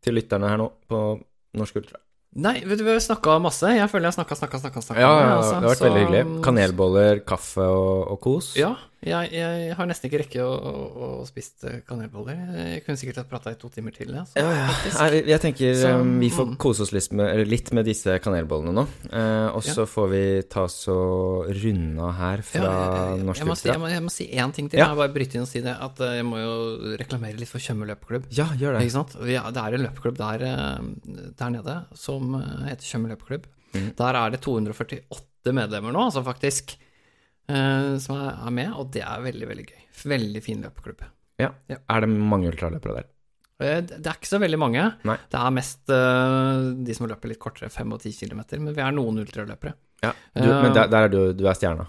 [0.02, 1.20] til lytterne her nå på
[1.54, 1.98] Norsk Ultra?
[2.36, 3.64] Nei, vet du, vi har snakka masse.
[3.64, 4.80] Jeg føler jeg har snakka, snakka, snakka.
[4.82, 5.54] snakka Ja, mye, ja, altså.
[5.54, 6.24] det har vært Så, veldig hyggelig.
[6.26, 8.50] mm, Kanelboller, kaffe og, og kos.
[8.56, 8.74] Ja,
[9.04, 10.76] jeg, jeg har nesten ikke rekke å, å,
[11.20, 12.38] å spist eh, kanelboller.
[12.56, 14.14] Jeg kunne sikkert ha prata i to timer til.
[14.16, 14.70] Ja, Ja, ja.
[15.12, 16.54] Jeg, jeg tenker Så, um, vi får mm.
[16.62, 18.86] kose oss litt med, litt med disse kanelbollene nå.
[19.10, 22.72] Eh, og så får vi ta og runde av her Ja, fra
[23.20, 24.80] Norsk jeg, si, jeg, må, si én ting til.
[24.80, 24.88] Ja.
[24.90, 25.76] Jeg bare bryte inn og si det.
[25.86, 26.56] At eh, jeg må jo
[26.98, 28.30] reklamere litt for Tjøme løpeklubb.
[28.36, 28.88] Ja, gjør det.
[28.88, 33.46] Det er en løpeklubb der, eh, der nede som eh, heter Tjøme løpeklubb.
[33.76, 33.92] Mm.
[33.98, 36.76] Der er det 248 medlemmer nå, altså faktisk,
[37.46, 39.82] som er med, og det er veldig, veldig gøy.
[40.12, 41.04] Veldig fin løpeklubb.
[41.40, 41.52] Ja.
[41.70, 41.78] Ja.
[41.92, 43.08] Er det mange ultraløpere der?
[43.62, 44.84] Eh, Det er ikke så veldig mange.
[45.08, 45.16] Nei.
[45.32, 48.84] Det er mest uh, de som løper litt kortere, 5 og 10 km, men vi
[48.84, 49.76] er noen ultraløpere.
[50.04, 50.12] Ja.
[50.36, 51.86] Du, uh, men der, der er du, du er stjerna.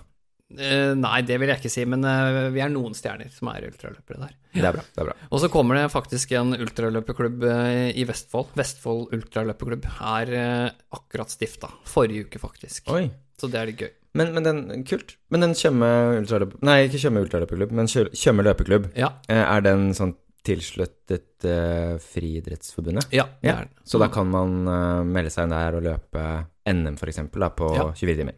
[0.48, 3.66] Uh, nei, det vil jeg ikke si, men eh, vi er noen stjerner som er
[3.68, 4.36] ultraløpere der.
[4.56, 4.84] Det er bra.
[4.96, 5.16] det er bra.
[5.28, 8.54] Og så kommer det faktisk en ultraløperklubb eh, i Vestfold.
[8.56, 11.68] Vestfold ultraløperklubb er eh, akkurat stifta.
[11.92, 12.88] Forrige uke, faktisk.
[12.96, 13.10] Oi.
[13.38, 13.92] Så det er litt gøy.
[14.18, 15.16] Men, men den, kult.
[15.34, 15.88] Men den Tjøme
[16.20, 16.56] ultraløp...
[16.66, 18.90] Nei, ikke Tjøme ultraløperklubb, men Tjøme løpeklubb.
[18.98, 20.16] Ja, Eh, Er den sånn
[20.48, 23.10] tilsluttet uh, Friidrettsforbundet?
[23.12, 23.74] ja det er den.
[23.84, 26.24] Så da kan man uh, melde seg inn der og løpe
[26.72, 27.86] NM, for eksempel, da, på Ja.
[27.94, 28.38] 24 timer.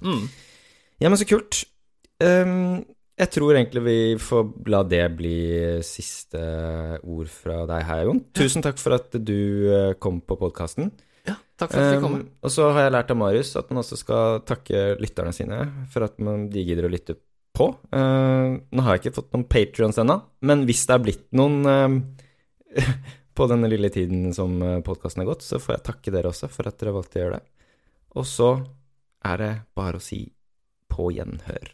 [0.00, 0.26] Mm.
[1.04, 1.62] Ja, men så kult.
[2.22, 2.84] Um,
[3.20, 5.36] jeg tror egentlig vi får la det bli
[5.86, 6.40] siste
[7.04, 8.24] ord fra deg her, Jon.
[8.34, 10.90] Tusen takk for at du kom på podkasten.
[11.28, 12.24] Ja, takk for at vi kommer.
[12.24, 15.60] Um, og så har jeg lært av Marius at man også skal takke lytterne sine
[15.92, 17.16] for at man, de gidder å lytte
[17.54, 17.70] på.
[17.94, 21.60] Uh, nå har jeg ikke fått noen patrions ennå, men hvis det er blitt noen
[21.64, 22.84] uh,
[23.38, 26.70] på denne lille tiden som podkasten har gått, så får jeg takke dere også for
[26.70, 27.70] at dere valgte å gjøre det.
[28.14, 28.50] Og så
[29.26, 30.20] er det bare å si
[30.92, 31.72] på gjenhør.